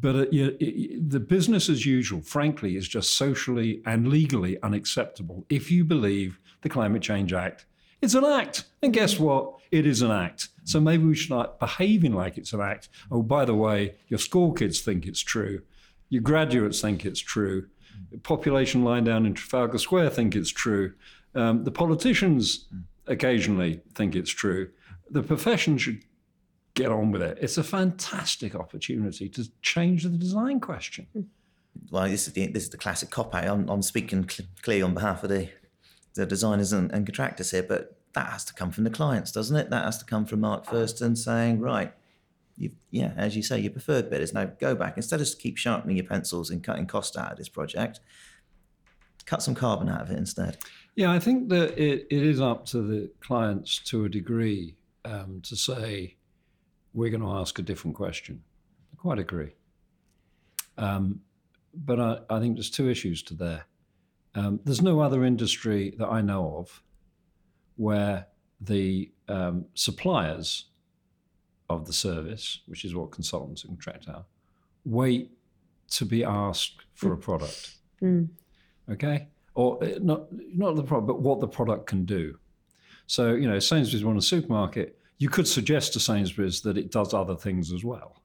But 0.00 0.16
uh, 0.16 0.26
you, 0.30 0.56
it, 0.60 1.10
the 1.10 1.20
business 1.20 1.68
as 1.68 1.86
usual, 1.86 2.22
frankly, 2.22 2.76
is 2.76 2.88
just 2.88 3.16
socially 3.16 3.82
and 3.86 4.08
legally 4.08 4.60
unacceptable 4.62 5.46
if 5.48 5.70
you 5.70 5.84
believe 5.84 6.38
the 6.62 6.68
Climate 6.68 7.02
Change 7.02 7.32
Act 7.32 7.66
it's 8.02 8.14
an 8.14 8.24
act. 8.24 8.64
And 8.82 8.92
guess 8.92 9.18
what? 9.18 9.54
It 9.70 9.86
is 9.86 10.02
an 10.02 10.10
act. 10.10 10.48
So 10.64 10.80
maybe 10.80 11.04
we 11.04 11.14
should 11.14 11.26
start 11.26 11.60
behaving 11.60 12.12
like 12.12 12.36
it's 12.36 12.52
an 12.52 12.60
act. 12.60 12.88
Oh, 13.10 13.22
by 13.22 13.44
the 13.44 13.54
way, 13.54 13.94
your 14.08 14.18
school 14.18 14.52
kids 14.52 14.80
think 14.80 15.06
it's 15.06 15.20
true. 15.20 15.62
Your 16.08 16.20
graduates 16.20 16.80
think 16.80 17.06
it's 17.06 17.20
true. 17.20 17.68
The 18.10 18.18
population 18.18 18.84
lying 18.84 19.04
down 19.04 19.24
in 19.24 19.34
Trafalgar 19.34 19.78
Square 19.78 20.10
think 20.10 20.34
it's 20.34 20.50
true. 20.50 20.94
Um, 21.34 21.62
the 21.62 21.70
politicians 21.70 22.66
occasionally 23.06 23.80
think 23.94 24.16
it's 24.16 24.30
true. 24.30 24.70
The 25.10 25.22
profession 25.22 25.78
should 25.78 26.02
get 26.74 26.90
on 26.90 27.12
with 27.12 27.22
it. 27.22 27.38
It's 27.40 27.58
a 27.58 27.64
fantastic 27.64 28.54
opportunity 28.54 29.28
to 29.30 29.50
change 29.60 30.04
the 30.04 30.10
design 30.10 30.60
question. 30.60 31.06
Well, 31.90 32.08
this 32.08 32.26
is 32.26 32.32
the 32.32 32.46
this 32.48 32.64
is 32.64 32.70
the 32.70 32.78
classic 32.78 33.10
cop 33.10 33.34
out. 33.34 33.44
I'm, 33.44 33.68
I'm 33.68 33.82
speaking 33.82 34.28
cl- 34.28 34.48
clearly 34.62 34.82
on 34.82 34.94
behalf 34.94 35.22
of 35.22 35.30
the 35.30 35.48
the 36.14 36.26
designers 36.26 36.72
and, 36.72 36.92
and, 36.92 37.06
contractors 37.06 37.50
here, 37.52 37.62
but 37.62 37.96
that 38.12 38.30
has 38.30 38.44
to 38.44 38.52
come 38.52 38.70
from 38.70 38.84
the 38.84 38.90
clients, 38.90 39.32
doesn't 39.32 39.56
it? 39.56 39.70
That 39.70 39.86
has 39.86 39.96
to 39.98 40.04
come 40.04 40.26
from 40.26 40.40
Mark 40.40 40.66
Thurston 40.66 41.16
saying, 41.16 41.60
right, 41.60 41.94
you 42.58 42.72
yeah, 42.90 43.12
as 43.16 43.34
you 43.34 43.42
say, 43.42 43.58
your 43.58 43.72
preferred 43.72 44.10
bidders 44.10 44.34
now 44.34 44.44
go 44.44 44.74
back 44.74 44.96
instead 44.96 45.20
of 45.20 45.26
just 45.26 45.40
keep 45.40 45.56
sharpening 45.56 45.96
your 45.96 46.06
pencils 46.06 46.50
and 46.50 46.62
cutting 46.62 46.86
cost 46.86 47.16
out 47.16 47.32
of 47.32 47.38
this 47.38 47.48
project, 47.48 48.00
cut 49.24 49.42
some 49.42 49.54
carbon 49.54 49.88
out 49.88 50.02
of 50.02 50.10
it 50.10 50.18
instead. 50.18 50.58
Yeah, 50.94 51.10
I 51.10 51.18
think 51.18 51.48
that 51.48 51.78
it, 51.78 52.06
it 52.10 52.22
is 52.22 52.40
up 52.40 52.66
to 52.66 52.82
the 52.82 53.10
clients 53.20 53.78
to 53.84 54.04
a 54.04 54.08
degree 54.08 54.76
um, 55.06 55.40
to 55.44 55.56
say 55.56 56.16
we're 56.94 57.10
going 57.10 57.22
to 57.22 57.32
ask 57.32 57.58
a 57.58 57.62
different 57.62 57.96
question. 57.96 58.42
I 58.92 58.96
quite 58.96 59.18
agree. 59.18 59.54
Um, 60.78 61.20
but 61.74 62.00
I, 62.00 62.18
I 62.28 62.40
think 62.40 62.56
there's 62.56 62.70
two 62.70 62.90
issues 62.90 63.22
to 63.24 63.34
there. 63.34 63.66
Um, 64.34 64.60
there's 64.64 64.82
no 64.82 65.00
other 65.00 65.24
industry 65.24 65.94
that 65.98 66.08
I 66.08 66.20
know 66.20 66.56
of 66.56 66.82
where 67.76 68.26
the 68.60 69.10
um, 69.28 69.66
suppliers 69.74 70.66
of 71.68 71.86
the 71.86 71.92
service, 71.92 72.60
which 72.66 72.84
is 72.84 72.94
what 72.94 73.10
consultants 73.10 73.64
and 73.64 73.72
contract 73.72 74.08
are, 74.08 74.24
wait 74.84 75.30
to 75.90 76.04
be 76.04 76.24
asked 76.24 76.84
for 76.94 77.12
a 77.12 77.16
product. 77.16 77.76
Mm. 78.02 78.28
Okay? 78.90 79.28
Or 79.54 79.82
uh, 79.82 79.98
not, 80.00 80.26
not 80.32 80.76
the 80.76 80.82
product, 80.82 81.06
but 81.06 81.20
what 81.20 81.40
the 81.40 81.48
product 81.48 81.86
can 81.86 82.04
do. 82.04 82.38
So, 83.06 83.34
you 83.34 83.48
know, 83.48 83.58
Sainsbury's 83.58 84.04
run 84.04 84.16
a 84.16 84.22
supermarket. 84.22 84.98
You 85.22 85.28
could 85.28 85.46
suggest 85.46 85.92
to 85.92 86.00
Sainsbury's 86.00 86.62
that 86.62 86.76
it 86.76 86.90
does 86.90 87.14
other 87.14 87.36
things 87.36 87.72
as 87.72 87.84
well. 87.84 88.22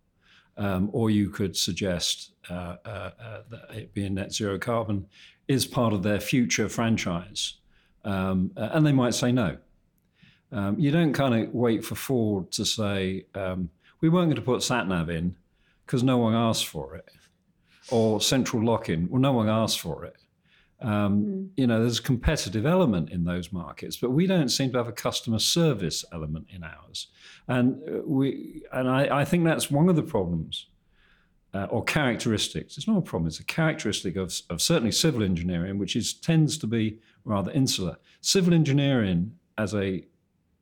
Um, 0.57 0.89
or 0.93 1.11
you 1.11 1.29
could 1.29 1.55
suggest 1.55 2.31
uh, 2.49 2.77
uh, 2.83 3.11
uh, 3.27 3.41
that 3.51 3.65
it 3.71 3.93
being 3.93 4.15
net 4.15 4.33
zero 4.33 4.57
carbon 4.57 5.05
is 5.47 5.67
part 5.67 5.93
of 5.93 6.01
their 6.01 6.19
future 6.19 6.67
franchise. 6.67 7.59
Um, 8.03 8.49
and 8.55 8.83
they 8.83 8.93
might 8.93 9.13
say 9.13 9.31
no. 9.31 9.57
Um, 10.51 10.79
you 10.79 10.89
don't 10.89 11.13
kind 11.13 11.35
of 11.35 11.53
wait 11.53 11.85
for 11.85 11.93
Ford 11.93 12.51
to 12.53 12.65
say, 12.65 13.27
um, 13.35 13.69
we 14.01 14.09
weren't 14.09 14.29
going 14.29 14.35
to 14.37 14.41
put 14.41 14.61
SatNav 14.61 15.07
in 15.15 15.35
because 15.85 16.01
no 16.01 16.17
one 16.17 16.33
asked 16.33 16.65
for 16.65 16.95
it, 16.95 17.11
or 17.91 18.19
central 18.21 18.65
lock 18.65 18.89
in, 18.89 19.07
well, 19.07 19.21
no 19.21 19.33
one 19.33 19.49
asked 19.49 19.81
for 19.81 20.03
it. 20.03 20.15
Mm. 20.83 21.49
You 21.55 21.67
know, 21.67 21.81
there's 21.81 21.99
a 21.99 22.03
competitive 22.03 22.65
element 22.65 23.09
in 23.09 23.23
those 23.23 23.51
markets, 23.51 23.97
but 23.97 24.11
we 24.11 24.27
don't 24.27 24.49
seem 24.49 24.71
to 24.71 24.77
have 24.77 24.87
a 24.87 24.91
customer 24.91 25.39
service 25.39 26.05
element 26.13 26.47
in 26.49 26.63
ours. 26.63 27.07
And 27.47 27.81
uh, 27.87 28.01
we, 28.05 28.63
and 28.71 28.89
I, 28.89 29.21
I 29.21 29.25
think 29.25 29.43
that's 29.43 29.71
one 29.71 29.89
of 29.89 29.95
the 29.95 30.03
problems 30.03 30.67
uh, 31.53 31.65
or 31.69 31.83
characteristics. 31.83 32.77
It's 32.77 32.87
not 32.87 32.97
a 32.97 33.01
problem. 33.01 33.27
It's 33.27 33.39
a 33.39 33.45
characteristic 33.45 34.15
of, 34.15 34.33
of 34.49 34.61
certainly 34.61 34.91
civil 34.91 35.23
engineering, 35.23 35.79
which 35.79 35.95
is 35.95 36.13
tends 36.13 36.57
to 36.59 36.67
be 36.67 36.99
rather 37.23 37.51
insular. 37.51 37.97
Civil 38.21 38.53
engineering 38.53 39.33
as 39.57 39.73
a 39.73 40.05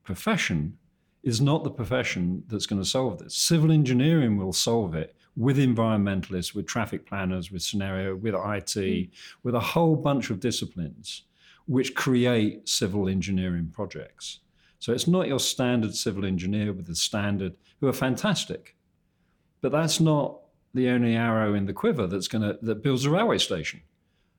profession 0.04 0.78
is 1.24 1.42
not 1.42 1.64
the 1.64 1.72
profession 1.72 2.44
that's 2.48 2.68
going 2.68 2.82
to 2.82 2.88
solve 2.88 3.18
this. 3.18 3.36
Civil 3.36 3.72
engineering 3.72 4.38
will 4.38 4.54
solve 4.54 4.96
it 4.96 5.16
with 5.36 5.58
environmentalists, 5.58 6.56
with 6.56 6.66
traffic 6.66 7.06
planners, 7.06 7.52
with 7.52 7.62
scenario, 7.62 8.16
with 8.16 8.34
IT, 8.34 8.76
mm. 8.76 9.10
with 9.44 9.56
a 9.56 9.60
whole 9.60 9.96
bunch 9.96 10.30
of 10.30 10.40
disciplines 10.40 11.24
which 11.68 11.96
create 11.96 12.68
civil 12.70 13.10
engineering 13.10 13.72
projects. 13.74 14.40
So 14.80 14.94
it's 14.94 15.08
not 15.08 15.28
your 15.28 15.40
standard 15.40 15.96
civil 15.96 16.26
engineer 16.26 16.72
with 16.74 16.86
the 16.86 16.96
standard, 16.96 17.56
who 17.80 17.88
are 17.88 17.94
fantastic. 17.94 18.76
But 19.62 19.72
that's 19.72 20.00
not 20.00 20.42
the 20.74 20.90
only 20.90 21.16
arrow 21.16 21.56
in 21.56 21.66
the 21.66 21.74
quiver 21.74 22.06
that's 22.06 22.28
going 22.28 22.44
to 22.44 22.60
that 22.62 22.84
builds 22.84 23.06
a 23.06 23.10
railway 23.10 23.40
station. 23.40 23.82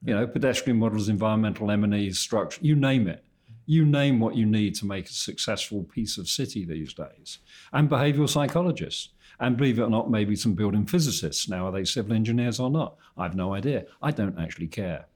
You 0.05 0.15
know, 0.15 0.27
pedestrian 0.27 0.79
models, 0.79 1.09
environmental 1.09 1.71
M&Es, 1.71 2.19
structure, 2.19 2.61
you 2.63 2.77
name 2.77 3.09
it. 3.09 3.25
You 3.65 3.85
name 3.85 4.21
what 4.21 4.37
you 4.37 4.47
need 4.47 4.77
to 4.77 4.87
make 4.87 5.07
a 5.07 5.13
successful 5.13 5.83
piece 5.83 6.19
of 6.19 6.29
city 6.29 6.65
these 6.65 6.95
days. 6.95 7.39
And 7.73 7.91
behavioral 7.91 8.29
psychologists. 8.29 9.09
And 9.39 9.57
believe 9.57 9.79
it 9.79 9.83
or 9.83 9.91
not, 9.91 10.11
maybe 10.11 10.35
some 10.37 10.55
building 10.55 10.87
physicists. 10.87 11.49
Now, 11.49 11.67
are 11.67 11.73
they 11.73 11.85
civil 11.85 12.15
engineers 12.15 12.59
or 12.59 12.71
not? 12.71 12.97
I 13.17 13.25
have 13.25 13.35
no 13.35 13.55
idea. 13.55 13.85
I 14.03 14.11
don't 14.11 14.39
actually 14.39 14.69
care. 14.69 15.07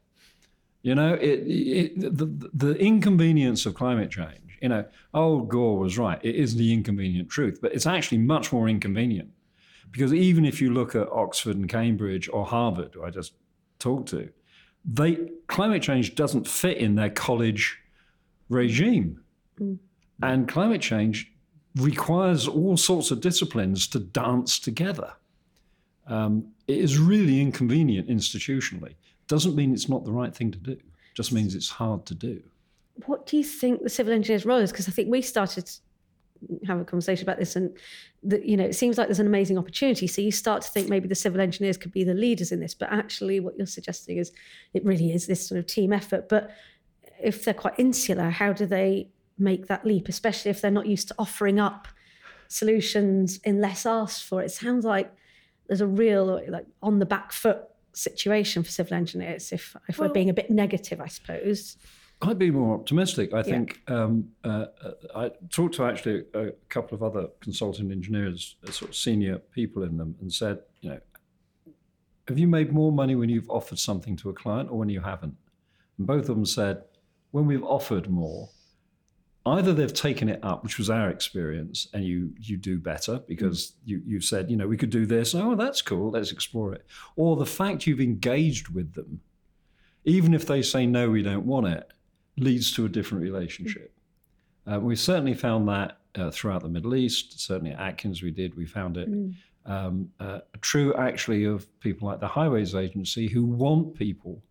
You 0.83 0.95
know, 0.95 1.15
it, 1.15 1.41
it, 1.47 2.01
the, 2.01 2.51
the 2.55 2.75
inconvenience 2.77 3.67
of 3.67 3.75
climate 3.75 4.11
change, 4.11 4.59
you 4.63 4.69
know, 4.69 4.85
oh, 5.15 5.41
Gore 5.41 5.79
was 5.79 5.99
right. 5.99 6.19
It 6.23 6.35
is 6.35 6.57
the 6.57 6.73
inconvenient 6.73 7.29
truth, 7.29 7.59
but 7.61 7.73
it's 7.75 7.87
actually 7.87 8.19
much 8.19 8.53
more 8.53 8.69
inconvenient 8.69 9.31
because 9.93 10.13
even 10.15 10.45
if 10.45 10.61
you 10.61 10.73
look 10.73 10.95
at 10.95 11.09
Oxford 11.11 11.57
and 11.57 11.69
Cambridge 11.69 12.29
or 12.33 12.47
Harvard, 12.47 12.95
who 12.95 13.05
I 13.05 13.11
just 13.11 13.35
talked 13.79 14.09
to, 14.11 14.31
they 14.85 15.31
climate 15.47 15.83
change 15.83 16.15
doesn't 16.15 16.47
fit 16.47 16.79
in 16.79 16.95
their 16.95 17.11
college 17.11 17.79
regime. 18.49 19.21
Mm. 19.61 19.79
And 20.23 20.49
climate 20.49 20.83
change 20.83 21.30
requires 21.77 22.49
all 22.49 22.77
sorts 22.77 23.11
of 23.11 23.21
disciplines 23.21 23.87
to 23.89 24.01
dance 24.01 24.59
together. 24.59 25.13
Um, 26.07 26.49
it 26.67 26.79
is 26.79 26.99
really 26.99 27.41
inconvenient 27.41 28.09
institutionally. 28.09 28.95
Doesn't 29.29 29.55
mean 29.55 29.73
it's 29.73 29.89
not 29.89 30.05
the 30.05 30.13
right 30.13 30.35
thing 30.35 30.51
to 30.51 30.59
do. 30.59 30.77
Just 31.15 31.33
means 31.33 31.55
it's 31.55 31.71
hard 31.71 32.07
to 32.07 32.15
do. 32.15 32.43
What 33.07 33.27
do 33.27 33.37
you 33.37 33.45
think 33.45 33.83
the 33.83 33.89
civil 33.89 34.13
engineer's 34.13 34.45
role 34.45 34.59
is? 34.59 34.73
Because 34.73 34.89
I 34.89 34.93
think 34.93 35.09
we 35.09 35.23
started 35.23 35.71
have 36.67 36.81
a 36.81 36.85
conversation 36.85 37.25
about 37.25 37.39
this 37.39 37.57
and 37.57 37.77
that 38.23 38.47
you 38.47 38.57
know 38.57 38.65
it 38.65 38.75
seems 38.75 38.97
like 38.97 39.09
there's 39.09 39.21
an 39.21 39.27
amazing 39.27 39.59
opportunity 39.59 40.07
so 40.07 40.23
you 40.23 40.33
start 40.33 40.63
to 40.63 40.71
think 40.71 40.89
maybe 40.89 41.07
the 41.07 41.15
civil 41.15 41.41
engineers 41.41 41.77
could 41.77 41.93
be 41.93 42.05
the 42.05 42.15
leaders 42.15 42.51
in 42.51 42.61
this 42.61 42.75
but 42.75 42.91
actually 42.91 43.41
what 43.41 43.57
you're 43.57 43.67
suggesting 43.67 44.17
is 44.17 44.33
it 44.73 44.85
really 44.85 45.13
is 45.13 45.27
this 45.27 45.47
sort 45.47 45.59
of 45.59 45.67
team 45.67 45.93
effort 45.93 46.29
but 46.29 46.51
if 47.23 47.45
they're 47.45 47.55
quite 47.55 47.75
insular 47.79 48.31
how 48.31 48.53
do 48.53 48.65
they 48.65 49.07
make 49.41 49.67
that 49.67 49.85
leap 49.85 50.09
especially 50.09 50.51
if 50.51 50.61
they're 50.61 50.71
not 50.71 50.87
used 50.87 51.09
to 51.09 51.15
offering 51.19 51.59
up 51.59 51.89
solutions 52.49 53.41
unless 53.45 53.87
asked 53.87 54.25
for 54.25 54.43
it 54.43 54.51
sounds 54.51 54.85
like 54.85 55.13
there's 55.69 55.81
a 55.81 55.87
real 55.87 56.41
like 56.49 56.67
on 56.83 56.99
the 56.99 57.07
back 57.07 57.33
foot 57.33 57.63
situation 57.93 58.63
for 58.63 58.71
civil 58.71 58.95
engineers 58.95 59.53
if 59.53 59.77
if 59.89 59.99
well, 59.99 60.09
we're 60.09 60.13
being 60.13 60.31
a 60.31 60.35
bit 60.35 60.51
negative 60.51 61.01
i 61.01 61.07
suppose 61.07 61.77
I'd 62.23 62.39
be 62.39 62.51
more 62.51 62.75
optimistic. 62.75 63.33
I 63.33 63.43
think 63.43 63.81
yeah. 63.89 63.95
um, 63.95 64.29
uh, 64.45 64.67
uh, 64.85 64.93
I 65.17 65.31
talked 65.49 65.75
to 65.77 65.85
actually 65.85 66.25
a 66.35 66.51
couple 66.69 66.95
of 66.95 67.03
other 67.03 67.29
consulting 67.41 67.91
engineers, 67.91 68.57
uh, 68.67 68.71
sort 68.71 68.91
of 68.91 68.97
senior 68.97 69.39
people 69.39 69.85
in 69.85 69.97
them, 69.97 70.17
and 70.21 70.31
said, 70.31 70.59
you 70.83 70.91
know, 70.91 71.01
have 72.29 72.39
you 72.39 72.47
made 72.47 72.73
more 72.73 72.93
money 72.93 73.15
when 73.15 73.31
you've 73.31 73.49
offered 73.49 73.79
something 73.79 74.17
to 74.17 74.29
a 74.29 74.35
client 74.35 74.71
or 74.71 74.79
when 74.79 74.91
you 74.91 75.01
haven't? 75.01 75.35
And 75.97 76.07
both 76.07 76.29
of 76.29 76.37
them 76.37 76.45
said, 76.45 76.83
when 77.31 77.47
we've 77.47 77.65
offered 77.65 78.11
more, 78.11 78.51
either 79.47 79.73
they've 79.73 79.93
taken 79.93 80.29
it 80.29 80.41
up, 80.43 80.63
which 80.63 80.79
was 80.79 80.91
our 80.91 81.09
experience, 81.11 81.89
and 81.95 82.05
you 82.05 82.33
you 82.39 82.57
do 82.57 82.79
better 82.79 83.21
because 83.27 83.75
you 83.85 84.03
you've 84.07 84.25
said, 84.25 84.51
you 84.51 84.57
know, 84.57 84.69
we 84.69 84.77
could 84.77 84.91
do 84.91 85.07
this. 85.07 85.35
Oh, 85.35 85.55
that's 85.55 85.83
cool. 85.83 86.11
Let's 86.11 86.33
explore 86.33 86.75
it. 86.75 86.85
Or 87.17 87.37
the 87.37 87.47
fact 87.47 87.87
you've 87.87 88.01
engaged 88.01 88.69
with 88.69 88.95
them, 88.95 89.21
even 90.05 90.35
if 90.35 90.47
they 90.47 90.63
say 90.63 90.87
no, 90.87 91.11
we 91.11 91.23
don't 91.23 91.47
want 91.47 91.69
it, 91.69 91.91
leads 92.37 92.73
to 92.75 92.85
a 92.85 92.89
different 92.89 93.23
relationship. 93.23 93.93
Uh, 94.71 94.79
we've 94.79 94.99
certainly 95.01 95.35
found 95.35 95.69
that 95.69 95.99
uh, 96.17 96.31
throughout 96.31 96.63
the 96.63 96.69
Middle 96.69 96.95
East. 96.95 97.41
Certainly 97.41 97.73
at 97.73 97.81
Atkins, 97.81 98.23
we 98.23 98.31
did. 98.31 98.57
We 98.57 98.67
found 98.67 98.97
it. 98.97 99.09
Um, 99.67 100.11
uh, 100.21 100.41
true, 100.61 100.95
actually, 100.95 101.45
of 101.45 101.67
people 101.81 102.09
like 102.09 102.21
the 102.21 102.29
Highways 102.29 102.75
Agency 102.75 103.29
who 103.29 103.45
want 103.45 103.95
people 103.95 104.43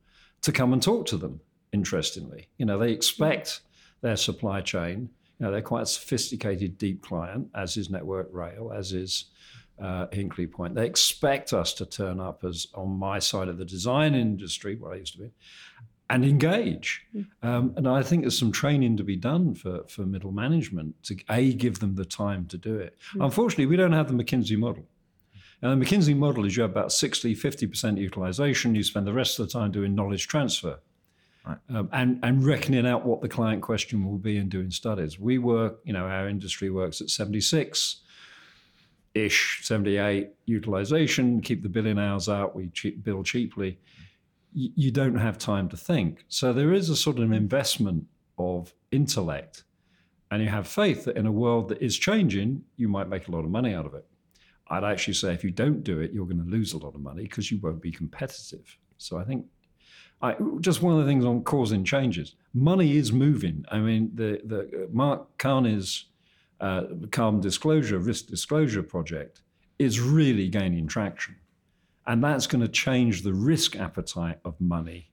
to 0.41 0.51
come 0.51 0.73
and 0.73 0.81
talk 0.81 1.05
to 1.07 1.17
them. 1.17 1.41
Interestingly, 1.71 2.47
you 2.57 2.65
know, 2.65 2.79
they 2.79 2.91
expect 2.91 3.61
their 4.01 4.15
supply 4.15 4.61
chain. 4.61 5.09
You 5.39 5.45
know, 5.45 5.51
they're 5.51 5.61
quite 5.61 5.83
a 5.83 5.85
sophisticated, 5.87 6.77
deep 6.77 7.01
client, 7.01 7.49
as 7.55 7.77
is 7.77 7.89
Network 7.89 8.27
Rail, 8.31 8.73
as 8.75 8.91
is 8.91 9.25
uh, 9.81 10.07
Hinkley 10.07 10.51
Point. 10.51 10.75
They 10.75 10.85
expect 10.85 11.53
us 11.53 11.73
to 11.75 11.85
turn 11.85 12.19
up 12.19 12.43
as 12.43 12.67
on 12.73 12.89
my 12.97 13.19
side 13.19 13.47
of 13.47 13.57
the 13.57 13.65
design 13.65 14.15
industry, 14.15 14.75
where 14.75 14.93
I 14.93 14.97
used 14.97 15.13
to 15.13 15.19
be, 15.19 15.31
and 16.09 16.25
engage. 16.25 17.05
Um, 17.43 17.73
and 17.77 17.87
I 17.87 18.03
think 18.03 18.23
there's 18.23 18.37
some 18.37 18.51
training 18.51 18.97
to 18.97 19.03
be 19.03 19.15
done 19.15 19.53
for, 19.53 19.83
for 19.87 20.01
middle 20.01 20.31
management 20.31 21.01
to 21.03 21.17
a 21.29 21.53
give 21.53 21.79
them 21.79 21.95
the 21.95 22.05
time 22.05 22.45
to 22.47 22.57
do 22.57 22.77
it. 22.77 22.97
Unfortunately, 23.19 23.67
we 23.67 23.77
don't 23.77 23.93
have 23.93 24.07
the 24.07 24.23
McKinsey 24.23 24.57
model. 24.57 24.85
And 25.61 25.79
the 25.79 25.85
McKinsey 25.85 26.15
model 26.15 26.45
is 26.45 26.55
you 26.55 26.63
have 26.63 26.71
about 26.71 26.91
60, 26.91 27.35
50% 27.35 27.97
utilization. 27.97 28.75
You 28.75 28.83
spend 28.83 29.05
the 29.05 29.13
rest 29.13 29.39
of 29.39 29.47
the 29.47 29.51
time 29.51 29.71
doing 29.71 29.93
knowledge 29.93 30.27
transfer 30.27 30.79
um, 31.45 31.89
and, 31.91 32.19
and 32.23 32.45
reckoning 32.45 32.85
out 32.85 33.05
what 33.05 33.21
the 33.21 33.29
client 33.29 33.61
question 33.61 34.05
will 34.05 34.17
be 34.17 34.37
and 34.37 34.49
doing 34.49 34.71
studies. 34.71 35.19
We 35.19 35.37
work, 35.37 35.79
you 35.83 35.93
know, 35.93 36.05
our 36.05 36.27
industry 36.27 36.69
works 36.69 37.01
at 37.01 37.09
76 37.09 38.01
ish, 39.15 39.61
78 39.63 40.29
utilization, 40.45 41.41
keep 41.41 41.63
the 41.63 41.69
billing 41.69 41.97
hours 41.97 42.29
out, 42.29 42.55
we 42.55 42.69
cheap, 42.69 43.03
bill 43.03 43.23
cheaply. 43.23 43.79
Y- 44.55 44.71
you 44.75 44.91
don't 44.91 45.15
have 45.15 45.37
time 45.37 45.69
to 45.69 45.77
think. 45.77 46.25
So 46.27 46.53
there 46.53 46.73
is 46.73 46.89
a 46.89 46.95
sort 46.95 47.17
of 47.17 47.23
an 47.23 47.33
investment 47.33 48.05
of 48.37 48.73
intellect. 48.91 49.63
And 50.31 50.43
you 50.43 50.49
have 50.49 50.67
faith 50.67 51.05
that 51.05 51.17
in 51.17 51.25
a 51.25 51.31
world 51.31 51.69
that 51.69 51.81
is 51.81 51.97
changing, 51.97 52.63
you 52.77 52.87
might 52.87 53.09
make 53.09 53.27
a 53.27 53.31
lot 53.31 53.45
of 53.45 53.49
money 53.49 53.73
out 53.73 53.85
of 53.85 53.95
it. 53.95 54.05
I'd 54.67 54.83
actually 54.83 55.15
say 55.15 55.33
if 55.33 55.43
you 55.43 55.49
don't 55.49 55.83
do 55.83 55.99
it, 55.99 56.11
you're 56.11 56.25
going 56.25 56.43
to 56.43 56.49
lose 56.49 56.73
a 56.73 56.77
lot 56.77 56.93
of 56.93 57.01
money 57.01 57.23
because 57.23 57.51
you 57.51 57.59
won't 57.59 57.81
be 57.81 57.91
competitive. 57.91 58.77
So 58.97 59.17
I 59.17 59.23
think 59.23 59.45
I, 60.21 60.35
just 60.59 60.81
one 60.81 60.93
of 60.93 60.99
the 60.99 61.05
things 61.05 61.25
on 61.25 61.43
causing 61.43 61.83
changes. 61.83 62.35
Money 62.53 62.97
is 62.97 63.13
moving. 63.13 63.65
I 63.71 63.79
mean, 63.79 64.11
the 64.13 64.41
the 64.43 64.89
Mark 64.91 65.37
Carney's 65.37 66.05
uh, 66.59 66.83
carbon 67.11 67.39
disclosure, 67.39 67.99
risk 67.99 68.27
disclosure 68.27 68.83
project 68.83 69.41
is 69.77 70.01
really 70.01 70.49
gaining 70.49 70.87
traction, 70.87 71.35
and 72.05 72.23
that's 72.23 72.47
going 72.47 72.61
to 72.61 72.67
change 72.67 73.23
the 73.23 73.33
risk 73.33 73.77
appetite 73.77 74.39
of 74.43 74.59
money 74.59 75.09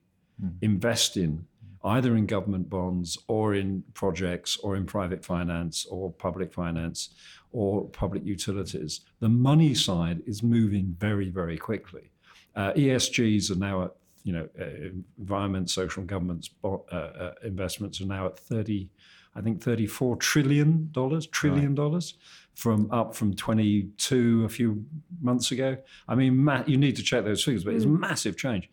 investing 0.61 1.45
either 1.83 2.15
in 2.15 2.25
government 2.25 2.69
bonds 2.69 3.17
or 3.27 3.55
in 3.55 3.83
projects 3.93 4.57
or 4.57 4.75
in 4.75 4.85
private 4.85 5.23
finance 5.23 5.85
or 5.85 6.11
public 6.11 6.51
finance 6.51 7.09
or 7.51 7.85
public 7.89 8.25
utilities. 8.25 9.01
The 9.19 9.29
money 9.29 9.73
side 9.73 10.21
is 10.25 10.43
moving 10.43 10.95
very, 10.99 11.29
very 11.29 11.57
quickly. 11.57 12.11
Uh, 12.55 12.73
ESGs 12.73 13.51
are 13.51 13.59
now 13.59 13.83
at, 13.83 13.91
you 14.27 14.33
know, 14.33 14.49
uh, 14.59 14.89
environment, 15.17 15.69
social, 15.69 16.01
and 16.01 16.09
governments 16.09 16.49
uh, 16.61 16.75
uh, 16.91 17.33
investments 17.45 18.01
are 18.01 18.05
now 18.05 18.25
at 18.25 18.37
30, 18.37 18.89
I 19.33 19.39
think 19.39 19.63
34 19.63 20.17
trillion 20.17 20.89
dollars, 20.91 21.27
trillion 21.27 21.73
dollars, 21.73 22.15
from 22.53 22.91
up 22.91 23.15
from 23.15 23.33
22 23.33 24.43
a 24.43 24.49
few 24.49 24.85
months 25.21 25.51
ago. 25.51 25.77
I 26.09 26.15
mean, 26.15 26.43
ma- 26.43 26.65
you 26.67 26.75
need 26.75 26.97
to 26.97 27.03
check 27.03 27.23
those 27.23 27.41
figures, 27.41 27.63
but 27.63 27.73
it's 27.73 27.85
massive 27.85 28.35
change. 28.35 28.69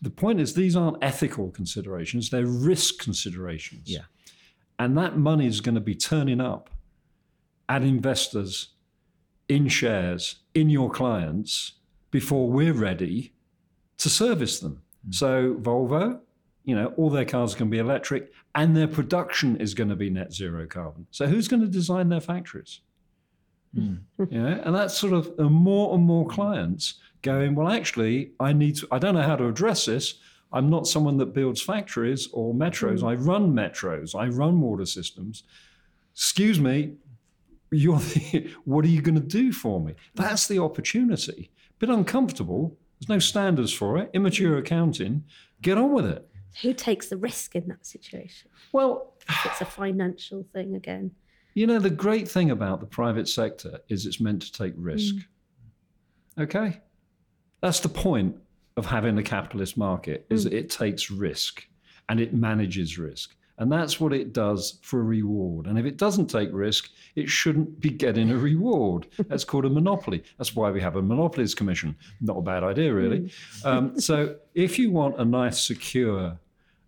The 0.00 0.08
point 0.08 0.40
is, 0.40 0.54
these 0.54 0.74
aren't 0.74 0.96
ethical 1.02 1.50
considerations; 1.50 2.30
they're 2.30 2.46
risk 2.46 2.98
considerations. 2.98 3.90
Yeah. 3.90 4.06
And 4.78 4.96
that 4.96 5.18
money 5.18 5.46
is 5.46 5.60
going 5.60 5.74
to 5.74 5.82
be 5.82 5.94
turning 5.94 6.40
up 6.40 6.70
at 7.68 7.82
investors 7.82 8.68
in 9.50 9.68
shares 9.68 10.36
in 10.54 10.70
your 10.70 10.90
clients 10.90 11.72
before 12.10 12.48
we're 12.48 12.72
ready 12.72 13.34
to 13.98 14.08
service 14.08 14.60
them. 14.60 14.82
So 15.10 15.54
Volvo, 15.54 16.20
you 16.64 16.74
know, 16.74 16.92
all 16.96 17.10
their 17.10 17.24
cars 17.24 17.54
are 17.54 17.58
going 17.58 17.70
to 17.70 17.74
be 17.74 17.78
electric 17.78 18.32
and 18.54 18.76
their 18.76 18.88
production 18.88 19.56
is 19.56 19.74
going 19.74 19.88
to 19.90 19.96
be 19.96 20.10
net 20.10 20.32
zero 20.32 20.66
carbon. 20.66 21.06
So 21.10 21.26
who's 21.26 21.48
going 21.48 21.62
to 21.62 21.68
design 21.68 22.08
their 22.08 22.20
factories? 22.20 22.80
You 24.30 24.42
know, 24.42 24.60
and 24.64 24.74
that's 24.74 24.96
sort 24.96 25.12
of 25.12 25.32
uh, 25.38 25.44
more 25.44 25.94
and 25.94 26.04
more 26.04 26.26
clients 26.26 26.94
going, 27.22 27.54
well, 27.54 27.68
actually, 27.68 28.32
I 28.40 28.52
need 28.52 28.76
to, 28.76 28.88
I 28.90 28.98
don't 28.98 29.14
know 29.14 29.22
how 29.22 29.36
to 29.36 29.46
address 29.46 29.86
this. 29.86 30.14
I'm 30.52 30.70
not 30.70 30.86
someone 30.86 31.18
that 31.18 31.34
builds 31.34 31.60
factories 31.60 32.28
or 32.32 32.54
metros. 32.54 33.06
I 33.06 33.14
run 33.14 33.52
metros. 33.52 34.18
I 34.18 34.28
run 34.28 34.60
water 34.60 34.86
systems. 34.86 35.42
Excuse 36.14 36.58
me, 36.58 36.94
you're 37.70 37.98
the, 37.98 38.50
what 38.64 38.84
are 38.84 38.88
you 38.88 39.02
going 39.02 39.20
to 39.20 39.20
do 39.20 39.52
for 39.52 39.80
me? 39.80 39.94
That's 40.14 40.48
the 40.48 40.58
opportunity. 40.58 41.50
Bit 41.78 41.90
uncomfortable. 41.90 42.76
There's 42.98 43.08
no 43.08 43.18
standards 43.18 43.72
for 43.72 43.98
it. 43.98 44.10
Immature 44.12 44.56
mm. 44.56 44.58
accounting. 44.58 45.24
Get 45.62 45.78
on 45.78 45.92
with 45.92 46.06
it. 46.06 46.28
Who 46.62 46.72
takes 46.74 47.08
the 47.08 47.16
risk 47.16 47.54
in 47.54 47.68
that 47.68 47.86
situation? 47.86 48.50
Well, 48.72 49.14
If 49.28 49.46
it's 49.46 49.60
a 49.60 49.64
financial 49.64 50.44
thing 50.52 50.74
again. 50.74 51.12
You 51.54 51.66
know, 51.66 51.78
the 51.78 51.90
great 51.90 52.28
thing 52.28 52.50
about 52.50 52.80
the 52.80 52.86
private 52.86 53.28
sector 53.28 53.80
is 53.88 54.06
it's 54.06 54.20
meant 54.20 54.42
to 54.42 54.52
take 54.52 54.74
risk. 54.76 55.14
Mm. 55.14 56.42
Okay? 56.42 56.80
That's 57.60 57.80
the 57.80 57.88
point 57.88 58.36
of 58.76 58.86
having 58.86 59.18
a 59.18 59.22
capitalist 59.22 59.76
market 59.76 60.26
is 60.30 60.44
that 60.44 60.52
it 60.52 60.70
takes 60.70 61.10
risk 61.10 61.66
and 62.08 62.20
it 62.20 62.32
manages 62.32 62.98
risk. 62.98 63.34
And 63.58 63.70
that's 63.70 63.98
what 63.98 64.12
it 64.12 64.32
does 64.32 64.78
for 64.82 65.00
a 65.00 65.04
reward. 65.04 65.66
And 65.66 65.78
if 65.78 65.84
it 65.84 65.96
doesn't 65.96 66.28
take 66.28 66.48
risk, 66.52 66.90
it 67.16 67.28
shouldn't 67.28 67.80
be 67.80 67.90
getting 67.90 68.30
a 68.30 68.38
reward. 68.38 69.08
That's 69.26 69.44
called 69.44 69.64
a 69.64 69.70
monopoly. 69.70 70.22
That's 70.38 70.54
why 70.54 70.70
we 70.70 70.80
have 70.80 70.96
a 70.96 71.02
monopolies 71.02 71.54
commission. 71.54 71.96
Not 72.20 72.38
a 72.38 72.42
bad 72.42 72.62
idea, 72.62 72.94
really. 72.94 73.32
Um, 73.64 74.00
so 74.00 74.36
if 74.54 74.78
you 74.78 74.92
want 74.92 75.18
a 75.18 75.24
nice, 75.24 75.60
secure, 75.60 76.38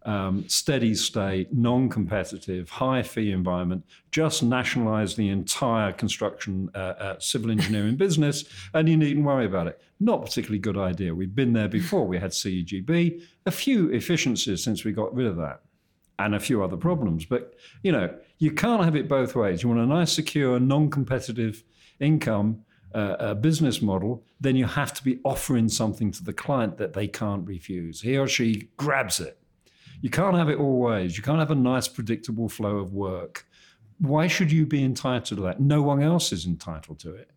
um, 0.04 0.48
steady 0.48 0.94
state, 0.94 1.52
non 1.52 1.88
competitive, 1.88 2.70
high 2.70 3.02
fee 3.02 3.32
environment, 3.32 3.84
just 4.10 4.42
nationalize 4.42 5.14
the 5.14 5.28
entire 5.28 5.92
construction, 5.92 6.70
uh, 6.74 6.78
uh, 6.78 7.18
civil 7.18 7.50
engineering 7.50 7.96
business, 8.06 8.44
and 8.74 8.88
you 8.88 8.96
needn't 8.96 9.26
worry 9.26 9.46
about 9.46 9.66
it. 9.66 9.80
Not 9.98 10.24
particularly 10.24 10.58
good 10.58 10.78
idea. 10.78 11.14
We've 11.14 11.34
been 11.34 11.52
there 11.52 11.68
before. 11.68 12.06
We 12.06 12.18
had 12.18 12.30
CEGB, 12.30 13.22
a 13.46 13.50
few 13.50 13.90
efficiencies 13.90 14.62
since 14.64 14.84
we 14.84 14.92
got 14.92 15.14
rid 15.14 15.26
of 15.26 15.36
that, 15.36 15.60
and 16.24 16.34
a 16.34 16.40
few 16.40 16.62
other 16.62 16.76
problems. 16.76 17.24
But, 17.24 17.54
you 17.82 17.92
know, 17.92 18.14
you 18.38 18.50
can't 18.52 18.84
have 18.84 18.96
it 18.96 19.08
both 19.08 19.34
ways. 19.34 19.62
You 19.62 19.68
want 19.68 19.80
a 19.80 19.86
nice, 19.86 20.12
secure, 20.12 20.58
non 20.60 20.90
competitive 20.90 21.64
income. 21.98 22.64
Uh, 22.92 23.14
a 23.20 23.34
business 23.36 23.80
model, 23.80 24.24
then 24.40 24.56
you 24.56 24.64
have 24.64 24.92
to 24.92 25.04
be 25.04 25.20
offering 25.22 25.68
something 25.68 26.10
to 26.10 26.24
the 26.24 26.32
client 26.32 26.76
that 26.76 26.92
they 26.92 27.06
can't 27.06 27.46
refuse. 27.46 28.00
He 28.00 28.18
or 28.18 28.26
she 28.26 28.68
grabs 28.76 29.20
it. 29.20 29.38
You 30.00 30.10
can't 30.10 30.36
have 30.36 30.48
it 30.48 30.58
all 30.58 30.80
ways. 30.80 31.16
You 31.16 31.22
can't 31.22 31.38
have 31.38 31.52
a 31.52 31.54
nice, 31.54 31.86
predictable 31.86 32.48
flow 32.48 32.78
of 32.78 32.92
work. 32.92 33.46
Why 34.00 34.26
should 34.26 34.50
you 34.50 34.66
be 34.66 34.82
entitled 34.82 35.38
to 35.38 35.44
that? 35.44 35.60
No 35.60 35.82
one 35.82 36.02
else 36.02 36.32
is 36.32 36.46
entitled 36.46 36.98
to 37.00 37.14
it. 37.14 37.30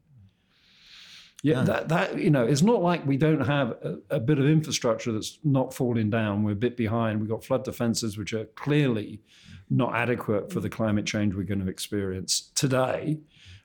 Yeah, 1.44 1.62
that, 1.64 1.90
that 1.90 2.18
you 2.18 2.30
know, 2.30 2.46
it's 2.46 2.62
not 2.62 2.82
like 2.82 3.06
we 3.06 3.18
don't 3.18 3.42
have 3.42 3.72
a, 3.72 4.00
a 4.12 4.20
bit 4.20 4.40
of 4.40 4.48
infrastructure 4.48 5.12
that's 5.12 5.40
not 5.44 5.74
falling 5.74 6.10
down. 6.10 6.44
We're 6.44 6.54
a 6.54 6.56
bit 6.56 6.78
behind. 6.78 7.20
We've 7.20 7.30
got 7.30 7.44
flood 7.44 7.66
defences 7.66 8.18
which 8.18 8.34
are 8.34 8.46
clearly 8.56 9.22
not 9.70 9.94
adequate 9.94 10.54
for 10.54 10.62
the 10.62 10.70
climate 10.70 11.06
change 11.06 11.36
we're 11.36 11.44
going 11.44 11.60
to 11.60 11.70
experience 11.70 12.52
today. 12.56 13.20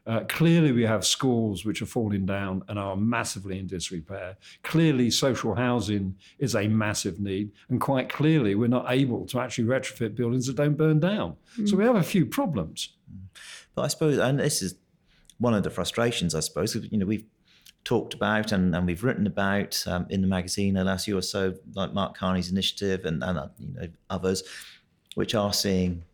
Uh, 0.08 0.24
clearly, 0.26 0.72
we 0.72 0.82
have 0.82 1.06
schools 1.06 1.64
which 1.64 1.80
are 1.80 1.86
falling 1.86 2.26
down 2.26 2.64
and 2.68 2.80
are 2.80 2.96
massively 2.96 3.58
in 3.60 3.66
disrepair. 3.68 4.36
Clearly, 4.64 5.08
social 5.10 5.54
housing 5.54 6.16
is 6.38 6.56
a 6.56 6.66
massive 6.66 7.20
need. 7.20 7.52
And 7.68 7.80
quite 7.80 8.08
clearly, 8.08 8.56
we're 8.56 8.68
not 8.68 8.86
able 8.88 9.24
to 9.26 9.38
actually 9.38 9.68
retrofit 9.68 10.16
buildings 10.16 10.46
that 10.46 10.56
don't 10.56 10.76
burn 10.76 10.98
down. 10.98 11.36
So 11.66 11.76
we 11.76 11.84
have 11.84 11.94
a 11.94 12.02
few 12.02 12.26
problems. 12.26 12.88
But 13.74 13.82
I 13.82 13.88
suppose, 13.88 14.18
and 14.18 14.40
this 14.40 14.62
is 14.62 14.74
one 15.38 15.54
of 15.54 15.62
the 15.62 15.70
frustrations, 15.70 16.34
I 16.34 16.40
suppose. 16.40 16.74
You 16.74 16.98
know, 16.98 17.06
we've 17.06 17.26
talked 17.88 18.12
about 18.12 18.52
and, 18.52 18.76
and 18.76 18.86
we've 18.86 19.02
written 19.02 19.26
about 19.26 19.82
um, 19.86 20.06
in 20.10 20.20
the 20.20 20.26
magazine 20.26 20.74
the 20.74 20.84
last 20.84 21.08
year 21.08 21.16
or 21.16 21.22
so, 21.22 21.54
like 21.74 21.94
Mark 21.94 22.14
Carney's 22.14 22.50
initiative 22.50 23.06
and, 23.06 23.24
and 23.24 23.38
uh, 23.38 23.48
you 23.58 23.68
know 23.72 23.88
others, 24.10 24.42
which 25.14 25.34
are 25.34 25.54
seeing 25.54 26.04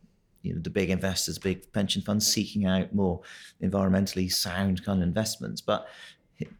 you 0.42 0.54
know 0.54 0.60
the 0.60 0.70
big 0.70 0.90
investors, 0.90 1.36
big 1.36 1.72
pension 1.72 2.00
funds 2.00 2.32
seeking 2.32 2.64
out 2.64 2.94
more 2.94 3.20
environmentally 3.60 4.30
sound 4.30 4.84
kind 4.84 5.02
of 5.02 5.08
investments. 5.08 5.60
But 5.60 5.88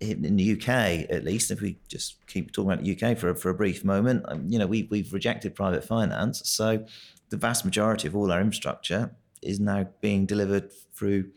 in 0.01 0.37
the 0.37 0.53
UK, 0.55 0.69
at 1.09 1.25
least, 1.25 1.53
if 1.53 1.61
we 1.61 1.79
just 1.87 2.27
keep 2.27 2.51
talking 2.51 2.73
about 2.73 2.85
the 2.85 2.97
UK 2.97 3.17
for, 3.17 3.37
for 3.37 3.51
a 3.51 3.55
brief 3.55 3.85
moment, 3.85 4.25
um, 4.27 4.45
you 4.49 4.59
know, 4.59 4.67
we, 4.67 4.89
we've 4.91 5.13
rejected 5.13 5.55
private 5.55 5.85
finance. 5.85 6.49
So 6.49 6.85
the 7.31 7.37
vast 7.37 7.65
majority 7.65 8.09
of 8.09 8.17
all 8.17 8.33
our 8.33 8.41
infrastructure 8.41 9.15
is 9.43 9.61
now 9.61 9.87
being 10.01 10.27
delivered 10.27 10.73
through 10.95 11.31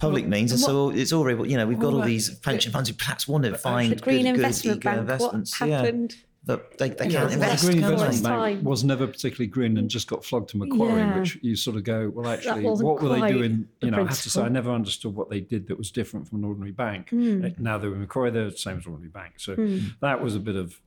public 0.00 0.26
means, 0.26 0.50
and 0.52 0.60
so 0.60 0.90
it's 0.90 1.12
all 1.12 1.30
you 1.46 1.56
know, 1.56 1.66
we've 1.66 1.78
got 1.78 1.92
all 1.94 2.02
these 2.02 2.30
pension 2.40 2.72
funds 2.72 2.88
who 2.88 2.94
perhaps 2.96 3.28
want 3.28 3.44
to 3.44 3.56
find 3.56 3.92
The 3.92 3.96
Green 3.96 4.22
good, 4.24 4.24
good 4.24 4.34
Investment 4.36 4.76
eco 4.78 4.88
Bank, 4.90 5.00
investments. 5.00 5.60
what 5.60 5.68
Yeah, 5.70 5.76
happened? 5.82 6.14
but 6.44 6.78
they, 6.78 6.88
they 6.88 7.08
Yeah, 7.08 7.20
can't 7.20 7.32
invest. 7.34 7.64
The 7.64 7.72
Green 7.72 7.84
Investment? 7.84 8.22
Bank 8.34 8.64
was 8.64 8.82
never 8.82 9.06
particularly 9.06 9.46
green 9.48 9.76
and 9.76 9.88
just 9.90 10.08
got 10.08 10.24
flogged 10.24 10.48
to 10.50 10.56
Macquarie, 10.56 11.00
Yeah. 11.02 11.18
which 11.20 11.38
you 11.42 11.54
sort 11.54 11.76
of 11.76 11.84
go, 11.84 12.08
well, 12.14 12.28
actually, 12.28 12.64
what 12.64 13.02
were 13.02 13.08
they 13.20 13.32
doing? 13.32 13.68
the 13.80 13.86
You 13.86 13.90
know, 13.92 13.98
I 14.02 14.08
have 14.08 14.22
to 14.22 14.30
say, 14.30 14.42
I 14.42 14.48
never 14.48 14.70
understood 14.72 15.14
what 15.14 15.28
they 15.30 15.40
did 15.40 15.68
that 15.68 15.76
was 15.78 15.90
different 15.90 16.26
from 16.28 16.38
an 16.38 16.44
ordinary 16.44 16.72
bank. 16.72 17.10
Uh, 17.12 17.50
Now 17.58 17.76
they're 17.78 17.92
in 17.92 18.00
Macquarie, 18.00 18.30
they're 18.30 18.50
the 18.50 18.56
same 18.56 18.78
as 18.78 18.86
ordinary 18.86 19.10
bank. 19.10 19.34
So 19.36 19.54
that 20.00 20.22
was 20.22 20.34
a 20.34 20.40
bit 20.40 20.56
of, 20.56 20.80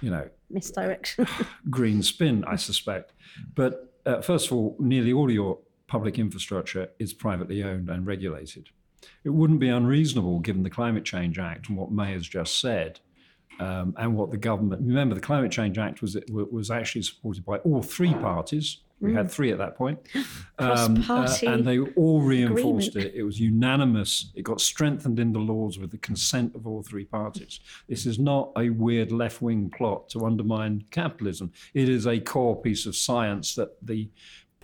you 0.00 0.10
know, 0.10 0.28
Misdirection. 0.50 1.26
green 1.70 2.02
spin, 2.02 2.44
I 2.46 2.54
suspect. 2.70 3.12
But 3.56 3.92
uh, 4.06 4.20
first 4.20 4.46
of 4.46 4.52
all, 4.52 4.76
nearly 4.78 5.12
all 5.12 5.28
your 5.30 5.58
public 5.86 6.18
infrastructure 6.18 6.90
is 6.98 7.12
privately 7.12 7.62
owned 7.62 7.88
and 7.88 8.06
regulated. 8.06 8.68
It 9.24 9.30
wouldn't 9.30 9.60
be 9.60 9.68
unreasonable, 9.68 10.40
given 10.40 10.62
the 10.62 10.70
Climate 10.70 11.04
Change 11.04 11.38
Act 11.38 11.68
and 11.68 11.76
what 11.76 11.92
May 11.92 12.12
has 12.12 12.26
just 12.26 12.60
said, 12.60 13.00
um, 13.60 13.94
and 13.96 14.14
what 14.16 14.30
the 14.30 14.36
government. 14.36 14.82
Remember, 14.82 15.14
the 15.14 15.20
Climate 15.20 15.52
Change 15.52 15.78
Act 15.78 16.02
was 16.02 16.16
was 16.28 16.70
actually 16.70 17.02
supported 17.02 17.44
by 17.44 17.58
all 17.58 17.82
three 17.82 18.14
parties. 18.14 18.78
We 18.98 19.12
had 19.12 19.30
three 19.30 19.52
at 19.52 19.58
that 19.58 19.76
point, 19.76 19.98
Um, 20.58 21.02
Cross-party 21.02 21.46
and 21.46 21.66
they 21.66 21.78
all 21.78 22.22
reinforced 22.22 22.96
it. 22.96 23.14
It 23.14 23.24
was 23.24 23.38
unanimous. 23.38 24.32
It 24.34 24.42
got 24.42 24.58
strengthened 24.58 25.20
in 25.20 25.34
the 25.34 25.38
laws 25.38 25.78
with 25.78 25.90
the 25.90 25.98
consent 25.98 26.54
of 26.54 26.66
all 26.66 26.82
three 26.82 27.04
parties. 27.04 27.60
This 27.90 28.06
is 28.06 28.18
not 28.18 28.52
a 28.56 28.70
weird 28.70 29.12
left 29.12 29.42
wing 29.42 29.68
plot 29.68 30.08
to 30.10 30.24
undermine 30.24 30.84
capitalism. 30.90 31.52
It 31.74 31.90
is 31.90 32.06
a 32.06 32.18
core 32.18 32.58
piece 32.58 32.86
of 32.86 32.96
science 32.96 33.54
that 33.56 33.76
the 33.86 34.08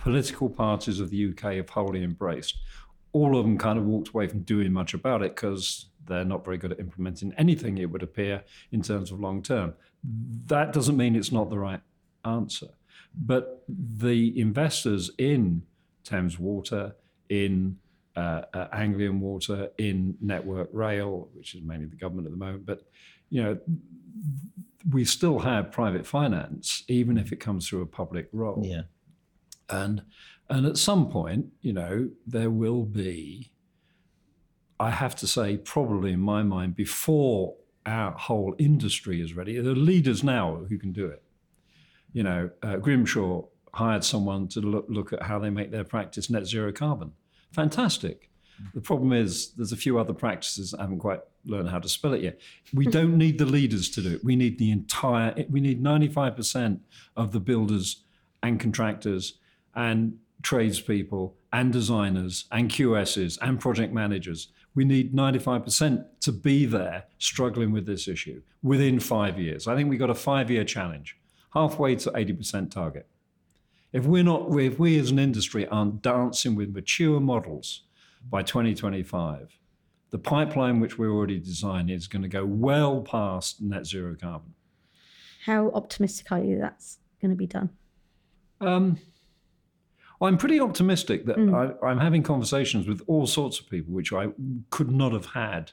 political 0.03 0.49
parties 0.49 0.99
of 0.99 1.11
the 1.11 1.31
UK 1.31 1.55
have 1.55 1.71
wholly 1.71 2.03
embraced. 2.03 2.57
All 3.13 3.39
of 3.39 3.45
them 3.45 3.57
kind 3.57 3.79
of 3.79 3.85
walked 3.85 4.09
away 4.09 4.27
from 4.27 4.41
doing 4.41 4.73
much 4.73 4.95
about 4.95 5.23
it 5.23 5.37
because 5.37 5.87
they're 6.07 6.25
not 6.25 6.45
very 6.45 6.59
good 6.59 6.73
at 6.73 6.81
implementing 6.81 7.33
anything, 7.39 7.79
it 7.79 7.89
would 7.89 8.03
appear, 8.03 8.43
in 8.73 8.83
terms 8.83 9.13
of 9.13 9.21
long 9.21 9.43
term. 9.43 9.75
That 10.47 10.73
doesn't 10.73 10.97
mean 10.97 11.15
it's 11.15 11.31
not 11.31 11.51
the 11.51 11.59
right 11.59 11.81
answer. 12.25 12.69
But 13.15 13.63
the 13.69 14.39
investors 14.41 15.11
in 15.19 15.63
Thames 16.03 16.37
Water, 16.37 16.97
in 17.29 17.77
uh, 18.17 18.43
uh, 18.53 18.69
Anglian 18.73 19.21
Water, 19.21 19.71
in 19.79 20.17
Network 20.21 20.69
Rail, 20.73 21.29
which 21.35 21.55
is 21.55 21.63
mainly 21.63 21.87
the 21.87 21.97
government 21.97 22.27
at 22.27 22.33
the 22.33 22.39
moment, 22.39 22.67
but 22.67 22.83
you 23.31 23.43
know, 23.43 23.59
we 24.91 25.05
still 25.05 25.39
have 25.39 25.71
private 25.71 26.05
finance, 26.07 26.83
even 26.89 27.17
if 27.17 27.31
it 27.31 27.37
comes 27.37 27.69
through 27.69 27.83
a 27.83 27.87
public 27.87 28.29
role. 28.33 28.63
Yeah. 28.67 28.83
And 29.69 30.03
and 30.53 30.67
at 30.67 30.77
some 30.77 31.09
point, 31.09 31.47
you 31.63 31.73
know, 31.73 32.11
there 32.27 32.51
will 32.51 32.85
be, 32.85 33.51
I 34.79 34.91
have 34.91 35.17
to 35.17 35.27
say, 35.27 35.57
probably 35.57 36.13
in 36.13 36.21
my 36.21 36.43
mind, 36.43 36.77
before 36.77 37.55
our 37.87 38.13
whole 38.13 38.55
industry 38.59 39.23
is 39.23 39.35
ready, 39.35 39.59
there 39.59 39.73
are 39.73 39.77
leaders 39.77 40.23
now 40.23 40.65
who 40.69 40.77
can 40.79 40.93
do 40.93 41.07
it. 41.07 41.23
You 42.13 42.25
know, 42.25 42.51
uh, 42.63 42.77
Grimshaw 42.77 43.47
hired 43.73 44.05
someone 44.05 44.47
to 44.49 44.61
look, 44.61 44.85
look 44.89 45.13
at 45.15 45.23
how 45.23 45.39
they 45.39 45.49
make 45.49 45.71
their 45.71 45.85
practice 45.85 46.29
net 46.29 46.47
zero 46.47 46.71
carbon. 46.71 47.13
Fantastic. 47.53 48.29
The 48.75 48.83
problem 48.83 49.13
is 49.13 49.53
there's 49.53 49.73
a 49.73 49.77
few 49.77 49.99
other 49.99 50.13
practices 50.13 50.73
that 50.73 50.81
haven't 50.81 50.99
quite 50.99 51.21
learned 51.47 51.71
how 51.71 51.79
to 51.79 51.89
spell 51.89 52.13
it 52.13 52.23
yet. 52.23 52.39
We 52.75 52.87
don't 52.87 53.17
need 53.17 53.39
the 53.39 53.47
leaders 53.47 53.89
to 53.91 54.03
do 54.03 54.13
it. 54.13 54.23
We 54.23 54.37
need 54.37 54.59
the 54.59 54.71
entire, 54.71 55.47
we 55.49 55.61
need 55.61 55.83
95% 55.83 56.81
of 57.17 57.33
the 57.33 57.41
builders 57.41 58.05
and 58.43 58.61
contractors 58.61 59.39
and 59.75 60.19
tradespeople 60.43 61.37
and 61.53 61.73
designers 61.73 62.47
and 62.51 62.71
QSs 62.71 63.39
and 63.41 63.61
project 63.61 63.93
managers. 63.93 64.49
We 64.75 64.85
need 64.85 65.15
95% 65.15 66.05
to 66.21 66.33
be 66.33 66.67
there 66.67 67.05
struggling 67.19 67.73
with 67.73 67.87
this 67.87 68.09
issue 68.09 68.43
within 68.63 69.01
five 69.01 69.39
years. 69.39 69.69
I 69.69 69.77
think 69.77 69.91
we've 69.91 69.99
got 69.99 70.11
a 70.11 70.15
five 70.15 70.51
year 70.51 70.65
challenge, 70.65 71.17
halfway 71.53 71.97
to 71.97 72.11
80% 72.11 72.71
target. 72.71 73.07
If 73.93 74.07
we're 74.07 74.25
not, 74.25 74.59
if 74.59 74.79
we 74.79 74.99
as 74.99 75.11
an 75.11 75.19
industry 75.19 75.67
aren't 75.69 76.01
dancing 76.01 76.55
with 76.55 76.75
mature 76.75 77.21
models 77.21 77.83
by 78.31 78.43
2025, 78.43 79.59
the 80.11 80.19
pipeline 80.19 80.81
which 80.81 80.99
we're 80.99 81.11
already 81.11 81.39
designing 81.39 81.95
is 81.95 82.07
going 82.07 82.23
to 82.23 82.29
go 82.29 82.45
well 82.45 83.03
past 83.03 83.61
net 83.61 83.87
zero 83.87 84.17
carbon. 84.19 84.55
How 85.45 85.71
optimistic 85.71 86.31
are 86.33 86.43
you 86.43 86.59
that's 86.59 86.99
going 87.21 87.31
to 87.31 87.37
be 87.37 87.47
done? 87.47 87.71
Um, 88.61 88.99
I'm 90.23 90.39
pretty 90.39 90.61
optimistic 90.61 91.27
that 91.27 91.37
hmm. 91.37 91.55
I, 91.55 91.73
I'm 91.85 91.99
having 91.99 92.23
conversations 92.23 92.87
with 92.87 93.03
all 93.07 93.27
sorts 93.27 93.59
of 93.59 93.69
people 93.69 93.93
which 93.93 94.13
I 94.13 94.29
could 94.71 94.91
not 94.91 95.13
have 95.13 95.27
had 95.27 95.73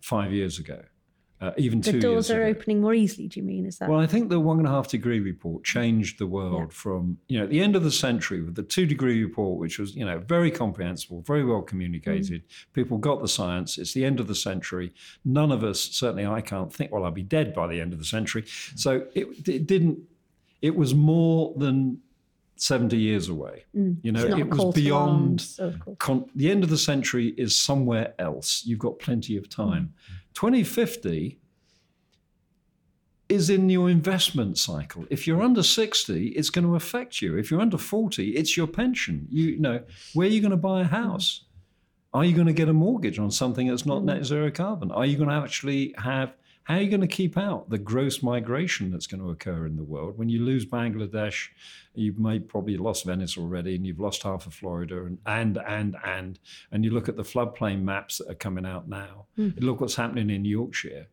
five 0.00 0.32
years 0.32 0.58
ago, 0.58 0.82
uh, 1.40 1.52
even 1.56 1.80
The 1.80 1.92
two 1.92 2.00
doors 2.00 2.30
are 2.30 2.42
ago. 2.42 2.58
opening 2.58 2.80
more 2.80 2.94
easily, 2.94 3.28
do 3.28 3.40
you 3.40 3.44
mean? 3.44 3.66
Is 3.66 3.78
that? 3.78 3.88
Well, 3.88 4.00
I 4.00 4.06
think 4.06 4.30
the 4.30 4.40
one 4.40 4.58
and 4.58 4.66
a 4.66 4.70
half 4.70 4.88
degree 4.88 5.20
report 5.20 5.64
changed 5.64 6.18
the 6.18 6.26
world 6.26 6.72
from, 6.72 7.18
you 7.28 7.38
know, 7.38 7.44
at 7.44 7.50
the 7.50 7.60
end 7.60 7.76
of 7.76 7.82
the 7.82 7.90
century 7.90 8.40
with 8.42 8.54
the 8.54 8.62
two 8.62 8.86
degree 8.86 9.22
report, 9.22 9.58
which 9.58 9.78
was, 9.78 9.94
you 9.94 10.04
know, 10.04 10.18
very 10.18 10.50
comprehensible, 10.50 11.22
very 11.22 11.44
well 11.44 11.62
communicated. 11.62 12.42
Hmm. 12.42 12.72
People 12.72 12.98
got 12.98 13.20
the 13.20 13.28
science. 13.28 13.78
It's 13.78 13.92
the 13.92 14.04
end 14.04 14.20
of 14.20 14.26
the 14.26 14.34
century. 14.34 14.92
None 15.24 15.52
of 15.52 15.64
us, 15.64 15.80
certainly 15.80 16.26
I 16.26 16.40
can't 16.40 16.72
think, 16.72 16.92
well, 16.92 17.04
I'll 17.04 17.10
be 17.10 17.22
dead 17.22 17.52
by 17.52 17.66
the 17.66 17.80
end 17.80 17.92
of 17.92 17.98
the 17.98 18.04
century. 18.04 18.42
Hmm. 18.42 18.76
So 18.76 19.06
it, 19.14 19.48
it 19.48 19.66
didn't, 19.66 19.98
it 20.62 20.76
was 20.76 20.94
more 20.94 21.52
than 21.58 22.00
70 22.56 22.96
years 22.96 23.28
away. 23.28 23.64
Mm. 23.76 23.98
You 24.02 24.12
know, 24.12 24.20
It's 24.20 24.30
not 24.30 24.38
a 24.38 24.42
it 24.42 24.50
was 24.50 24.74
beyond 24.74 25.46
of 25.58 25.98
con- 25.98 26.30
the 26.34 26.50
end 26.50 26.64
of 26.64 26.70
the 26.70 26.78
century 26.78 27.34
is 27.36 27.56
somewhere 27.56 28.14
else. 28.18 28.62
You've 28.64 28.78
got 28.78 28.98
plenty 28.98 29.36
of 29.36 29.48
time. 29.48 29.94
2050 30.34 31.38
is 33.28 33.50
in 33.50 33.68
your 33.70 33.90
investment 33.90 34.58
cycle. 34.58 35.06
If 35.10 35.26
you're 35.26 35.42
under 35.42 35.62
60, 35.62 36.28
it's 36.28 36.50
going 36.50 36.66
to 36.66 36.76
affect 36.76 37.22
you. 37.22 37.36
If 37.36 37.50
you're 37.50 37.60
under 37.60 37.78
40, 37.78 38.30
it's 38.30 38.56
your 38.56 38.66
pension. 38.66 39.26
You, 39.30 39.44
you 39.46 39.60
know, 39.60 39.80
where 40.12 40.26
are 40.26 40.30
you 40.30 40.40
going 40.40 40.50
to 40.50 40.56
buy 40.56 40.82
a 40.82 40.84
house? 40.84 41.40
Mm. 41.40 42.18
Are 42.18 42.24
you 42.24 42.34
going 42.34 42.46
to 42.46 42.52
get 42.52 42.68
a 42.68 42.72
mortgage 42.72 43.18
on 43.18 43.30
something 43.30 43.66
that's 43.66 43.86
not 43.86 44.02
mm. 44.02 44.06
net 44.06 44.24
zero 44.24 44.50
carbon? 44.50 44.92
Are 44.92 45.06
you 45.06 45.16
going 45.16 45.30
to 45.30 45.36
actually 45.36 45.94
have 45.98 46.34
how 46.64 46.76
are 46.76 46.80
you 46.80 46.88
going 46.88 47.02
to 47.02 47.06
keep 47.06 47.36
out 47.36 47.68
the 47.68 47.78
gross 47.78 48.22
migration 48.22 48.90
that's 48.90 49.06
going 49.06 49.22
to 49.22 49.30
occur 49.30 49.66
in 49.66 49.76
the 49.76 49.84
world 49.84 50.16
when 50.16 50.30
you 50.30 50.42
lose 50.42 50.64
Bangladesh? 50.64 51.48
You've 51.94 52.18
made 52.18 52.48
probably 52.48 52.78
lost 52.78 53.04
Venice 53.04 53.36
already, 53.36 53.76
and 53.76 53.86
you've 53.86 54.00
lost 54.00 54.22
half 54.22 54.46
of 54.46 54.54
Florida, 54.54 55.04
and 55.04 55.18
and 55.26 55.58
and 55.66 55.96
and 56.04 56.38
and 56.72 56.84
you 56.84 56.90
look 56.90 57.08
at 57.08 57.16
the 57.16 57.22
floodplain 57.22 57.82
maps 57.82 58.18
that 58.18 58.30
are 58.30 58.34
coming 58.34 58.64
out 58.64 58.88
now. 58.88 59.26
Look 59.60 59.80
what's 59.80 59.94
happening 59.94 60.30
in 60.30 60.44
Yorkshire. 60.44 61.06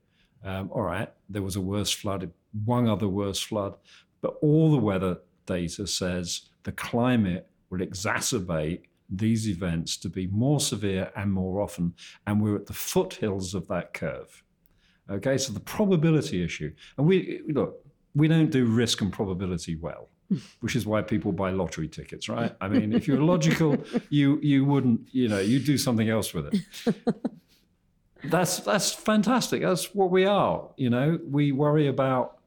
Um, 0.43 0.69
all 0.71 0.83
right, 0.83 1.11
there 1.29 1.41
was 1.43 1.57
a 1.57 1.61
worse 1.61 1.91
flood, 1.91 2.31
one 2.65 2.87
other 2.87 3.09
worse 3.09 3.41
flood, 3.41 3.75
but 4.21 4.37
all 4.41 4.71
the 4.71 4.77
weather 4.77 5.19
data 5.45 5.85
says 5.85 6.49
the 6.63 6.71
climate 6.71 7.47
will 7.69 7.79
exacerbate 7.79 8.83
these 9.09 9.49
events 9.49 9.97
to 9.97 10.09
be 10.09 10.27
more 10.27 10.61
severe 10.61 11.11
and 11.17 11.33
more 11.33 11.61
often, 11.61 11.93
and 12.25 12.41
we're 12.41 12.55
at 12.55 12.67
the 12.67 12.73
foothills 12.73 13.53
of 13.53 13.67
that 13.67 13.93
curve. 13.93 14.43
Okay, 15.11 15.37
so 15.37 15.53
the 15.53 15.59
probability 15.59 16.43
issue, 16.43 16.71
and 16.97 17.05
we 17.05 17.41
look, 17.47 17.85
we 18.15 18.27
don't 18.27 18.49
do 18.49 18.65
risk 18.65 19.01
and 19.01 19.11
probability 19.11 19.75
well, 19.75 20.09
which 20.61 20.75
is 20.75 20.85
why 20.85 21.01
people 21.01 21.31
buy 21.31 21.51
lottery 21.51 21.87
tickets, 21.87 22.29
right? 22.29 22.55
I 22.61 22.67
mean, 22.67 22.93
if 22.93 23.07
you're 23.07 23.21
logical, 23.33 23.77
you 24.09 24.39
you 24.41 24.63
wouldn't, 24.65 25.01
you 25.11 25.27
know—you'd 25.27 25.65
do 25.65 25.77
something 25.77 26.09
else 26.09 26.33
with 26.33 26.53
it. 26.53 26.95
That's 28.23 28.59
that's 28.59 28.93
fantastic. 28.93 29.63
That's 29.63 29.95
what 29.95 30.11
we 30.11 30.25
are. 30.25 30.69
You 30.77 30.91
know, 30.91 31.19
we 31.27 31.51
worry 31.51 31.87
about 31.87 32.37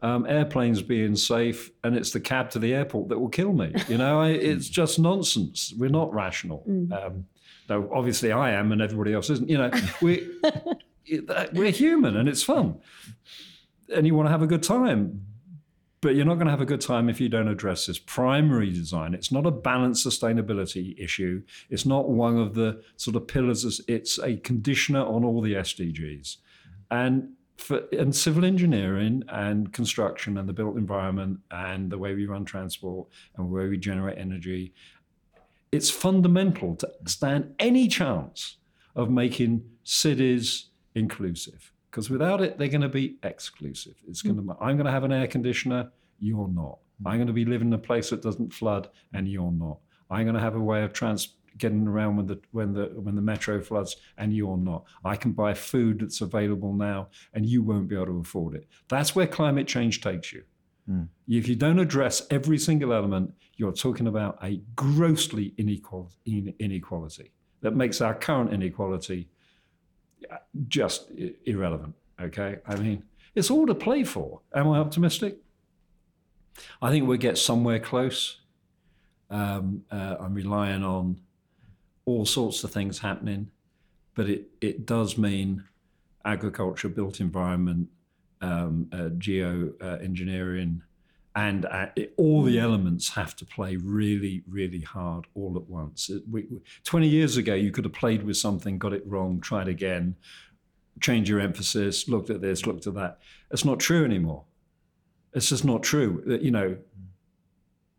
um, 0.00 0.26
airplanes 0.26 0.80
being 0.80 1.16
safe, 1.16 1.70
and 1.84 1.96
it's 1.96 2.12
the 2.12 2.20
cab 2.20 2.50
to 2.52 2.58
the 2.58 2.74
airport 2.74 3.10
that 3.10 3.18
will 3.18 3.28
kill 3.28 3.52
me. 3.52 3.74
You 3.88 3.98
know, 3.98 4.20
I, 4.20 4.28
it's 4.52 4.68
just 4.68 4.98
nonsense. 4.98 5.74
We're 5.76 5.90
not 5.90 6.12
rational. 6.14 6.64
Um, 6.66 7.26
though 7.66 7.90
obviously 7.92 8.32
I 8.32 8.52
am, 8.52 8.72
and 8.72 8.80
everybody 8.80 9.12
else 9.12 9.30
isn't. 9.30 9.48
You 9.48 9.58
know, 9.58 9.70
we 10.00 10.26
we're 11.52 11.70
human, 11.70 12.16
and 12.16 12.28
it's 12.28 12.42
fun, 12.42 12.80
and 13.94 14.06
you 14.06 14.14
want 14.14 14.26
to 14.26 14.30
have 14.30 14.42
a 14.42 14.46
good 14.46 14.62
time. 14.62 15.24
But 16.00 16.14
you're 16.14 16.26
not 16.26 16.34
going 16.34 16.46
to 16.46 16.52
have 16.52 16.60
a 16.60 16.66
good 16.66 16.80
time 16.80 17.08
if 17.08 17.20
you 17.20 17.28
don't 17.28 17.48
address 17.48 17.86
this 17.86 17.98
primary 17.98 18.70
design. 18.70 19.14
It's 19.14 19.32
not 19.32 19.46
a 19.46 19.50
balanced 19.50 20.06
sustainability 20.06 20.96
issue. 20.96 21.42
It's 21.70 21.84
not 21.84 22.08
one 22.08 22.38
of 22.38 22.54
the 22.54 22.84
sort 22.96 23.16
of 23.16 23.26
pillars. 23.26 23.80
It's 23.88 24.16
a 24.20 24.36
conditioner 24.36 25.04
on 25.04 25.24
all 25.24 25.40
the 25.40 25.54
SDGs. 25.54 26.36
And 26.92 27.30
for 27.56 27.82
and 27.92 28.14
civil 28.14 28.44
engineering 28.44 29.24
and 29.28 29.72
construction 29.72 30.38
and 30.38 30.48
the 30.48 30.52
built 30.52 30.76
environment 30.76 31.40
and 31.50 31.90
the 31.90 31.98
way 31.98 32.14
we 32.14 32.26
run 32.26 32.44
transport 32.44 33.08
and 33.36 33.48
the 33.48 33.52
way 33.52 33.66
we 33.66 33.76
generate 33.76 34.18
energy, 34.18 34.72
it's 35.72 35.90
fundamental 35.90 36.76
to 36.76 36.90
stand 37.06 37.54
any 37.58 37.88
chance 37.88 38.58
of 38.94 39.10
making 39.10 39.64
cities 39.82 40.66
inclusive. 40.94 41.72
Because 41.90 42.10
without 42.10 42.40
it, 42.40 42.58
they're 42.58 42.68
going 42.68 42.82
to 42.82 42.88
be 42.88 43.16
exclusive. 43.22 43.94
It's 44.06 44.22
going 44.22 44.36
to. 44.36 44.56
I'm 44.60 44.76
going 44.76 44.86
to 44.86 44.92
have 44.92 45.04
an 45.04 45.12
air 45.12 45.26
conditioner. 45.26 45.90
You're 46.18 46.48
not. 46.48 46.78
I'm 47.06 47.16
going 47.16 47.28
to 47.28 47.32
be 47.32 47.44
living 47.44 47.68
in 47.68 47.74
a 47.74 47.78
place 47.78 48.10
that 48.10 48.22
doesn't 48.22 48.52
flood, 48.52 48.88
and 49.14 49.28
you're 49.28 49.52
not. 49.52 49.78
I'm 50.10 50.24
going 50.24 50.34
to 50.34 50.40
have 50.40 50.56
a 50.56 50.60
way 50.60 50.82
of 50.82 50.92
trans 50.92 51.34
getting 51.56 51.86
around 51.88 52.16
when 52.16 52.26
the 52.26 52.40
when 52.52 52.72
the 52.72 52.92
when 52.94 53.14
the 53.14 53.22
metro 53.22 53.60
floods, 53.62 53.96
and 54.18 54.34
you're 54.34 54.56
not. 54.56 54.84
I 55.04 55.16
can 55.16 55.32
buy 55.32 55.54
food 55.54 56.00
that's 56.00 56.20
available 56.20 56.72
now, 56.72 57.08
and 57.32 57.46
you 57.46 57.62
won't 57.62 57.88
be 57.88 57.94
able 57.94 58.06
to 58.06 58.20
afford 58.20 58.54
it. 58.54 58.66
That's 58.88 59.14
where 59.14 59.26
climate 59.26 59.66
change 59.66 60.00
takes 60.00 60.32
you. 60.32 60.44
Mm. 60.88 61.08
If 61.28 61.48
you 61.48 61.56
don't 61.56 61.78
address 61.78 62.26
every 62.30 62.58
single 62.58 62.92
element, 62.92 63.32
you're 63.56 63.72
talking 63.72 64.06
about 64.06 64.38
a 64.42 64.62
grossly 64.74 65.54
inequality 65.58 67.32
that 67.60 67.76
makes 67.76 68.00
our 68.00 68.14
current 68.14 68.52
inequality 68.52 69.28
just 70.68 71.10
irrelevant. 71.44 71.94
Okay, 72.20 72.58
I 72.66 72.76
mean, 72.76 73.04
it's 73.34 73.50
all 73.50 73.66
to 73.66 73.74
play 73.74 74.04
for. 74.04 74.40
Am 74.54 74.68
I 74.68 74.78
optimistic? 74.78 75.38
I 76.82 76.90
think 76.90 77.06
we'll 77.06 77.18
get 77.18 77.38
somewhere 77.38 77.78
close. 77.78 78.40
Um, 79.30 79.84
uh, 79.90 80.16
I'm 80.18 80.34
relying 80.34 80.82
on 80.82 81.20
all 82.04 82.24
sorts 82.24 82.64
of 82.64 82.72
things 82.72 82.98
happening, 82.98 83.50
but 84.14 84.28
it, 84.28 84.48
it 84.60 84.86
does 84.86 85.18
mean 85.18 85.64
agriculture, 86.24 86.88
built 86.88 87.20
environment, 87.20 87.88
um, 88.40 88.88
uh, 88.92 89.10
geo 89.18 89.72
uh, 89.80 89.98
and 91.34 91.66
uh, 91.66 91.86
it, 91.94 92.14
all 92.16 92.42
the 92.42 92.58
elements 92.58 93.10
have 93.14 93.36
to 93.36 93.44
play 93.44 93.76
really, 93.76 94.42
really 94.48 94.80
hard 94.80 95.26
all 95.34 95.56
at 95.56 95.68
once. 95.68 96.08
It, 96.08 96.22
we, 96.30 96.46
20 96.84 97.08
years 97.08 97.36
ago, 97.36 97.54
you 97.54 97.70
could 97.70 97.84
have 97.84 97.92
played 97.92 98.22
with 98.24 98.36
something, 98.36 98.78
got 98.78 98.92
it 98.92 99.06
wrong, 99.06 99.40
tried 99.40 99.68
again, 99.68 100.16
change 101.00 101.28
your 101.28 101.40
emphasis, 101.40 102.08
looked 102.08 102.30
at 102.30 102.40
this, 102.40 102.66
looked 102.66 102.86
at 102.86 102.94
that. 102.94 103.18
It's 103.50 103.64
not 103.64 103.78
true 103.78 104.04
anymore. 104.04 104.44
It's 105.32 105.48
just 105.48 105.64
not 105.64 105.82
true. 105.82 106.22
Uh, 106.26 106.38
you 106.38 106.50
know, 106.50 106.76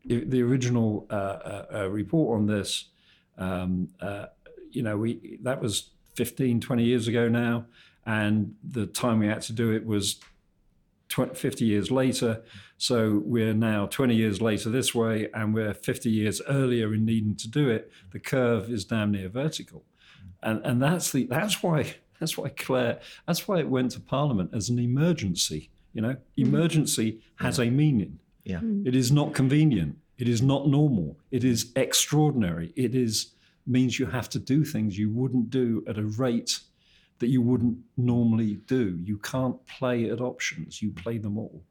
the 0.06 0.42
original 0.42 1.06
uh, 1.10 1.14
uh, 1.14 1.66
uh, 1.74 1.90
report 1.90 2.40
on 2.40 2.48
this, 2.48 2.86
um, 3.38 3.90
uh, 4.02 4.28
you 4.72 4.82
know, 4.82 4.98
we 4.98 5.40
that 5.44 5.62
was 5.62 5.92
15, 6.16 6.62
20 6.62 6.84
years 6.84 7.08
ago 7.08 7.28
now, 7.28 7.66
and 8.06 8.56
the 8.64 8.88
time 8.88 9.20
we 9.20 9.28
had 9.28 9.42
to 9.44 9.54
do 9.54 9.72
it 9.72 9.86
was 9.86 10.20
20, 11.10 11.36
50 11.36 11.66
years 11.66 11.92
later. 11.92 12.44
So 12.78 13.22
we're 13.26 13.54
now 13.54 13.88
20 13.88 14.16
years 14.16 14.42
later 14.42 14.70
this 14.70 14.96
way, 14.96 15.28
and 15.34 15.54
we're 15.54 15.74
50 15.74 16.10
years 16.10 16.42
earlier 16.48 16.94
in 16.94 17.06
needing 17.06 17.36
to 17.38 17.48
do 17.50 17.70
it. 17.70 17.92
The 18.12 18.20
curve 18.20 18.70
is 18.70 18.86
damn 18.86 19.12
near 19.12 19.30
vertical, 19.30 19.84
and 20.42 20.66
and 20.66 20.82
that's 20.82 21.12
the 21.12 21.26
that's 21.26 21.62
why 21.62 21.96
that's 22.20 22.38
why 22.38 22.50
Claire 22.50 23.00
that's 23.28 23.48
why 23.48 23.60
it 23.60 23.70
went 23.70 23.92
to 23.92 24.00
Parliament 24.00 24.52
as 24.54 24.70
an 24.70 24.80
emergency. 24.80 25.70
You 25.94 26.02
know, 26.02 26.14
mm-hmm. 26.14 26.42
emergency 26.42 27.22
has 27.38 27.58
yeah. 27.58 27.66
a 27.66 27.72
meaning. 27.72 28.20
Yeah. 28.44 28.60
Mm. 28.60 28.88
It 28.88 28.96
is 28.96 29.12
not 29.12 29.34
convenient. 29.34 29.98
It 30.18 30.28
is 30.28 30.42
not 30.42 30.68
normal. 30.68 31.18
It 31.32 31.44
is 31.44 31.72
extraordinary. 31.76 32.74
It 32.76 32.94
is 32.94 33.34
means 33.66 34.00
you 34.00 34.06
have 34.08 34.30
to 34.30 34.40
do 34.40 34.66
things 34.66 34.98
you 34.98 35.10
wouldn't 35.10 35.50
do 35.50 35.84
at 35.88 35.98
a 35.98 36.04
rate 36.04 36.60
that 37.20 37.28
you 37.28 37.42
wouldn't 37.42 37.78
normally 37.98 38.56
do. 38.66 38.98
You 39.04 39.18
can't 39.18 39.64
play 39.68 40.10
at 40.10 40.22
options, 40.22 40.82
you 40.82 40.92
play 40.92 41.18
them 41.18 41.38
all. 41.38 41.64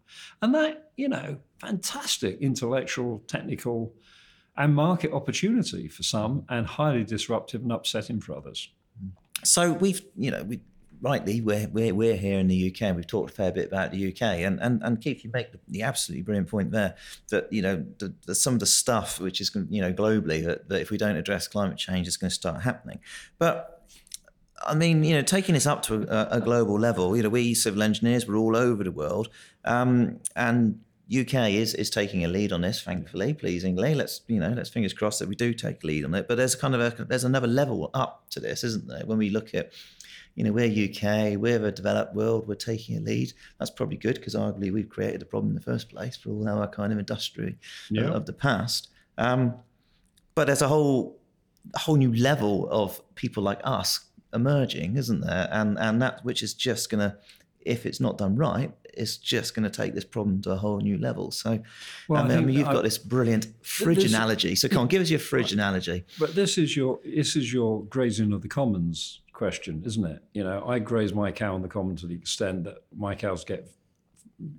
And 0.43 0.55
that, 0.55 0.91
you 0.97 1.09
know, 1.09 1.39
fantastic 1.61 2.39
intellectual, 2.41 3.23
technical, 3.27 3.95
and 4.57 4.75
market 4.75 5.13
opportunity 5.13 5.89
for 5.89 6.03
some, 6.03 6.45
and 6.49 6.67
highly 6.67 7.05
disruptive 7.05 7.63
and 7.63 7.73
upsetting 7.73 8.21
for 8.21 8.37
others. 8.37 8.71
So 9.45 9.73
we've, 9.73 10.03
you 10.17 10.31
know, 10.31 10.43
we 10.43 10.61
rightly, 11.01 11.41
we're, 11.41 11.69
we're, 11.69 11.95
we're 11.95 12.17
here 12.17 12.39
in 12.39 12.49
the 12.49 12.71
UK 12.71 12.83
and 12.83 12.97
we've 12.97 13.07
talked 13.07 13.31
a 13.31 13.35
fair 13.35 13.53
bit 13.53 13.69
about 13.69 13.93
the 13.93 14.09
UK. 14.09 14.23
And, 14.41 14.59
and, 14.61 14.83
and 14.83 15.01
Keith, 15.01 15.23
you 15.25 15.31
make 15.33 15.49
the 15.69 15.83
absolutely 15.83 16.23
brilliant 16.23 16.49
point 16.49 16.73
there 16.73 16.97
that, 17.31 17.53
you 17.53 17.63
know, 17.63 17.85
the, 17.99 18.13
the, 18.27 18.35
some 18.35 18.55
of 18.55 18.61
the 18.61 18.67
stuff 18.67 19.21
which 19.21 19.41
is, 19.41 19.55
you 19.71 19.81
know, 19.81 19.93
globally 19.93 20.45
that, 20.45 20.69
that 20.69 20.81
if 20.81 20.91
we 20.91 20.99
don't 20.99 21.17
address 21.17 21.47
climate 21.47 21.79
change 21.79 22.09
is 22.09 22.17
going 22.17 22.31
to 22.31 22.35
start 22.35 22.63
happening. 22.63 22.99
But 23.39 23.78
I 24.69 24.75
mean, 24.75 25.03
you 25.05 25.15
know, 25.15 25.23
taking 25.23 25.55
this 25.55 25.67
up 25.67 25.83
to 25.83 26.07
a, 26.09 26.37
a, 26.37 26.41
global 26.41 26.79
level, 26.79 27.17
you 27.17 27.23
know, 27.23 27.29
we 27.29 27.55
civil 27.55 27.83
engineers, 27.83 28.27
we're 28.27 28.37
all 28.37 28.57
over 28.57 28.85
the 28.85 28.93
world. 28.93 29.29
Um, 29.65 30.21
and 30.37 30.81
UK 31.11 31.51
is 31.53 31.73
is 31.75 31.89
taking 31.89 32.25
a 32.25 32.29
lead 32.29 32.53
on 32.53 32.61
this, 32.61 32.83
thankfully, 32.83 33.33
pleasingly. 33.33 33.95
Let's 33.95 34.21
you 34.27 34.39
know, 34.39 34.51
let's 34.51 34.69
fingers 34.69 34.93
crossed 34.93 35.21
that 35.21 35.29
we 35.29 35.35
do 35.35 35.55
take 35.55 35.83
a 35.83 35.87
lead 35.87 36.05
on 36.05 36.15
it. 36.15 36.29
But 36.29 36.37
there's 36.37 36.55
kind 36.55 36.75
of 36.75 36.81
a 36.81 37.05
there's 37.05 37.25
another 37.25 37.47
level 37.47 37.91
up 37.95 38.29
to 38.31 38.41
this, 38.41 38.63
isn't 38.63 38.87
there? 38.87 39.07
When 39.07 39.19
we 39.19 39.31
look 39.31 39.55
at 39.55 39.73
you 40.35 40.45
know, 40.45 40.53
we're 40.53 40.67
UK, 40.67 41.37
we're 41.37 41.67
a 41.67 41.73
developed 41.73 42.15
world, 42.15 42.47
we're 42.47 42.55
taking 42.55 42.97
a 42.97 43.01
lead. 43.01 43.33
That's 43.59 43.73
probably 43.73 43.97
good 43.97 44.15
because 44.15 44.37
arguably 44.37 44.73
we've 44.73 44.89
created 44.89 45.21
the 45.21 45.27
problem 45.27 45.51
in 45.51 45.57
the 45.57 45.61
first 45.61 45.91
place 45.91 46.17
for 46.17 46.31
all 46.31 46.49
our 46.49 46.69
kind 46.69 46.93
of 46.93 46.99
industry 47.01 47.59
yeah. 47.91 48.03
of, 48.03 48.15
of, 48.15 48.27
the 48.27 48.33
past. 48.33 48.89
Um, 49.17 49.55
but 50.37 50.47
there's 50.47 50.63
a 50.63 50.69
whole 50.69 51.19
a 51.75 51.79
whole 51.81 51.97
new 51.97 52.15
level 52.15 52.69
of 52.71 53.03
people 53.17 53.43
like 53.43 53.61
us 53.65 53.99
emerging, 54.33 54.97
isn't 54.97 55.21
there? 55.21 55.49
And 55.51 55.79
and 55.79 56.01
that 56.03 56.25
which 56.25 56.43
is 56.43 56.55
just 56.55 56.91
gonna, 56.91 57.19
if 57.61 57.87
it's 57.87 58.01
not 58.01 58.19
done 58.19 58.37
right, 58.37 58.73
it's 58.99 59.17
just 59.17 59.55
going 59.55 59.63
to 59.63 59.71
take 59.71 59.95
this 59.95 60.05
problem 60.05 60.43
to 60.43 60.51
a 60.51 60.57
whole 60.57 60.81
new 60.81 60.99
level. 60.99 61.31
So, 61.31 61.61
well, 62.09 62.31
I, 62.31 62.35
I, 62.35 62.41
mean, 62.41 62.57
you've 62.57 62.69
I, 62.69 62.73
got 62.73 62.83
this 62.83 62.99
brilliant 62.99 63.47
fridge 63.63 64.03
this, 64.03 64.13
analogy. 64.13 64.55
So, 64.57 64.69
come 64.69 64.79
on, 64.79 64.89
give 64.89 65.01
us 65.01 65.09
your 65.09 65.21
fridge 65.21 65.53
analogy. 65.53 66.05
But 66.19 66.35
this 66.35 66.59
is 66.59 66.77
your 66.77 66.99
this 67.05 67.37
is 67.37 67.53
your 67.53 67.85
grazing 67.85 68.33
of 68.33 68.43
the 68.43 68.49
commons 68.49 69.21
question, 69.33 69.83
isn't 69.87 70.05
it? 70.05 70.23
You 70.35 70.43
know, 70.43 70.65
I 70.67 70.81
graze 70.81 71.15
my 71.15 71.31
cow 71.31 71.55
on 71.55 71.63
the 71.63 71.69
common 71.69 71.97
to 71.97 72.07
the 72.07 72.15
extent 72.15 72.65
that 72.65 72.79
my 72.95 73.15
cows 73.15 73.45
get 73.45 73.71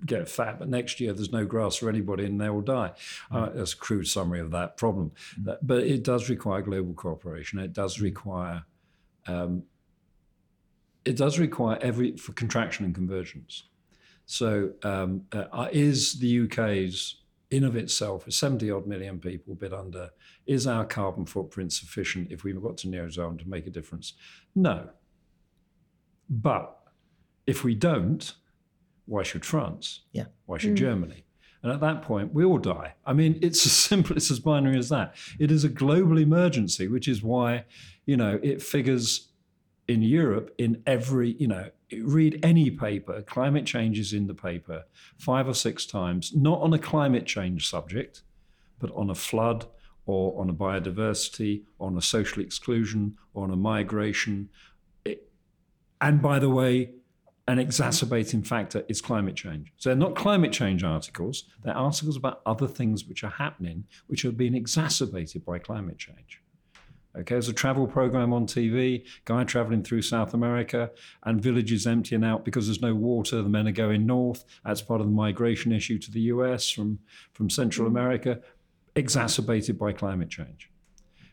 get 0.04 0.28
fat, 0.28 0.58
but 0.58 0.68
next 0.68 1.00
year 1.00 1.12
there's 1.12 1.32
no 1.32 1.44
grass 1.44 1.76
for 1.76 1.88
anybody 1.88 2.24
and 2.24 2.40
they 2.40 2.50
will 2.50 2.60
die. 2.60 2.92
Mm. 3.32 3.48
Uh, 3.48 3.50
that's 3.54 3.72
a 3.72 3.76
crude 3.76 4.06
summary 4.06 4.40
of 4.40 4.50
that 4.50 4.76
problem. 4.76 5.12
Mm. 5.40 5.58
But 5.62 5.84
it 5.84 6.02
does 6.02 6.28
require 6.28 6.60
global 6.62 6.92
cooperation. 6.94 7.58
It 7.58 7.72
does 7.72 8.00
require 8.00 8.64
um, 9.30 9.62
it 11.04 11.16
does 11.16 11.38
require 11.38 11.78
every 11.80 12.16
for 12.16 12.32
contraction 12.32 12.84
and 12.84 12.94
convergence. 12.94 13.64
So 14.26 14.72
um, 14.82 15.22
uh, 15.32 15.68
is 15.72 16.18
the 16.20 16.42
UK's 16.44 17.20
in 17.50 17.64
of 17.64 17.74
itself, 17.74 18.26
with 18.26 18.34
70 18.34 18.70
odd 18.70 18.86
million 18.86 19.18
people, 19.18 19.52
a 19.52 19.56
bit 19.56 19.72
under, 19.72 20.10
is 20.46 20.66
our 20.66 20.84
carbon 20.84 21.26
footprint 21.26 21.72
sufficient 21.72 22.30
if 22.30 22.44
we've 22.44 22.62
got 22.62 22.76
to 22.78 22.88
near 22.88 23.10
zone 23.10 23.38
to 23.38 23.48
make 23.48 23.66
a 23.66 23.70
difference? 23.70 24.14
No. 24.54 24.88
But 26.28 26.78
if 27.46 27.64
we 27.64 27.74
don't, 27.74 28.32
why 29.06 29.24
should 29.24 29.44
France? 29.44 30.02
Yeah. 30.12 30.26
Why 30.46 30.58
should 30.58 30.74
mm. 30.74 30.78
Germany? 30.78 31.24
And 31.62 31.70
at 31.72 31.80
that 31.80 32.02
point, 32.02 32.32
we 32.32 32.44
all 32.44 32.58
die. 32.58 32.94
I 33.04 33.12
mean, 33.12 33.38
it's 33.42 33.64
as 33.66 33.72
simple, 33.72 34.16
it's 34.16 34.30
as 34.30 34.40
binary 34.40 34.78
as 34.78 34.88
that. 34.88 35.14
It 35.38 35.50
is 35.50 35.64
a 35.64 35.68
global 35.68 36.18
emergency, 36.18 36.88
which 36.88 37.08
is 37.08 37.22
why, 37.22 37.64
you 38.06 38.16
know, 38.16 38.40
it 38.42 38.62
figures 38.62 39.28
in 39.88 40.02
Europe 40.02 40.54
in 40.58 40.82
every, 40.86 41.32
you 41.32 41.48
know, 41.48 41.68
read 42.02 42.38
any 42.44 42.70
paper, 42.70 43.22
climate 43.22 43.66
change 43.66 43.98
is 43.98 44.12
in 44.12 44.28
the 44.28 44.34
paper 44.34 44.84
five 45.18 45.48
or 45.48 45.54
six 45.54 45.84
times, 45.84 46.32
not 46.34 46.60
on 46.60 46.72
a 46.72 46.78
climate 46.78 47.26
change 47.26 47.68
subject, 47.68 48.22
but 48.78 48.92
on 48.94 49.10
a 49.10 49.14
flood 49.14 49.66
or 50.06 50.40
on 50.40 50.48
a 50.48 50.54
biodiversity, 50.54 51.62
on 51.80 51.96
a 51.96 52.02
social 52.02 52.42
exclusion, 52.42 53.16
on 53.34 53.50
a 53.50 53.56
migration. 53.56 54.48
It, 55.04 55.28
and 56.00 56.22
by 56.22 56.38
the 56.38 56.48
way, 56.48 56.92
an 57.48 57.58
exacerbating 57.58 58.42
factor 58.42 58.84
is 58.88 59.00
climate 59.00 59.34
change. 59.34 59.72
So 59.76 59.90
they're 59.90 59.96
not 59.96 60.14
climate 60.14 60.52
change 60.52 60.84
articles, 60.84 61.44
they're 61.62 61.76
articles 61.76 62.16
about 62.16 62.42
other 62.46 62.68
things 62.68 63.04
which 63.04 63.24
are 63.24 63.30
happening, 63.30 63.84
which 64.06 64.24
are 64.24 64.32
being 64.32 64.54
exacerbated 64.54 65.44
by 65.44 65.58
climate 65.58 65.98
change. 65.98 66.40
Okay, 67.16 67.34
there's 67.34 67.48
a 67.48 67.52
travel 67.52 67.88
program 67.88 68.32
on 68.32 68.46
TV, 68.46 69.04
guy 69.24 69.42
traveling 69.42 69.82
through 69.82 70.02
South 70.02 70.32
America, 70.32 70.92
and 71.24 71.42
villages 71.42 71.84
emptying 71.86 72.22
out 72.22 72.44
because 72.44 72.66
there's 72.66 72.80
no 72.80 72.94
water. 72.94 73.42
The 73.42 73.48
men 73.48 73.66
are 73.66 73.72
going 73.72 74.06
north. 74.06 74.44
That's 74.64 74.80
part 74.80 75.00
of 75.00 75.08
the 75.08 75.12
migration 75.12 75.72
issue 75.72 75.98
to 75.98 76.10
the 76.10 76.20
US 76.20 76.70
from, 76.70 77.00
from 77.32 77.50
Central 77.50 77.88
mm. 77.88 77.90
America, 77.90 78.40
exacerbated 78.94 79.76
by 79.76 79.92
climate 79.92 80.30
change. 80.30 80.70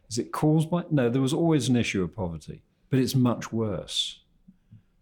Is 0.10 0.18
it 0.18 0.32
caused 0.32 0.72
by? 0.72 0.84
No, 0.90 1.10
there 1.10 1.22
was 1.22 1.34
always 1.34 1.70
an 1.70 1.76
issue 1.76 2.04
of 2.04 2.16
poverty, 2.16 2.64
but 2.90 2.98
it's 2.98 3.14
much 3.14 3.54
worse. 3.54 4.22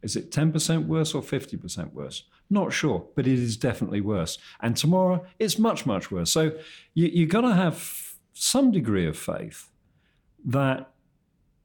Is 0.06 0.16
it 0.16 0.30
10% 0.30 0.86
worse 0.86 1.16
or 1.16 1.24
50% 1.24 1.94
worse? 1.94 2.26
Not 2.48 2.72
sure, 2.72 3.08
but 3.16 3.26
it 3.26 3.40
is 3.40 3.58
definitely 3.58 4.02
worse. 4.02 4.38
And 4.62 4.78
tomorrow, 4.78 5.26
it's 5.40 5.58
much, 5.58 5.88
much 5.88 6.12
worse. 6.12 6.32
So 6.32 6.52
you, 6.94 7.08
you've 7.08 7.30
got 7.30 7.42
to 7.42 7.56
have 7.56 8.14
some 8.34 8.72
degree 8.72 9.08
of 9.08 9.18
faith 9.18 9.72
that 10.46 10.92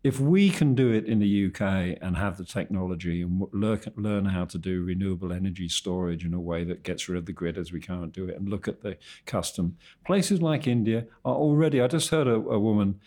if 0.03 0.19
we 0.19 0.49
can 0.49 0.75
do 0.75 0.91
it 0.91 1.05
in 1.05 1.19
the 1.19 1.47
UK 1.49 1.99
and 2.01 2.17
have 2.17 2.39
the 2.39 2.45
technology 2.47 3.21
and 3.21 3.47
learn 3.53 4.25
how 4.25 4.47
to 4.47 4.57
do 4.57 4.83
renewable 4.83 5.35
energy 5.35 5.69
storage 5.69 6.25
in 6.25 6.33
a 6.33 6.41
way 6.41 6.65
that 6.65 6.83
gets 6.83 7.11
rid 7.11 7.19
of 7.19 7.27
the 7.27 7.35
grid 7.35 7.59
as 7.59 7.73
we 7.73 7.81
can't 7.81 8.15
do 8.15 8.27
it 8.27 8.37
and 8.39 8.49
look 8.49 8.67
at 8.67 8.81
the 8.81 8.97
custom, 9.27 9.77
places 10.07 10.41
like 10.41 10.67
India 10.67 11.05
are 11.27 11.35
already. 11.35 11.83
I 11.83 11.89
just 11.89 12.09
heard 12.09 12.27
a, 12.27 12.37
a 12.37 12.59
woman 12.59 13.01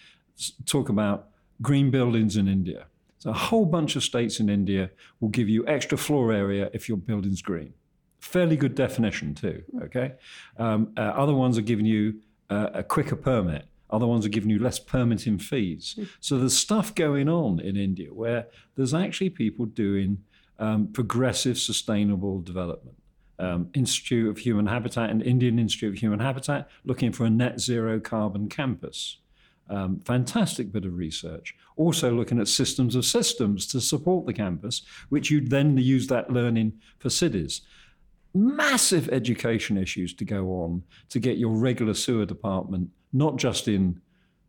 talk 0.67 0.89
about 0.89 1.29
green 1.59 1.89
buildings 1.89 2.37
in 2.37 2.47
India. 2.47 2.85
So 3.23 3.29
a 3.29 3.33
whole 3.33 3.65
bunch 3.65 3.95
of 3.95 4.03
states 4.03 4.41
in 4.41 4.49
India 4.49 4.89
will 5.21 5.29
give 5.29 5.47
you 5.47 5.65
extra 5.65 5.97
floor 5.97 6.33
area 6.33 6.69
if 6.73 6.89
your 6.89 6.97
building's 6.97 7.41
green. 7.41 7.73
fairly 8.19 8.57
good 8.57 8.75
definition 8.75 9.33
too. 9.33 9.63
Okay, 9.83 10.15
um, 10.57 10.91
uh, 10.97 11.01
other 11.23 11.33
ones 11.33 11.57
are 11.57 11.61
giving 11.61 11.85
you 11.85 12.19
uh, 12.49 12.71
a 12.73 12.83
quicker 12.83 13.15
permit. 13.15 13.65
Other 13.89 14.07
ones 14.07 14.25
are 14.25 14.29
giving 14.37 14.49
you 14.49 14.59
less 14.59 14.77
permitting 14.77 15.37
fees. 15.37 15.97
So 16.19 16.37
there's 16.37 16.57
stuff 16.57 16.93
going 16.95 17.29
on 17.29 17.61
in 17.61 17.77
India 17.77 18.13
where 18.13 18.47
there's 18.75 18.93
actually 18.93 19.29
people 19.29 19.67
doing 19.67 20.17
um, 20.59 20.87
progressive, 20.87 21.57
sustainable 21.57 22.41
development. 22.41 22.97
Um, 23.39 23.69
Institute 23.73 24.29
of 24.29 24.39
Human 24.39 24.67
Habitat 24.67 25.09
and 25.09 25.23
Indian 25.23 25.59
Institute 25.59 25.93
of 25.93 25.99
Human 25.99 26.19
Habitat 26.19 26.69
looking 26.83 27.13
for 27.13 27.23
a 27.23 27.29
net 27.29 27.61
zero 27.61 28.01
carbon 28.01 28.49
campus. 28.49 29.19
Um, 29.69 29.99
fantastic 30.01 30.71
bit 30.71 30.85
of 30.85 30.97
research. 30.97 31.55
Also 31.77 32.11
looking 32.11 32.39
at 32.39 32.47
systems 32.47 32.95
of 32.95 33.05
systems 33.05 33.65
to 33.67 33.79
support 33.81 34.25
the 34.25 34.33
campus, 34.33 34.81
which 35.09 35.31
you'd 35.31 35.49
then 35.49 35.77
use 35.77 36.07
that 36.07 36.31
learning 36.31 36.73
for 36.99 37.09
cities. 37.09 37.61
Massive 38.33 39.09
education 39.09 39.77
issues 39.77 40.13
to 40.15 40.25
go 40.25 40.47
on 40.63 40.83
to 41.09 41.19
get 41.19 41.37
your 41.37 41.55
regular 41.55 41.93
sewer 41.93 42.25
department, 42.25 42.89
not 43.13 43.37
just 43.37 43.67
in 43.67 44.01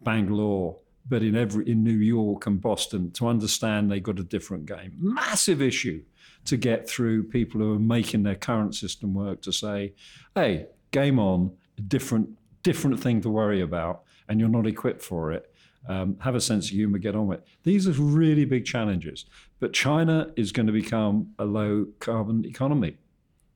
Bangalore, 0.03 0.77
but 1.09 1.23
in 1.23 1.37
every 1.37 1.69
in 1.69 1.85
New 1.85 1.99
York 1.99 2.47
and 2.47 2.61
Boston, 2.61 3.11
to 3.13 3.29
understand 3.29 3.91
they 3.91 4.01
got 4.01 4.19
a 4.19 4.25
different 4.25 4.67
game. 4.67 4.95
Massive 4.99 5.61
issue 5.61 6.03
to 6.47 6.57
get 6.57 6.89
through 6.89 7.25
people 7.25 7.61
who 7.61 7.75
are 7.75 7.79
making 7.79 8.23
their 8.23 8.35
current 8.35 8.75
system 8.75 9.15
work 9.15 9.43
to 9.43 9.53
say, 9.53 9.95
hey, 10.35 10.67
game 10.91 11.19
on, 11.19 11.53
different 11.89 12.29
different 12.63 12.99
thing 12.99 13.21
to 13.21 13.29
worry 13.29 13.61
about, 13.61 14.05
and 14.29 14.41
you're 14.41 14.49
not 14.49 14.67
equipped 14.67 15.03
for 15.03 15.33
it. 15.33 15.51
Um, 15.87 16.17
have 16.21 16.35
a 16.35 16.41
sense 16.41 16.67
of 16.67 16.71
humor, 16.71 16.99
get 16.99 17.15
on 17.15 17.27
with 17.27 17.41
it. 17.41 17.47
These 17.63 17.87
are 17.87 17.93
really 17.93 18.47
big 18.47 18.65
challenges. 18.65 19.27
But 19.61 19.75
China 19.75 20.33
is 20.37 20.51
going 20.51 20.67
to 20.67 20.73
become 20.73 21.35
a 21.39 21.45
low 21.45 21.87
carbon 21.99 22.45
economy 22.47 22.97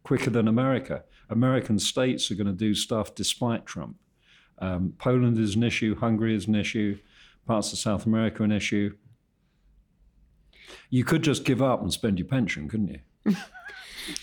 quicker 0.02 0.30
than 0.30 0.46
America. 0.46 1.04
American 1.30 1.78
states 1.78 2.30
are 2.30 2.34
going 2.34 2.46
to 2.46 2.52
do 2.52 2.74
stuff 2.74 3.14
despite 3.14 3.66
Trump. 3.66 3.96
Um, 4.58 4.94
Poland 4.98 5.38
is 5.38 5.54
an 5.54 5.62
issue, 5.62 5.94
Hungary 5.94 6.34
is 6.34 6.46
an 6.46 6.54
issue, 6.54 6.98
parts 7.46 7.72
of 7.72 7.78
South 7.78 8.06
America 8.06 8.42
an 8.42 8.52
issue. 8.52 8.96
You 10.90 11.04
could 11.04 11.22
just 11.22 11.44
give 11.44 11.62
up 11.62 11.80
and 11.82 11.92
spend 11.92 12.18
your 12.18 12.28
pension, 12.28 12.68
couldn't 12.68 12.88
you? 12.88 13.34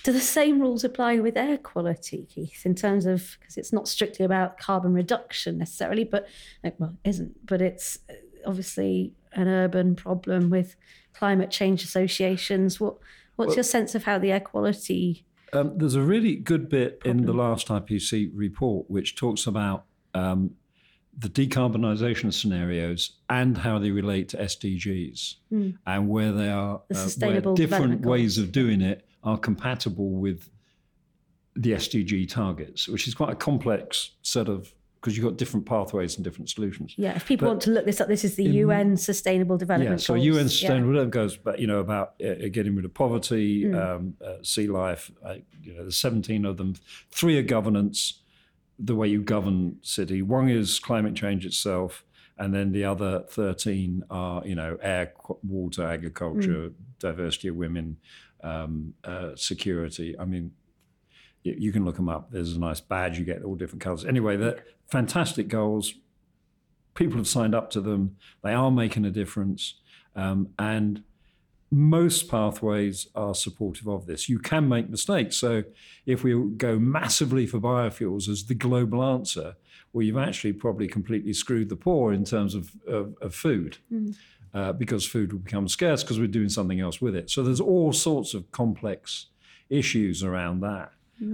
Do 0.03 0.11
the 0.11 0.19
same 0.19 0.59
rules 0.59 0.83
apply 0.83 1.19
with 1.19 1.38
air 1.38 1.57
quality, 1.57 2.27
Keith, 2.29 2.65
in 2.65 2.75
terms 2.75 3.05
of 3.05 3.38
because 3.39 3.57
it's 3.57 3.73
not 3.73 3.88
strictly 3.88 4.25
about 4.25 4.57
carbon 4.57 4.93
reduction 4.93 5.57
necessarily, 5.57 6.03
but 6.03 6.27
uh, 6.63 6.71
well, 6.77 6.95
it 7.03 7.09
isn't, 7.09 7.45
but 7.45 7.61
it's 7.61 7.99
uh, 8.09 8.13
obviously 8.45 9.13
an 9.33 9.47
urban 9.47 9.95
problem 9.95 10.49
with 10.49 10.75
climate 11.13 11.51
change 11.51 11.83
associations. 11.83 12.79
What 12.79 12.97
what's 13.36 13.49
Well- 13.49 13.57
your 13.57 13.63
sense 13.63 13.95
of 13.95 14.03
how 14.03 14.17
the 14.19 14.31
air 14.31 14.39
quality? 14.39 15.25
Um, 15.53 15.77
there's 15.77 15.95
a 15.95 16.01
really 16.01 16.36
good 16.36 16.67
bit 16.67 17.01
in 17.05 17.25
the 17.25 17.33
last 17.33 17.69
IPCC 17.69 18.29
report 18.33 18.89
which 18.89 19.15
talks 19.15 19.47
about 19.47 19.86
um, 20.13 20.51
the 21.17 21.29
decarbonisation 21.29 22.33
scenarios 22.33 23.11
and 23.29 23.57
how 23.59 23.79
they 23.79 23.91
relate 23.91 24.29
to 24.29 24.38
SDGs 24.38 25.36
and 25.86 26.09
where 26.09 26.31
they 26.31 26.49
are 26.49 26.81
The 26.89 26.99
uh, 26.99 27.27
where 27.27 27.55
different 27.55 28.05
ways 28.05 28.38
of 28.38 28.51
doing 28.51 28.81
it 28.81 29.07
are 29.26 29.38
compatible 29.38 30.11
with 30.11 30.49
the 31.55 31.71
SDG 31.71 32.30
targets, 32.30 32.88
which 32.88 33.07
is 33.07 33.15
quite 33.15 33.32
a 33.32 33.36
complex 33.36 34.11
set 34.21 34.47
of 34.47 34.73
because 35.01 35.15
you've 35.15 35.26
got 35.26 35.38
different 35.38 35.67
pathways 35.67 36.15
and 36.15 36.23
different 36.23 36.49
solutions. 36.49 36.95
Yeah, 36.97 37.15
if 37.15 37.28
people 37.28 37.45
But 37.45 37.51
want 37.51 37.61
to 37.63 37.69
look 37.71 37.86
this 37.86 38.01
up, 38.01 38.07
this 38.07 38.23
is 38.23 38.36
the 38.38 38.43
UN 38.43 38.97
Sustainable 38.97 39.55
Development 39.55 39.99
Yeah, 39.99 40.03
so 40.03 40.15
Goals. 40.15 40.26
UN 40.26 40.36
Yeah. 40.45 40.47
Sustainable 40.47 40.88
Development 40.93 41.11
goes, 41.13 41.38
but 41.38 41.59
you 41.59 41.67
know, 41.67 41.78
about 41.80 42.15
uh, 42.26 42.47
getting 42.51 42.76
rid 42.76 42.86
of 42.86 42.93
poverty, 42.95 43.65
Mm. 43.65 43.76
um, 43.97 44.13
uh, 44.26 44.38
sea 44.41 44.67
life. 44.67 45.11
Uh, 45.23 45.36
you 45.61 45.73
know, 45.76 45.82
there's 45.84 45.97
17 45.97 46.43
of 46.43 46.57
them. 46.57 46.73
Three 47.11 47.38
are 47.38 47.43
governance, 47.43 48.23
the 48.80 48.95
way 48.95 49.07
you 49.07 49.21
govern 49.21 49.78
city. 49.84 50.23
One 50.23 50.49
is 50.49 50.80
climate 50.80 51.13
change 51.13 51.45
itself, 51.45 52.03
and 52.39 52.51
then 52.51 52.71
the 52.71 52.84
other 52.84 53.26
13 53.30 54.03
are, 54.09 54.41
you 54.43 54.55
know, 54.55 54.80
air, 54.82 55.13
water, 55.43 55.84
agriculture, 55.86 56.69
Mm. 56.69 56.73
diversity 56.97 57.49
of 57.49 57.55
women, 57.57 57.97
um, 58.45 58.93
uh, 59.03 59.31
security. 59.35 60.17
I 60.17 60.25
mean, 60.25 60.51
you, 61.43 61.55
you 61.57 61.71
can 61.71 61.83
look 61.83 61.97
them 61.97 62.09
up. 62.09 62.31
There's 62.31 62.53
a 62.53 62.59
nice 62.59 62.79
badge. 62.79 63.19
You 63.19 63.25
get 63.25 63.43
all 63.43 63.55
different 63.55 63.81
colours. 63.81 64.05
Anyway, 64.05 64.37
they're 64.37 64.63
fantastic 64.87 65.47
goals 65.49 65.93
people 66.95 67.17
have 67.17 67.27
signed 67.27 67.53
up 67.53 67.69
to 67.71 67.81
them. 67.81 68.15
They 68.41 68.53
are 68.53 68.71
making 68.71 69.05
a 69.05 69.11
difference. 69.11 69.75
Um, 70.15 70.49
and 70.57 71.03
most 71.69 72.29
pathways 72.29 73.07
are 73.15 73.35
supportive 73.35 73.87
of 73.87 74.05
this. 74.05 74.29
You 74.29 74.39
can 74.39 74.67
make 74.67 74.89
mistakes. 74.89 75.35
So 75.35 75.63
if 76.05 76.23
we 76.23 76.33
go 76.57 76.79
massively 76.79 77.45
for 77.45 77.59
biofuels 77.59 78.29
as 78.29 78.45
the 78.45 78.55
global 78.55 79.03
answer, 79.03 79.55
well, 79.91 80.03
you've 80.03 80.17
actually 80.17 80.53
probably 80.53 80.87
completely 80.87 81.33
screwed 81.33 81.69
the 81.69 81.75
poor 81.75 82.13
in 82.13 82.23
terms 82.23 82.55
of, 82.55 82.71
of, 82.87 83.15
of 83.21 83.35
food. 83.35 83.77
Uh, 84.55 84.71
because 84.71 85.05
food 85.05 85.33
will 85.33 85.39
become 85.41 85.67
scarce 85.67 86.01
because 86.01 86.17
we're 86.17 86.27
doing 86.27 86.47
something 86.47 86.79
else 86.79 87.01
with 87.01 87.13
it. 87.13 87.29
So 87.29 87.43
there's 87.43 87.59
all 87.59 87.91
sorts 87.91 88.33
of 88.33 88.49
complex 88.53 89.25
issues 89.69 90.23
around 90.23 90.61
that. 90.61 90.93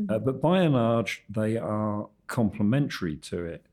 Uh, 0.10 0.18
but 0.18 0.42
by 0.42 0.62
and 0.62 0.74
large, 0.74 1.24
they 1.30 1.56
are 1.56 2.10
complementary 2.26 3.16
to 3.18 3.46
it 3.46 3.64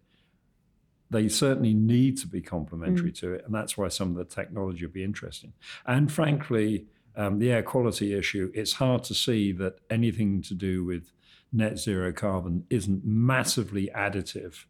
they 1.10 1.28
certainly 1.28 1.74
need 1.74 2.18
to 2.18 2.26
be 2.26 2.40
complementary 2.40 3.12
to 3.12 3.32
it, 3.32 3.44
and 3.44 3.54
that's 3.54 3.78
why 3.78 3.88
some 3.88 4.10
of 4.10 4.16
the 4.16 4.24
technology 4.24 4.84
will 4.84 4.92
be 4.92 5.04
interesting. 5.04 5.52
And 5.86 6.12
frankly, 6.12 6.86
um, 7.16 7.38
the 7.38 7.50
air 7.50 7.62
quality 7.62 8.14
issue, 8.14 8.50
it's 8.54 8.74
hard 8.74 9.04
to 9.04 9.14
see 9.14 9.52
that 9.52 9.80
anything 9.90 10.42
to 10.42 10.54
do 10.54 10.84
with 10.84 11.12
net 11.52 11.78
zero 11.78 12.12
carbon 12.12 12.64
isn't 12.68 13.04
massively 13.04 13.90
additive 13.94 14.64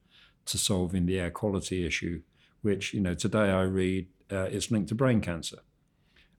to 0.46 0.58
solving 0.58 1.06
the 1.06 1.18
air 1.18 1.30
quality 1.30 1.84
issue, 1.84 2.22
which, 2.62 2.94
you 2.94 3.00
know, 3.00 3.14
today 3.14 3.50
I 3.50 3.62
read 3.62 4.06
uh, 4.32 4.44
is 4.44 4.70
linked 4.70 4.88
to 4.88 4.94
brain 4.94 5.20
cancer. 5.20 5.58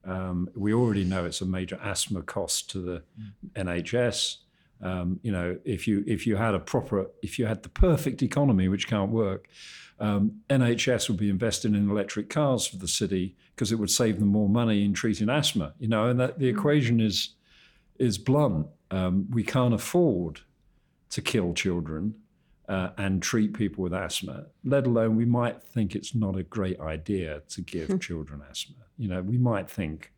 Um, 0.05 0.49
we 0.55 0.73
already 0.73 1.03
know 1.03 1.25
it's 1.25 1.41
a 1.41 1.45
major 1.45 1.79
asthma 1.83 2.21
cost 2.21 2.69
to 2.71 2.79
the 2.79 3.03
NHS. 3.53 4.37
Um, 4.81 5.19
you 5.23 5.31
know, 5.31 5.57
if 5.65 5.87
you 5.87 6.03
if 6.07 6.25
you 6.25 6.37
had 6.37 6.55
a 6.55 6.59
proper, 6.59 7.07
if 7.21 7.37
you 7.37 7.45
had 7.45 7.63
the 7.63 7.69
perfect 7.69 8.23
economy, 8.23 8.69
which 8.69 8.87
can't 8.87 9.11
work, 9.11 9.49
um, 9.99 10.39
NHS 10.49 11.09
would 11.09 11.17
be 11.17 11.29
investing 11.29 11.75
in 11.75 11.89
electric 11.89 12.29
cars 12.29 12.65
for 12.65 12.77
the 12.77 12.87
city 12.87 13.35
because 13.55 13.73
it 13.73 13.75
would 13.75 13.91
save 13.91 14.19
them 14.19 14.29
more 14.29 14.47
money 14.47 14.85
in 14.85 14.93
treating 14.93 15.29
asthma. 15.29 15.73
You 15.79 15.89
know, 15.89 16.07
and 16.07 16.19
that 16.19 16.39
the 16.39 16.47
equation 16.47 17.01
is 17.01 17.35
is 17.97 18.17
blunt. 18.17 18.67
Um, 18.91 19.27
we 19.29 19.43
can't 19.43 19.73
afford 19.73 20.41
to 21.09 21.21
kill 21.21 21.53
children 21.53 22.15
uh, 22.70 22.91
and 22.97 23.22
treat 23.22 23.53
people 23.53 23.84
with 23.84 23.93
asthma. 23.93 24.45
Let 24.63 24.86
alone 24.86 25.15
we 25.15 25.26
might 25.26 25.61
think 25.61 25.95
it's 25.95 26.13
not 26.13 26.38
a 26.38 26.43
great 26.43 26.80
idea 26.80 27.41
to 27.49 27.61
give 27.61 27.99
children 27.99 28.41
asthma. 28.49 28.76
You 28.97 29.09
know, 29.09 29.22
we 29.22 29.39
might 29.39 29.70
think 29.70 30.13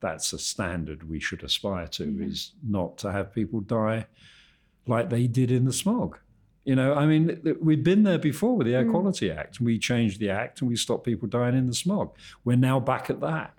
that's 0.00 0.32
a 0.32 0.38
standard 0.38 1.08
we 1.08 1.20
should 1.20 1.44
aspire 1.44 1.86
to 1.86 2.20
is 2.20 2.52
not 2.68 2.98
to 2.98 3.12
have 3.12 3.32
people 3.32 3.60
die 3.60 4.06
like 4.88 5.10
they 5.10 5.28
did 5.28 5.52
in 5.52 5.64
the 5.64 5.72
smog. 5.72 6.18
You 6.64 6.74
know, 6.74 6.94
I 6.94 7.06
mean, 7.06 7.56
we've 7.60 7.82
been 7.82 8.02
there 8.02 8.18
before 8.18 8.56
with 8.56 8.66
the 8.66 8.74
Air 8.74 8.88
Quality 8.88 9.30
Act. 9.30 9.60
We 9.60 9.78
changed 9.78 10.18
the 10.18 10.30
act 10.30 10.60
and 10.60 10.68
we 10.68 10.76
stopped 10.76 11.04
people 11.04 11.28
dying 11.28 11.56
in 11.56 11.66
the 11.66 11.74
smog. 11.74 12.16
We're 12.44 12.56
now 12.56 12.80
back 12.80 13.10
at 13.10 13.20
that. 13.20 13.54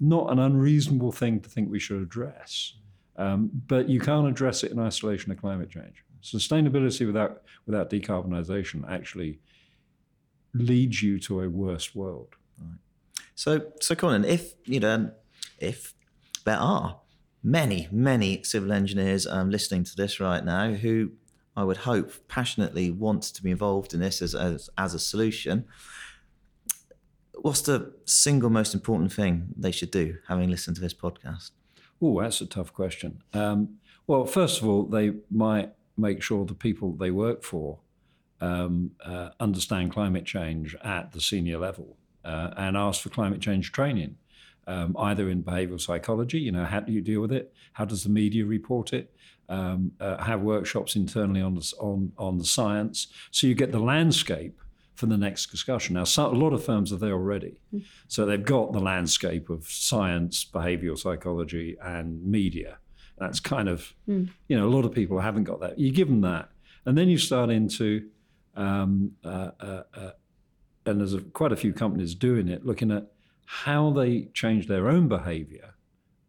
Not 0.00 0.32
an 0.32 0.38
unreasonable 0.38 1.12
thing 1.12 1.40
to 1.40 1.50
think 1.50 1.70
we 1.70 1.78
should 1.78 2.02
address, 2.02 2.74
um, 3.16 3.50
but 3.66 3.88
you 3.88 4.00
can't 4.00 4.26
address 4.26 4.64
it 4.64 4.72
in 4.72 4.78
isolation 4.78 5.32
of 5.32 5.38
climate 5.38 5.70
change. 5.70 6.04
Sustainability 6.24 7.06
without 7.06 7.42
without 7.66 7.90
decarbonisation 7.90 8.90
actually 8.90 9.40
leads 10.54 11.02
you 11.02 11.20
to 11.20 11.42
a 11.42 11.50
worse 11.50 11.94
world. 11.94 12.34
So, 13.34 13.72
so 13.80 13.94
Colin, 13.94 14.24
if 14.24 14.54
you 14.64 14.80
know, 14.80 15.10
if 15.58 15.92
there 16.44 16.56
are 16.56 17.00
many, 17.42 17.88
many 17.90 18.42
civil 18.42 18.72
engineers 18.72 19.26
um, 19.26 19.50
listening 19.50 19.84
to 19.84 19.96
this 19.96 20.18
right 20.18 20.44
now 20.44 20.72
who 20.72 21.12
I 21.56 21.64
would 21.64 21.78
hope 21.78 22.10
passionately 22.26 22.90
want 22.90 23.22
to 23.24 23.42
be 23.42 23.50
involved 23.50 23.92
in 23.92 24.00
this 24.00 24.22
as, 24.22 24.34
as 24.34 24.70
as 24.78 24.94
a 24.94 24.98
solution, 24.98 25.66
what's 27.34 27.60
the 27.60 27.92
single 28.06 28.48
most 28.48 28.72
important 28.72 29.12
thing 29.12 29.48
they 29.56 29.72
should 29.72 29.90
do, 29.90 30.16
having 30.28 30.50
listened 30.50 30.76
to 30.76 30.82
this 30.82 30.94
podcast? 30.94 31.50
Oh, 32.00 32.20
that's 32.22 32.40
a 32.40 32.46
tough 32.46 32.72
question. 32.72 33.22
Um, 33.34 33.78
well, 34.06 34.24
first 34.24 34.62
of 34.62 34.68
all, 34.68 34.84
they 34.84 35.12
might 35.30 35.72
make 35.96 36.22
sure 36.22 36.44
the 36.44 36.54
people 36.54 36.92
they 36.92 37.10
work 37.10 37.42
for 37.42 37.78
um, 38.40 38.90
uh, 39.04 39.30
understand 39.40 39.92
climate 39.92 40.24
change 40.24 40.76
at 40.84 41.12
the 41.12 41.20
senior 41.20 41.58
level 41.58 41.96
uh, 42.24 42.50
and 42.56 42.76
ask 42.76 43.02
for 43.02 43.08
climate 43.08 43.40
change 43.40 43.72
training, 43.72 44.16
um, 44.66 44.96
either 44.98 45.28
in 45.28 45.42
behavioral 45.42 45.80
psychology, 45.80 46.38
you 46.40 46.52
know, 46.52 46.64
how 46.64 46.80
do 46.80 46.92
you 46.92 47.00
deal 47.00 47.20
with 47.20 47.32
it? 47.32 47.52
How 47.74 47.84
does 47.84 48.02
the 48.02 48.10
media 48.10 48.44
report 48.44 48.92
it? 48.92 49.14
Um, 49.48 49.92
uh, 50.00 50.22
have 50.24 50.40
workshops 50.40 50.96
internally 50.96 51.42
on 51.42 51.54
the, 51.54 51.72
on, 51.78 52.12
on 52.16 52.38
the 52.38 52.46
science. 52.46 53.08
So 53.30 53.46
you 53.46 53.54
get 53.54 53.72
the 53.72 53.78
landscape 53.78 54.58
for 54.94 55.06
the 55.06 55.18
next 55.18 55.50
discussion. 55.50 55.94
Now, 55.94 56.04
so, 56.04 56.26
a 56.26 56.32
lot 56.32 56.52
of 56.52 56.64
firms 56.64 56.92
are 56.92 56.96
there 56.96 57.12
already. 57.12 57.58
So 58.08 58.24
they've 58.24 58.42
got 58.42 58.72
the 58.72 58.80
landscape 58.80 59.50
of 59.50 59.66
science, 59.66 60.44
behavioral 60.44 60.98
psychology, 60.98 61.76
and 61.82 62.24
media. 62.24 62.78
That's 63.18 63.40
kind 63.40 63.68
of, 63.68 63.94
you 64.48 64.56
know, 64.58 64.66
a 64.66 64.70
lot 64.70 64.84
of 64.84 64.92
people 64.92 65.20
haven't 65.20 65.44
got 65.44 65.60
that. 65.60 65.78
You 65.78 65.92
give 65.92 66.08
them 66.08 66.22
that, 66.22 66.48
and 66.84 66.98
then 66.98 67.08
you 67.08 67.18
start 67.18 67.50
into, 67.50 68.08
um, 68.56 69.12
uh, 69.24 69.50
uh, 69.60 69.82
uh, 69.94 70.10
and 70.86 71.00
there's 71.00 71.14
a, 71.14 71.20
quite 71.20 71.52
a 71.52 71.56
few 71.56 71.72
companies 71.72 72.14
doing 72.14 72.48
it, 72.48 72.66
looking 72.66 72.90
at 72.90 73.12
how 73.46 73.90
they 73.90 74.22
change 74.34 74.66
their 74.66 74.88
own 74.88 75.06
behaviour 75.08 75.74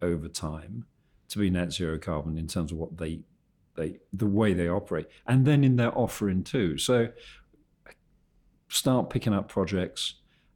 over 0.02 0.28
time 0.28 0.86
to 1.30 1.40
be 1.40 1.50
net 1.50 1.74
zero 1.74 1.98
carbon 1.98 2.38
in 2.38 2.48
terms 2.48 2.72
of 2.72 2.78
what 2.78 2.98
they, 2.98 3.22
they, 3.76 3.98
the 4.14 4.28
way 4.28 4.54
they 4.54 4.70
operate, 4.70 5.08
and 5.26 5.46
then 5.46 5.64
in 5.64 5.76
their 5.76 5.98
offering 5.98 6.44
too. 6.44 6.78
So, 6.78 7.10
start 8.68 9.10
picking 9.10 9.34
up 9.34 9.48
projects 9.48 10.16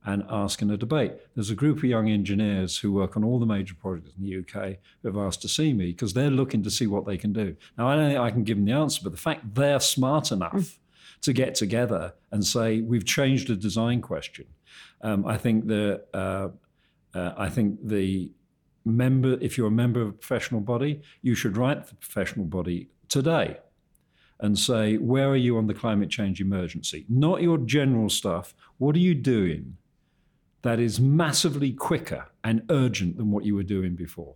and 0.09 0.25
ask 0.29 0.63
in 0.63 0.71
a 0.71 0.77
debate. 0.77 1.13
There's 1.35 1.51
a 1.51 1.55
group 1.55 1.77
of 1.77 1.83
young 1.83 2.09
engineers 2.09 2.79
who 2.79 2.91
work 2.91 3.15
on 3.15 3.23
all 3.23 3.37
the 3.37 3.45
major 3.45 3.75
projects 3.75 4.11
in 4.17 4.23
the 4.23 4.39
UK 4.39 4.77
who 5.01 5.07
have 5.07 5.17
asked 5.17 5.43
to 5.43 5.47
see 5.47 5.71
me 5.71 5.91
because 5.91 6.13
they're 6.13 6.31
looking 6.31 6.63
to 6.63 6.71
see 6.71 6.87
what 6.87 7.05
they 7.05 7.15
can 7.15 7.31
do. 7.31 7.55
Now, 7.77 7.87
I 7.87 7.95
don't 7.95 8.09
think 8.09 8.19
I 8.19 8.31
can 8.31 8.43
give 8.43 8.57
them 8.57 8.65
the 8.65 8.71
answer, 8.71 9.01
but 9.03 9.11
the 9.11 9.19
fact 9.19 9.53
they're 9.53 9.79
smart 9.79 10.31
enough 10.31 10.79
to 11.21 11.31
get 11.31 11.53
together 11.53 12.13
and 12.31 12.43
say, 12.43 12.81
we've 12.81 13.05
changed 13.05 13.51
a 13.51 13.55
design 13.55 14.01
question, 14.01 14.45
um, 15.01 15.27
I 15.27 15.37
think 15.37 15.67
the, 15.67 16.03
uh, 16.11 16.49
uh, 17.13 17.33
I 17.37 17.49
think 17.49 17.87
the 17.87 18.31
member, 18.85 19.37
if 19.41 19.59
you're 19.59 19.67
a 19.67 19.71
member 19.71 20.01
of 20.01 20.07
a 20.09 20.13
professional 20.13 20.61
body, 20.61 21.03
you 21.21 21.35
should 21.35 21.55
write 21.55 21.85
the 21.85 21.95
professional 21.95 22.45
body 22.45 22.89
today 23.09 23.57
and 24.39 24.57
say, 24.57 24.97
where 24.97 25.29
are 25.29 25.35
you 25.35 25.57
on 25.57 25.67
the 25.67 25.73
climate 25.73 26.09
change 26.09 26.41
emergency? 26.41 27.05
Not 27.09 27.43
your 27.43 27.59
general 27.59 28.09
stuff. 28.09 28.55
What 28.77 28.95
are 28.95 28.99
you 28.99 29.13
doing 29.13 29.77
that 30.61 30.79
is 30.79 30.99
massively 30.99 31.71
quicker 31.71 32.27
and 32.43 32.63
urgent 32.69 33.17
than 33.17 33.31
what 33.31 33.45
you 33.45 33.55
were 33.55 33.63
doing 33.63 33.95
before? 33.95 34.35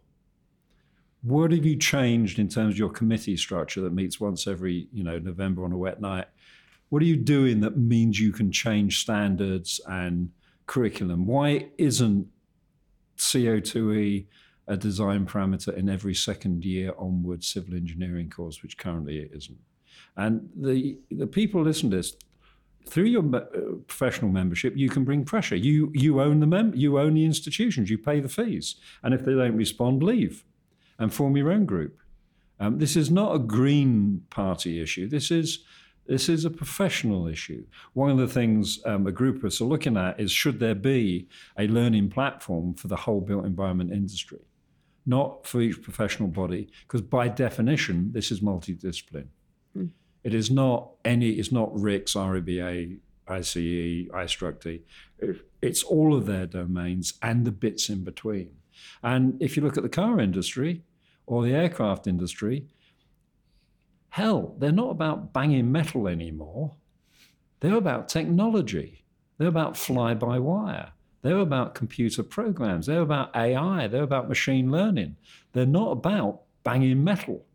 What 1.21 1.51
have 1.51 1.65
you 1.65 1.77
changed 1.77 2.39
in 2.39 2.49
terms 2.49 2.75
of 2.75 2.77
your 2.77 2.89
committee 2.89 3.37
structure 3.37 3.81
that 3.81 3.93
meets 3.93 4.19
once 4.19 4.45
every, 4.45 4.87
you 4.91 5.03
know, 5.03 5.19
November 5.19 5.63
on 5.63 5.71
a 5.71 5.77
wet 5.77 6.01
night? 6.01 6.27
What 6.89 7.01
are 7.01 7.05
you 7.05 7.15
doing 7.15 7.61
that 7.61 7.77
means 7.77 8.19
you 8.19 8.31
can 8.31 8.51
change 8.51 8.99
standards 8.99 9.79
and 9.87 10.31
curriculum? 10.67 11.25
Why 11.25 11.69
isn't 11.77 12.27
CO2e 13.17 14.25
a 14.67 14.77
design 14.77 15.25
parameter 15.25 15.75
in 15.75 15.89
every 15.89 16.13
second 16.13 16.63
year 16.63 16.93
onward 16.97 17.43
civil 17.43 17.73
engineering 17.73 18.29
course, 18.29 18.61
which 18.61 18.77
currently 18.77 19.19
it 19.19 19.31
isn't? 19.33 19.57
And 20.15 20.49
the 20.55 20.97
the 21.09 21.27
people 21.27 21.63
listen 21.63 21.89
to 21.91 21.97
this 21.97 22.15
through 22.85 23.05
your 23.05 23.23
uh, 23.35 23.41
professional 23.87 24.31
membership. 24.31 24.75
You 24.75 24.89
can 24.89 25.03
bring 25.03 25.25
pressure. 25.25 25.55
You 25.55 25.91
you 25.93 26.21
own 26.21 26.39
the 26.39 26.47
mem- 26.47 26.75
you 26.75 26.99
own 26.99 27.13
the 27.13 27.25
institutions. 27.25 27.89
You 27.89 27.97
pay 27.97 28.19
the 28.19 28.29
fees, 28.29 28.75
and 29.01 29.13
if 29.13 29.23
they 29.25 29.33
don't 29.33 29.57
respond, 29.57 30.03
leave, 30.03 30.43
and 30.99 31.13
form 31.13 31.37
your 31.37 31.51
own 31.51 31.65
group. 31.65 31.97
Um, 32.59 32.79
this 32.79 32.95
is 32.95 33.09
not 33.11 33.35
a 33.35 33.39
Green 33.39 34.23
Party 34.29 34.81
issue. 34.81 35.07
This 35.07 35.31
is 35.31 35.65
this 36.05 36.27
is 36.27 36.43
a 36.45 36.49
professional 36.49 37.27
issue. 37.27 37.65
One 37.93 38.09
of 38.11 38.17
the 38.17 38.27
things 38.27 38.79
um, 38.85 39.07
a 39.07 39.11
group 39.11 39.37
of 39.37 39.45
us 39.45 39.61
are 39.61 39.65
looking 39.65 39.97
at 39.97 40.19
is 40.19 40.31
should 40.31 40.59
there 40.59 40.75
be 40.75 41.27
a 41.57 41.67
learning 41.67 42.09
platform 42.09 42.73
for 42.73 42.87
the 42.87 42.95
whole 42.95 43.21
built 43.21 43.45
environment 43.45 43.91
industry, 43.91 44.41
not 45.05 45.47
for 45.47 45.61
each 45.61 45.81
professional 45.81 46.27
body, 46.27 46.69
because 46.81 47.01
by 47.01 47.27
definition 47.27 48.11
this 48.11 48.31
is 48.31 48.41
multidiscipline. 48.41 49.27
It 50.23 50.33
is 50.33 50.49
not 50.49 50.91
any. 51.03 51.31
It's 51.31 51.51
not 51.51 51.73
RICS, 51.73 52.15
RIBA, 52.15 52.97
ICE, 53.27 53.55
iStructE. 53.55 54.81
It's 55.61 55.83
all 55.83 56.15
of 56.15 56.25
their 56.25 56.45
domains 56.45 57.13
and 57.21 57.45
the 57.45 57.51
bits 57.51 57.89
in 57.89 58.03
between. 58.03 58.51
And 59.01 59.41
if 59.41 59.55
you 59.55 59.63
look 59.63 59.77
at 59.77 59.83
the 59.83 59.89
car 59.89 60.19
industry 60.19 60.83
or 61.25 61.43
the 61.43 61.53
aircraft 61.53 62.07
industry, 62.07 62.67
hell, 64.09 64.55
they're 64.59 64.71
not 64.71 64.91
about 64.91 65.33
banging 65.33 65.71
metal 65.71 66.07
anymore. 66.07 66.75
They're 67.59 67.77
about 67.77 68.09
technology. 68.09 69.03
They're 69.37 69.47
about 69.47 69.77
fly 69.77 70.13
by 70.13 70.39
wire. 70.39 70.91
They're 71.21 71.39
about 71.39 71.75
computer 71.75 72.23
programs. 72.23 72.85
They're 72.85 73.01
about 73.01 73.33
AI. 73.35 73.87
They're 73.87 74.03
about 74.03 74.27
machine 74.27 74.69
learning. 74.69 75.15
They're 75.53 75.65
not 75.65 75.91
about 75.91 76.41
banging 76.65 77.03
metal. 77.03 77.45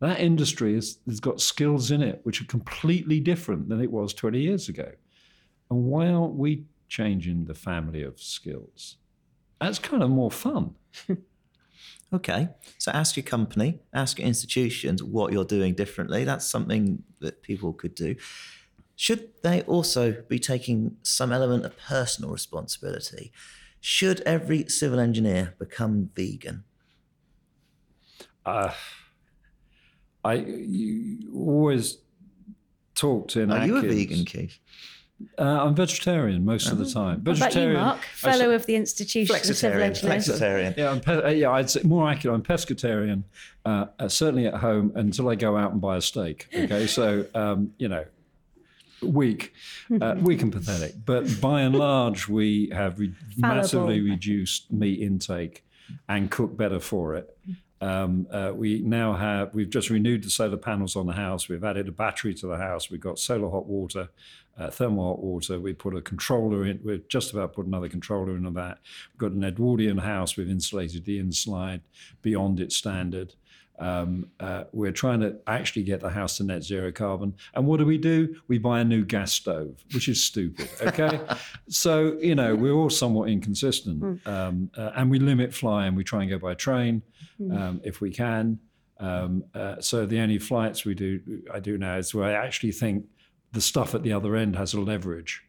That 0.00 0.20
industry 0.20 0.74
has, 0.74 0.98
has 1.06 1.20
got 1.20 1.40
skills 1.40 1.90
in 1.90 2.02
it 2.02 2.20
which 2.22 2.40
are 2.40 2.46
completely 2.46 3.20
different 3.20 3.68
than 3.68 3.80
it 3.80 3.90
was 3.90 4.14
20 4.14 4.40
years 4.40 4.68
ago. 4.68 4.92
And 5.70 5.84
why 5.84 6.08
aren't 6.08 6.34
we 6.34 6.64
changing 6.88 7.44
the 7.44 7.54
family 7.54 8.02
of 8.02 8.20
skills? 8.20 8.96
That's 9.60 9.78
kind 9.78 10.02
of 10.02 10.10
more 10.10 10.30
fun. 10.30 10.74
Okay, 12.10 12.48
so 12.78 12.90
ask 12.92 13.16
your 13.16 13.24
company, 13.24 13.80
ask 13.92 14.18
your 14.18 14.26
institutions 14.26 15.02
what 15.02 15.30
you're 15.30 15.44
doing 15.44 15.74
differently. 15.74 16.24
That's 16.24 16.46
something 16.48 17.02
that 17.20 17.42
people 17.42 17.74
could 17.74 17.94
do. 17.94 18.16
Should 18.96 19.28
they 19.42 19.60
also 19.62 20.22
be 20.26 20.38
taking 20.38 20.96
some 21.02 21.32
element 21.32 21.66
of 21.66 21.76
personal 21.76 22.30
responsibility? 22.30 23.30
Should 23.80 24.22
every 24.22 24.68
civil 24.68 24.98
engineer 24.98 25.54
become 25.58 26.08
vegan? 26.14 26.64
Uh, 28.46 28.72
I 30.24 30.34
you 30.34 31.30
always 31.34 31.98
talk 32.94 33.28
to 33.28 33.48
Are 33.50 33.66
you 33.66 33.76
a 33.76 33.82
vegan, 33.82 34.24
Keith? 34.24 34.58
Uh, 35.36 35.42
I'm 35.42 35.74
vegetarian 35.74 36.44
most 36.44 36.70
of 36.70 36.78
the 36.78 36.88
time. 36.88 37.24
What 37.24 37.36
about 37.38 37.52
you, 37.54 37.60
Vegetarian. 37.60 37.80
Mark? 37.80 38.00
Fellow 38.14 38.50
s- 38.50 38.60
of 38.60 38.66
the 38.66 38.76
Institution 38.76 39.34
of 39.34 39.42
Civil 39.44 39.78
Flexitarian. 39.80 39.82
Engineers. 39.82 40.28
Flexitarian. 40.28 40.76
Yeah, 40.76 40.90
I'm 40.90 41.00
pe- 41.00 41.22
uh, 41.24 41.28
yeah, 41.30 41.50
I'd 41.50 41.68
say 41.70 41.82
more 41.82 42.08
accurate. 42.08 42.34
I'm 42.36 42.42
pescatarian, 42.42 43.24
uh, 43.64 43.86
uh, 43.98 44.08
certainly 44.08 44.46
at 44.46 44.54
home 44.54 44.92
until 44.94 45.28
I 45.28 45.34
go 45.34 45.56
out 45.56 45.72
and 45.72 45.80
buy 45.80 45.96
a 45.96 46.00
steak. 46.00 46.46
Okay, 46.54 46.86
so 46.86 47.24
um, 47.34 47.72
you 47.78 47.88
know, 47.88 48.04
weak, 49.02 49.54
uh, 50.00 50.14
weak 50.20 50.40
and 50.42 50.52
pathetic. 50.52 50.94
But 51.04 51.40
by 51.40 51.62
and 51.62 51.74
large, 51.74 52.28
we 52.28 52.68
have 52.72 53.00
re- 53.00 53.12
massively 53.36 54.00
reduced 54.00 54.70
meat 54.72 55.00
intake 55.00 55.64
and 56.08 56.30
cook 56.30 56.56
better 56.56 56.78
for 56.78 57.16
it. 57.16 57.36
Um, 57.80 58.26
uh, 58.30 58.52
we 58.54 58.80
now 58.80 59.12
have 59.14 59.54
we've 59.54 59.70
just 59.70 59.90
renewed 59.90 60.24
the 60.24 60.30
solar 60.30 60.56
panels 60.56 60.96
on 60.96 61.06
the 61.06 61.12
house. 61.12 61.48
We've 61.48 61.62
added 61.62 61.88
a 61.88 61.92
battery 61.92 62.34
to 62.34 62.46
the 62.46 62.56
house. 62.56 62.90
We've 62.90 63.00
got 63.00 63.18
solar 63.18 63.48
hot 63.48 63.66
water, 63.66 64.08
uh, 64.58 64.70
thermal 64.70 65.10
hot 65.10 65.20
water. 65.20 65.60
We 65.60 65.74
put 65.74 65.94
a 65.94 66.02
controller 66.02 66.64
in. 66.64 66.80
We're 66.82 66.98
just 67.08 67.32
about 67.32 67.52
put 67.52 67.66
another 67.66 67.88
controller 67.88 68.36
in 68.36 68.46
on 68.46 68.54
that. 68.54 68.78
We've 69.12 69.18
got 69.18 69.32
an 69.32 69.44
Edwardian 69.44 69.98
house. 69.98 70.36
We've 70.36 70.50
insulated 70.50 71.04
the 71.04 71.18
inside 71.18 71.82
beyond 72.22 72.58
its 72.58 72.76
standard. 72.76 73.34
Um, 73.78 74.30
uh, 74.40 74.64
we're 74.72 74.92
trying 74.92 75.20
to 75.20 75.36
actually 75.46 75.84
get 75.84 76.00
the 76.00 76.10
house 76.10 76.38
to 76.38 76.44
net 76.44 76.64
zero 76.64 76.90
carbon. 76.90 77.34
And 77.54 77.66
what 77.66 77.78
do 77.78 77.86
we 77.86 77.98
do? 77.98 78.36
We 78.48 78.58
buy 78.58 78.80
a 78.80 78.84
new 78.84 79.04
gas 79.04 79.32
stove, 79.32 79.76
which 79.92 80.08
is 80.08 80.22
stupid. 80.22 80.68
Okay, 80.88 81.20
so 81.68 82.16
you 82.20 82.34
know 82.34 82.54
we're 82.54 82.72
all 82.72 82.88
somewhat 82.88 83.28
inconsistent, 83.28 84.26
um, 84.26 84.70
uh, 84.76 84.92
and 84.96 85.10
we 85.10 85.18
limit 85.18 85.52
flying. 85.52 85.94
We 85.94 86.02
try 86.02 86.22
and 86.22 86.30
go 86.30 86.38
by 86.38 86.54
train 86.54 87.02
um, 87.52 87.80
if 87.84 88.00
we 88.00 88.10
can. 88.10 88.58
Um, 89.00 89.44
uh, 89.54 89.80
so 89.80 90.06
the 90.06 90.18
only 90.20 90.38
flights 90.38 90.84
we 90.84 90.94
do, 90.94 91.20
I 91.52 91.60
do 91.60 91.78
now, 91.78 91.96
is 91.96 92.14
where 92.14 92.24
I 92.24 92.46
actually 92.46 92.72
think 92.72 93.04
the 93.52 93.60
stuff 93.60 93.94
at 93.94 94.02
the 94.02 94.12
other 94.12 94.34
end 94.34 94.56
has 94.56 94.74
a 94.74 94.80
leverage 94.80 95.42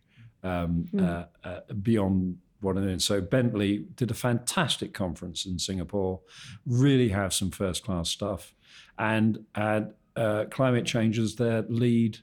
um, 0.44 0.88
uh, 1.00 1.24
uh, 1.44 1.60
beyond 1.82 2.38
what. 2.62 3.02
So 3.02 3.22
Bentley 3.22 3.86
did 3.96 4.12
a 4.12 4.14
fantastic 4.14 4.94
conference 4.94 5.46
in 5.46 5.60
Singapore, 5.60 6.22
really 6.66 7.10
have 7.10 7.34
some 7.34 7.52
first 7.52 7.84
class 7.84 8.10
stuff, 8.10 8.54
and 8.98 9.46
had 9.56 9.94
uh, 10.16 10.46
climate 10.50 10.86
change 10.86 11.18
as 11.20 11.36
their 11.36 11.64
lead 11.64 12.20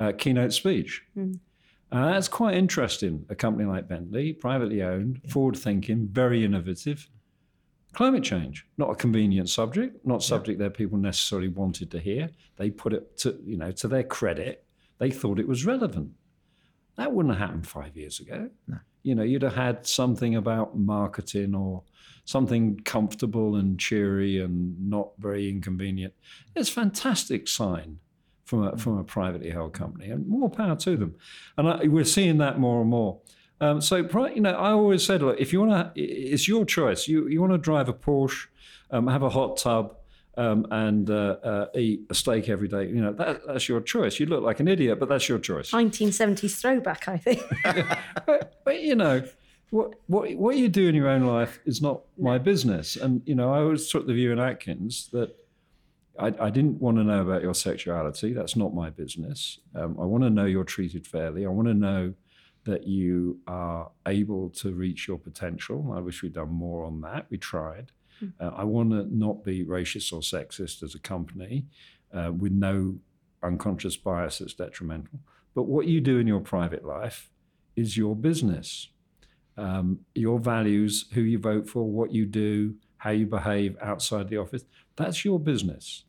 uh, 0.00 0.12
keynote 0.16 0.52
speech. 0.52 1.02
Uh, 1.92 2.12
that's 2.12 2.28
quite 2.28 2.54
interesting. 2.54 3.26
A 3.28 3.34
company 3.34 3.68
like 3.68 3.86
Bentley, 3.88 4.32
privately 4.32 4.82
owned, 4.82 5.20
forward 5.28 5.56
thinking, 5.56 6.08
very 6.10 6.44
innovative. 6.44 7.08
Climate 7.92 8.24
change, 8.24 8.66
not 8.78 8.90
a 8.90 8.94
convenient 8.94 9.50
subject, 9.50 10.04
not 10.06 10.22
subject 10.22 10.58
that 10.60 10.72
people 10.72 10.96
necessarily 10.96 11.48
wanted 11.48 11.90
to 11.90 11.98
hear. 11.98 12.30
They 12.56 12.70
put 12.70 12.94
it 12.94 13.18
to, 13.18 13.38
you 13.44 13.58
know, 13.58 13.70
to 13.72 13.88
their 13.88 14.04
credit, 14.04 14.64
they 14.98 15.10
thought 15.10 15.38
it 15.38 15.46
was 15.46 15.66
relevant. 15.66 16.12
That 16.96 17.12
wouldn't 17.12 17.34
have 17.34 17.48
happened 17.48 17.66
five 17.66 17.96
years 17.96 18.20
ago. 18.20 18.50
You 19.02 19.14
know, 19.14 19.22
you'd 19.22 19.42
have 19.42 19.54
had 19.54 19.86
something 19.86 20.36
about 20.36 20.78
marketing 20.78 21.54
or 21.54 21.82
something 22.24 22.78
comfortable 22.84 23.56
and 23.56 23.80
cheery 23.80 24.40
and 24.40 24.88
not 24.88 25.10
very 25.18 25.48
inconvenient. 25.48 26.14
It's 26.54 26.68
a 26.68 26.72
fantastic 26.72 27.48
sign 27.48 27.98
from 28.44 28.66
a, 28.66 28.76
from 28.76 28.98
a 28.98 29.04
privately 29.04 29.50
held 29.50 29.72
company, 29.72 30.10
and 30.10 30.26
more 30.28 30.50
power 30.50 30.76
to 30.76 30.96
them. 30.96 31.14
And 31.56 31.68
I, 31.68 31.86
we're 31.86 32.04
seeing 32.04 32.38
that 32.38 32.58
more 32.58 32.82
and 32.82 32.90
more. 32.90 33.20
Um, 33.60 33.80
so, 33.80 33.96
you 33.96 34.40
know, 34.40 34.52
I 34.52 34.72
always 34.72 35.04
said, 35.04 35.22
look, 35.22 35.40
if 35.40 35.52
you 35.52 35.60
want 35.60 35.94
to, 35.94 36.00
it's 36.00 36.46
your 36.46 36.64
choice. 36.64 37.08
You 37.08 37.28
you 37.28 37.40
want 37.40 37.52
to 37.52 37.58
drive 37.58 37.88
a 37.88 37.92
Porsche, 37.92 38.46
um, 38.90 39.06
have 39.06 39.22
a 39.22 39.30
hot 39.30 39.56
tub, 39.56 39.96
um, 40.36 40.66
and 40.70 41.10
uh, 41.10 41.36
uh, 41.42 41.66
eat 41.74 42.02
a 42.10 42.14
steak 42.14 42.48
every 42.48 42.68
day. 42.68 42.86
You 42.86 43.02
know, 43.02 43.12
that, 43.12 43.46
that's 43.46 43.68
your 43.68 43.80
choice. 43.80 44.18
You 44.18 44.26
look 44.26 44.42
like 44.42 44.60
an 44.60 44.68
idiot, 44.68 44.98
but 44.98 45.08
that's 45.08 45.28
your 45.28 45.38
choice. 45.38 45.70
1970s 45.70 46.60
throwback, 46.60 47.08
I 47.08 47.16
think. 47.16 47.42
but, 48.26 48.60
but 48.64 48.82
you 48.82 48.94
know, 48.94 49.22
what 49.70 49.94
what 50.06 50.34
what 50.34 50.56
you 50.56 50.68
do 50.68 50.88
in 50.88 50.94
your 50.94 51.08
own 51.08 51.24
life 51.24 51.60
is 51.64 51.80
not 51.80 52.02
my 52.18 52.38
business. 52.38 52.96
And 52.96 53.22
you 53.24 53.34
know, 53.34 53.52
I 53.52 53.60
always 53.60 53.88
took 53.88 54.06
the 54.06 54.12
view 54.12 54.32
in 54.32 54.38
Atkins 54.38 55.08
that 55.12 55.34
I, 56.18 56.26
I 56.38 56.50
didn't 56.50 56.80
want 56.80 56.98
to 56.98 57.04
know 57.04 57.22
about 57.22 57.42
your 57.42 57.54
sexuality. 57.54 58.32
That's 58.32 58.56
not 58.56 58.74
my 58.74 58.90
business. 58.90 59.58
Um, 59.74 59.96
I 59.98 60.04
want 60.04 60.24
to 60.24 60.30
know 60.30 60.44
you're 60.44 60.64
treated 60.64 61.06
fairly. 61.06 61.46
I 61.46 61.48
want 61.48 61.68
to 61.68 61.74
know 61.74 62.14
that 62.64 62.86
you 62.86 63.40
are 63.46 63.90
able 64.06 64.50
to 64.50 64.72
reach 64.72 65.08
your 65.08 65.18
potential. 65.18 65.92
I 65.96 66.00
wish 66.00 66.22
we'd 66.22 66.34
done 66.34 66.52
more 66.52 66.84
on 66.84 67.00
that. 67.00 67.26
We 67.30 67.38
tried. 67.38 67.92
Uh, 68.40 68.50
I 68.56 68.64
want 68.64 68.90
to 68.90 69.06
not 69.16 69.44
be 69.44 69.64
racist 69.64 70.12
or 70.12 70.20
sexist 70.20 70.82
as 70.82 70.94
a 70.94 70.98
company 70.98 71.66
uh, 72.12 72.32
with 72.32 72.52
no 72.52 72.96
unconscious 73.42 73.96
bias 73.96 74.38
that's 74.38 74.54
detrimental. 74.54 75.18
But 75.54 75.64
what 75.64 75.86
you 75.86 76.00
do 76.00 76.18
in 76.18 76.26
your 76.26 76.40
private 76.40 76.84
life 76.84 77.30
is 77.76 77.96
your 77.96 78.16
business. 78.16 78.88
Um, 79.56 80.00
your 80.14 80.38
values, 80.38 81.06
who 81.12 81.20
you 81.20 81.38
vote 81.38 81.68
for, 81.68 81.84
what 81.84 82.12
you 82.12 82.24
do, 82.24 82.76
how 82.98 83.10
you 83.10 83.26
behave 83.26 83.76
outside 83.82 84.28
the 84.28 84.38
office, 84.38 84.64
that's 84.96 85.24
your 85.24 85.38
business. 85.38 86.04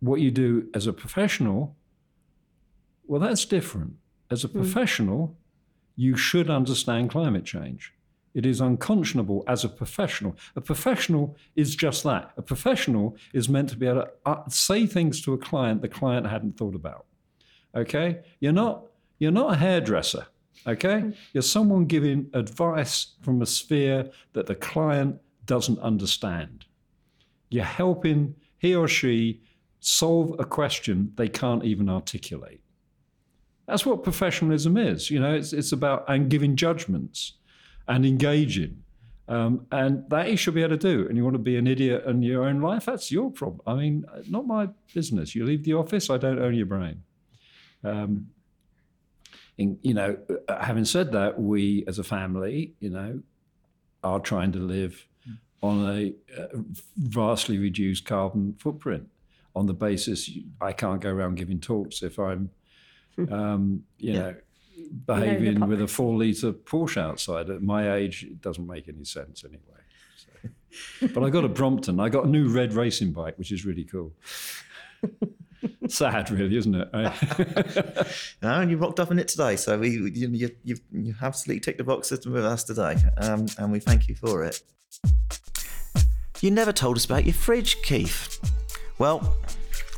What 0.00 0.20
you 0.20 0.30
do 0.30 0.68
as 0.74 0.86
a 0.86 0.92
professional, 0.92 1.76
well, 3.04 3.20
that's 3.20 3.44
different. 3.44 3.94
As 4.30 4.44
a 4.44 4.48
professional, 4.48 5.36
you 5.96 6.16
should 6.16 6.48
understand 6.48 7.10
climate 7.10 7.44
change. 7.44 7.92
It 8.34 8.46
is 8.46 8.60
unconscionable 8.60 9.44
as 9.46 9.64
a 9.64 9.68
professional. 9.68 10.36
A 10.56 10.60
professional 10.60 11.36
is 11.54 11.76
just 11.76 12.02
that. 12.04 12.32
A 12.36 12.42
professional 12.42 13.16
is 13.34 13.48
meant 13.48 13.68
to 13.70 13.76
be 13.76 13.86
able 13.86 14.02
to 14.02 14.10
uh, 14.24 14.48
say 14.48 14.86
things 14.86 15.20
to 15.22 15.34
a 15.34 15.38
client 15.38 15.82
the 15.82 15.88
client 15.88 16.26
hadn't 16.26 16.56
thought 16.56 16.74
about. 16.74 17.06
Okay? 17.74 18.20
You're 18.40 18.52
not 18.52 18.86
you're 19.18 19.30
not 19.30 19.52
a 19.52 19.56
hairdresser. 19.56 20.26
Okay? 20.66 21.12
You're 21.32 21.42
someone 21.42 21.84
giving 21.84 22.28
advice 22.32 23.14
from 23.20 23.42
a 23.42 23.46
sphere 23.46 24.10
that 24.32 24.46
the 24.46 24.54
client 24.54 25.20
doesn't 25.44 25.78
understand. 25.80 26.64
You're 27.50 27.64
helping 27.64 28.34
he 28.58 28.74
or 28.74 28.88
she 28.88 29.42
solve 29.80 30.36
a 30.38 30.44
question 30.44 31.12
they 31.16 31.28
can't 31.28 31.64
even 31.64 31.88
articulate. 31.88 32.60
That's 33.66 33.84
what 33.84 34.02
professionalism 34.02 34.76
is. 34.76 35.10
You 35.10 35.20
know, 35.20 35.34
it's, 35.34 35.52
it's 35.52 35.72
about 35.72 36.04
and 36.08 36.30
giving 36.30 36.56
judgments 36.56 37.34
and 37.92 38.06
engaging. 38.06 38.82
Um, 39.28 39.66
and 39.70 40.08
that 40.10 40.30
you 40.30 40.36
should 40.36 40.54
be 40.54 40.62
able 40.62 40.76
to 40.76 40.94
do. 40.94 41.06
And 41.06 41.16
you 41.16 41.24
want 41.24 41.34
to 41.34 41.38
be 41.38 41.56
an 41.56 41.66
idiot 41.66 42.04
in 42.06 42.22
your 42.22 42.44
own 42.44 42.60
life, 42.60 42.86
that's 42.86 43.12
your 43.12 43.30
problem. 43.30 43.60
I 43.66 43.74
mean, 43.74 44.04
not 44.28 44.46
my 44.46 44.68
business. 44.94 45.34
You 45.34 45.44
leave 45.44 45.64
the 45.64 45.74
office, 45.74 46.10
I 46.10 46.16
don't 46.16 46.38
own 46.38 46.54
your 46.54 46.66
brain. 46.66 47.02
Um, 47.84 48.28
in, 49.58 49.78
you 49.82 49.94
know, 49.94 50.16
uh, 50.48 50.64
having 50.64 50.86
said 50.86 51.12
that, 51.12 51.38
we 51.38 51.84
as 51.86 51.98
a 51.98 52.04
family, 52.04 52.74
you 52.80 52.90
know, 52.90 53.20
are 54.02 54.20
trying 54.20 54.52
to 54.52 54.58
live 54.58 55.06
on 55.62 55.88
a 55.96 56.14
uh, 56.40 56.46
vastly 56.96 57.58
reduced 57.58 58.04
carbon 58.04 58.54
footprint 58.58 59.08
on 59.54 59.66
the 59.66 59.74
basis 59.74 60.28
I 60.60 60.72
can't 60.72 61.00
go 61.00 61.10
around 61.10 61.36
giving 61.36 61.60
talks 61.60 62.02
if 62.02 62.18
I'm, 62.18 62.50
um, 63.30 63.84
you 63.98 64.14
know, 64.14 64.34
behaving 65.06 65.66
with 65.68 65.82
a 65.82 65.86
four 65.86 66.18
litre 66.18 66.52
Porsche 66.52 67.00
outside. 67.00 67.50
At 67.50 67.62
my 67.62 67.94
age, 67.94 68.24
it 68.24 68.40
doesn't 68.40 68.66
make 68.66 68.88
any 68.88 69.04
sense 69.04 69.44
anyway. 69.44 69.60
So. 70.16 71.08
But 71.14 71.22
I 71.24 71.30
got 71.30 71.44
a 71.44 71.48
Brompton. 71.48 72.00
I 72.00 72.08
got 72.08 72.24
a 72.24 72.28
new 72.28 72.48
red 72.48 72.72
racing 72.72 73.12
bike, 73.12 73.38
which 73.38 73.52
is 73.52 73.66
really 73.66 73.84
cool. 73.84 74.12
Sad, 75.88 76.30
really, 76.30 76.56
isn't 76.56 76.74
it? 76.74 76.88
No, 78.42 78.60
and 78.60 78.70
you 78.70 78.76
rocked 78.76 78.98
up 78.98 79.10
in 79.10 79.18
it 79.18 79.28
today, 79.28 79.56
so 79.56 79.78
we 79.78 79.90
you 79.90 80.06
you 80.28 80.50
you've, 80.64 80.80
you 80.90 81.14
absolutely 81.22 81.60
ticked 81.60 81.78
the 81.78 81.84
boxes 81.84 82.26
with 82.26 82.44
us 82.44 82.64
today, 82.64 82.96
um, 83.18 83.46
and 83.58 83.70
we 83.70 83.78
thank 83.78 84.08
you 84.08 84.16
for 84.16 84.44
it. 84.44 84.60
You 86.40 86.50
never 86.50 86.72
told 86.72 86.96
us 86.96 87.04
about 87.04 87.24
your 87.24 87.34
fridge, 87.34 87.80
Keith. 87.82 88.40
Well, 88.98 89.36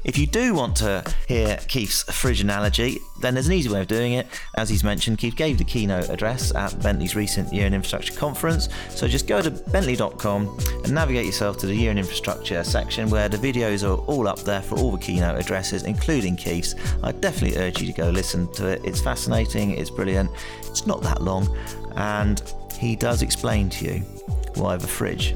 if 0.04 0.18
you 0.18 0.26
do 0.26 0.54
want 0.54 0.76
to 0.76 1.02
hear 1.26 1.58
Keith's 1.68 2.02
fridge 2.02 2.40
analogy, 2.40 2.98
then 3.20 3.34
there's 3.34 3.46
an 3.46 3.54
easy 3.54 3.70
way 3.70 3.80
of 3.80 3.86
doing 3.86 4.12
it. 4.12 4.26
As 4.56 4.68
he's 4.68 4.84
mentioned, 4.84 5.18
Keith 5.18 5.34
gave 5.34 5.56
the 5.56 5.64
keynote 5.64 6.10
address 6.10 6.54
at 6.54 6.80
Bentley's 6.82 7.16
recent 7.16 7.52
Year 7.52 7.66
in 7.66 7.74
Infrastructure 7.74 8.12
conference. 8.12 8.68
So 8.90 9.08
just 9.08 9.26
go 9.26 9.40
to 9.40 9.50
bentley.com 9.50 10.58
and 10.84 10.92
navigate 10.92 11.24
yourself 11.24 11.56
to 11.58 11.66
the 11.66 11.74
Year 11.74 11.90
in 11.90 11.98
Infrastructure 11.98 12.62
section 12.64 13.08
where 13.08 13.28
the 13.28 13.38
videos 13.38 13.82
are 13.82 13.98
all 14.04 14.28
up 14.28 14.40
there 14.40 14.62
for 14.62 14.78
all 14.78 14.92
the 14.92 14.98
keynote 14.98 15.40
addresses, 15.40 15.84
including 15.84 16.36
Keith's. 16.36 16.74
I 17.02 17.12
definitely 17.12 17.58
urge 17.58 17.80
you 17.80 17.86
to 17.86 17.92
go 17.92 18.10
listen 18.10 18.52
to 18.54 18.68
it. 18.68 18.84
It's 18.84 19.00
fascinating, 19.00 19.70
it's 19.70 19.90
brilliant, 19.90 20.30
it's 20.60 20.86
not 20.86 21.02
that 21.02 21.22
long, 21.22 21.48
and 21.96 22.42
he 22.78 22.94
does 22.94 23.22
explain 23.22 23.70
to 23.70 23.84
you 23.86 24.00
why 24.56 24.76
the 24.76 24.86
fridge 24.86 25.34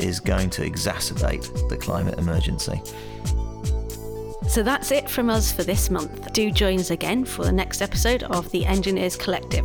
is 0.00 0.18
going 0.18 0.50
to 0.50 0.62
exacerbate 0.62 1.68
the 1.68 1.76
climate 1.76 2.18
emergency. 2.18 2.80
So 4.48 4.62
that's 4.62 4.90
it 4.90 5.08
from 5.08 5.30
us 5.30 5.52
for 5.52 5.62
this 5.62 5.88
month. 5.90 6.32
Do 6.32 6.50
join 6.50 6.78
us 6.78 6.90
again 6.90 7.24
for 7.24 7.44
the 7.44 7.52
next 7.52 7.80
episode 7.80 8.22
of 8.24 8.50
the 8.50 8.66
Engineers 8.66 9.16
Collective. 9.16 9.64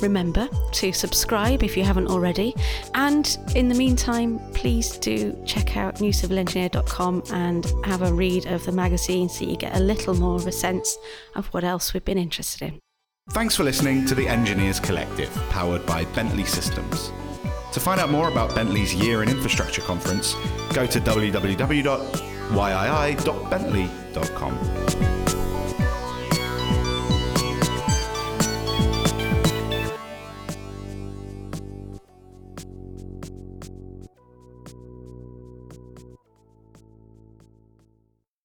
Remember 0.00 0.48
to 0.72 0.92
subscribe 0.92 1.62
if 1.62 1.76
you 1.76 1.84
haven't 1.84 2.08
already. 2.08 2.54
And 2.94 3.38
in 3.54 3.68
the 3.68 3.74
meantime, 3.74 4.38
please 4.52 4.98
do 4.98 5.36
check 5.46 5.76
out 5.76 5.96
newcivilengineer.com 5.96 7.22
and 7.32 7.72
have 7.84 8.02
a 8.02 8.12
read 8.12 8.46
of 8.46 8.64
the 8.66 8.72
magazine 8.72 9.28
so 9.28 9.44
you 9.44 9.56
get 9.56 9.76
a 9.76 9.80
little 9.80 10.14
more 10.14 10.36
of 10.36 10.46
a 10.46 10.52
sense 10.52 10.96
of 11.34 11.46
what 11.48 11.64
else 11.64 11.94
we've 11.94 12.04
been 12.04 12.18
interested 12.18 12.62
in. 12.62 12.78
Thanks 13.30 13.56
for 13.56 13.64
listening 13.64 14.06
to 14.06 14.14
the 14.14 14.28
Engineers 14.28 14.78
Collective, 14.78 15.34
powered 15.50 15.84
by 15.86 16.04
Bentley 16.06 16.44
Systems. 16.44 17.10
To 17.72 17.80
find 17.80 18.00
out 18.00 18.10
more 18.10 18.28
about 18.28 18.54
Bentley's 18.54 18.94
Year 18.94 19.22
in 19.22 19.28
Infrastructure 19.28 19.82
conference, 19.82 20.34
go 20.72 20.86
to 20.86 21.00
www.yii.bentley.com. 22.50 25.25